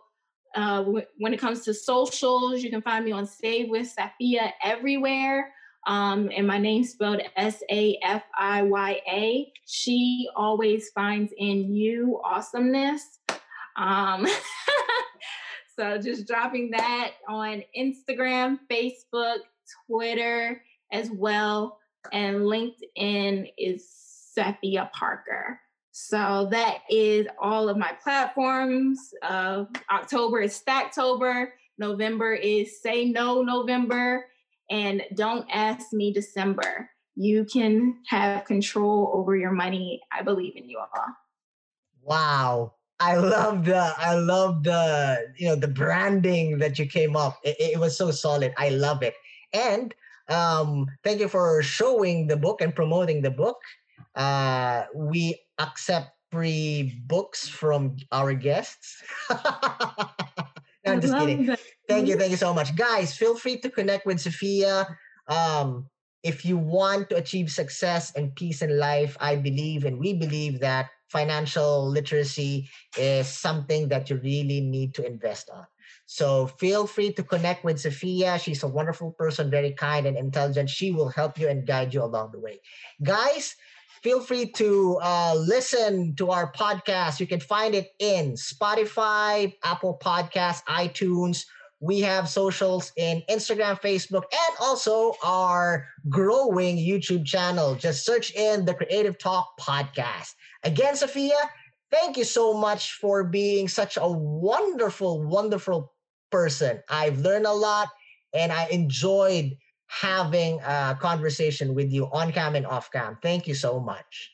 Uh, 0.55 0.83
when 1.19 1.33
it 1.33 1.39
comes 1.39 1.61
to 1.61 1.73
socials, 1.75 2.63
you 2.63 2.71
can 2.71 2.81
find 2.81 3.05
me 3.05 3.11
on 3.11 3.27
Save 3.27 3.69
with 3.69 3.95
Safiya 3.95 4.53
everywhere. 4.63 5.53
Um, 5.87 6.29
and 6.35 6.45
my 6.45 6.57
name 6.57 6.83
spelled 6.83 7.21
S 7.37 7.63
A 7.71 7.97
F 8.03 8.23
I 8.37 8.61
Y 8.61 9.01
A. 9.09 9.51
She 9.65 10.27
always 10.35 10.89
finds 10.89 11.33
in 11.37 11.73
you 11.73 12.19
awesomeness. 12.25 13.19
Um, 13.77 14.27
so 15.79 15.97
just 15.97 16.27
dropping 16.27 16.71
that 16.71 17.13
on 17.29 17.63
Instagram, 17.77 18.59
Facebook, 18.69 19.37
Twitter 19.87 20.61
as 20.91 21.09
well, 21.09 21.79
and 22.11 22.37
LinkedIn 22.41 23.51
is 23.57 23.87
Safiya 24.37 24.91
Parker. 24.91 25.59
So 25.91 26.47
that 26.51 26.79
is 26.89 27.27
all 27.39 27.69
of 27.69 27.77
my 27.77 27.93
platforms. 28.03 29.13
Uh, 29.23 29.65
October 29.89 30.41
is 30.41 30.61
Stacktober. 30.61 31.47
November 31.77 32.33
is 32.33 32.81
Say 32.81 33.05
No 33.05 33.41
November. 33.41 34.25
And 34.69 35.03
don't 35.15 35.47
ask 35.51 35.93
me 35.93 36.11
December. 36.11 36.89
You 37.15 37.45
can 37.45 37.97
have 38.07 38.45
control 38.45 39.11
over 39.13 39.35
your 39.35 39.51
money. 39.51 40.01
I 40.11 40.21
believe 40.21 40.55
in 40.55 40.69
you 40.69 40.79
all. 40.79 41.05
Wow. 42.03 42.73
I 42.99 43.15
love 43.15 43.65
the 43.65 43.93
I 43.97 44.15
love 44.15 44.63
the 44.63 45.33
you 45.37 45.47
know 45.47 45.55
the 45.55 45.67
branding 45.67 46.57
that 46.57 46.79
you 46.79 46.87
came 46.87 47.15
up. 47.15 47.37
It, 47.43 47.55
it 47.59 47.79
was 47.79 47.97
so 47.97 48.11
solid. 48.11 48.53
I 48.57 48.69
love 48.69 49.03
it. 49.03 49.13
And 49.53 49.93
um, 50.29 50.87
thank 51.03 51.19
you 51.19 51.27
for 51.27 51.61
showing 51.61 52.27
the 52.27 52.37
book 52.37 52.61
and 52.61 52.75
promoting 52.75 53.21
the 53.21 53.31
book. 53.31 53.59
Uh, 54.15 54.85
we 54.95 55.39
accept 55.59 56.11
free 56.31 57.01
books 57.05 57.47
from 57.47 57.97
our 58.11 58.33
guests. 58.33 59.03
I'm 60.87 61.01
just 61.01 61.17
kidding. 61.17 61.45
That. 61.45 61.59
Thank 61.87 62.07
you, 62.07 62.17
thank 62.17 62.31
you 62.31 62.37
so 62.37 62.53
much, 62.53 62.75
guys. 62.75 63.15
Feel 63.15 63.37
free 63.37 63.57
to 63.59 63.69
connect 63.69 64.05
with 64.05 64.17
Safiya. 64.17 64.95
Um, 65.27 65.89
if 66.23 66.43
you 66.43 66.57
want 66.57 67.09
to 67.09 67.15
achieve 67.15 67.51
success 67.51 68.11
and 68.15 68.35
peace 68.35 68.61
in 68.61 68.77
life, 68.77 69.15
I 69.19 69.35
believe 69.35 69.85
and 69.85 69.99
we 69.99 70.13
believe 70.13 70.59
that 70.59 70.89
financial 71.07 71.87
literacy 71.87 72.69
is 72.97 73.27
something 73.27 73.87
that 73.87 74.09
you 74.09 74.17
really 74.17 74.59
need 74.61 74.93
to 74.95 75.05
invest 75.05 75.49
on. 75.49 75.65
So 76.05 76.47
feel 76.47 76.87
free 76.87 77.11
to 77.13 77.23
connect 77.23 77.63
with 77.63 77.77
Safiya. 77.77 78.41
She's 78.41 78.63
a 78.63 78.67
wonderful 78.67 79.11
person, 79.11 79.51
very 79.51 79.71
kind 79.71 80.05
and 80.05 80.17
intelligent. 80.17 80.69
She 80.69 80.91
will 80.91 81.09
help 81.09 81.37
you 81.39 81.49
and 81.49 81.67
guide 81.67 81.93
you 81.93 82.03
along 82.03 82.31
the 82.31 82.39
way. 82.39 82.59
Guys, 83.03 83.55
feel 84.01 84.21
free 84.21 84.51
to 84.53 84.99
uh, 85.01 85.35
listen 85.35 86.15
to 86.15 86.31
our 86.31 86.51
podcast. 86.51 87.19
You 87.19 87.27
can 87.27 87.39
find 87.39 87.75
it 87.75 87.91
in 87.99 88.33
Spotify, 88.33 89.53
Apple 89.63 89.99
Podcasts, 90.03 90.63
iTunes. 90.65 91.45
We 91.79 92.01
have 92.01 92.27
socials 92.27 92.91
in 92.97 93.21
Instagram, 93.29 93.79
Facebook, 93.81 94.23
and 94.31 94.57
also 94.59 95.13
our 95.23 95.85
growing 96.09 96.77
YouTube 96.77 97.25
channel. 97.25 97.75
Just 97.75 98.05
search 98.05 98.33
in 98.33 98.65
the 98.65 98.73
Creative 98.73 99.17
Talk 99.17 99.47
Podcast. 99.59 100.33
Again, 100.63 100.95
Safiya, 100.95 101.37
thank 101.91 102.17
you 102.17 102.23
so 102.23 102.53
much 102.53 102.93
for 102.93 103.23
being 103.23 103.67
such 103.67 103.97
a 103.97 104.07
wonderful, 104.07 105.23
wonderful 105.23 105.93
person. 106.31 106.81
I've 106.89 107.19
learned 107.19 107.45
a 107.45 107.53
lot 107.53 107.89
and 108.33 108.51
I 108.51 108.67
enjoyed 108.67 109.55
having 109.87 110.59
a 110.61 110.97
conversation 110.99 111.73
with 111.73 111.91
you 111.91 112.05
on 112.11 112.31
cam 112.31 112.55
and 112.55 112.65
off 112.65 112.91
cam. 112.91 113.17
Thank 113.21 113.47
you 113.47 113.55
so 113.55 113.79
much. 113.79 114.31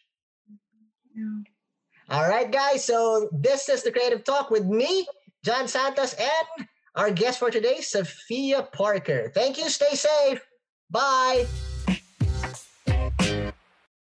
All 2.10 2.28
right, 2.28 2.52
guys. 2.52 2.84
So 2.84 3.30
this 3.32 3.70
is 3.70 3.84
the 3.84 3.92
Creative 3.92 4.24
Talk 4.24 4.50
with 4.50 4.66
me, 4.66 5.08
John 5.44 5.68
Santos, 5.68 6.14
and 6.14 6.68
our 6.96 7.12
guest 7.12 7.40
for 7.40 7.50
today, 7.50 7.78
Safiya 7.80 8.72
Parker. 8.72 9.32
Thank 9.34 9.58
you. 9.58 9.70
Stay 9.70 9.96
safe. 9.96 10.46
Bye. 10.90 11.46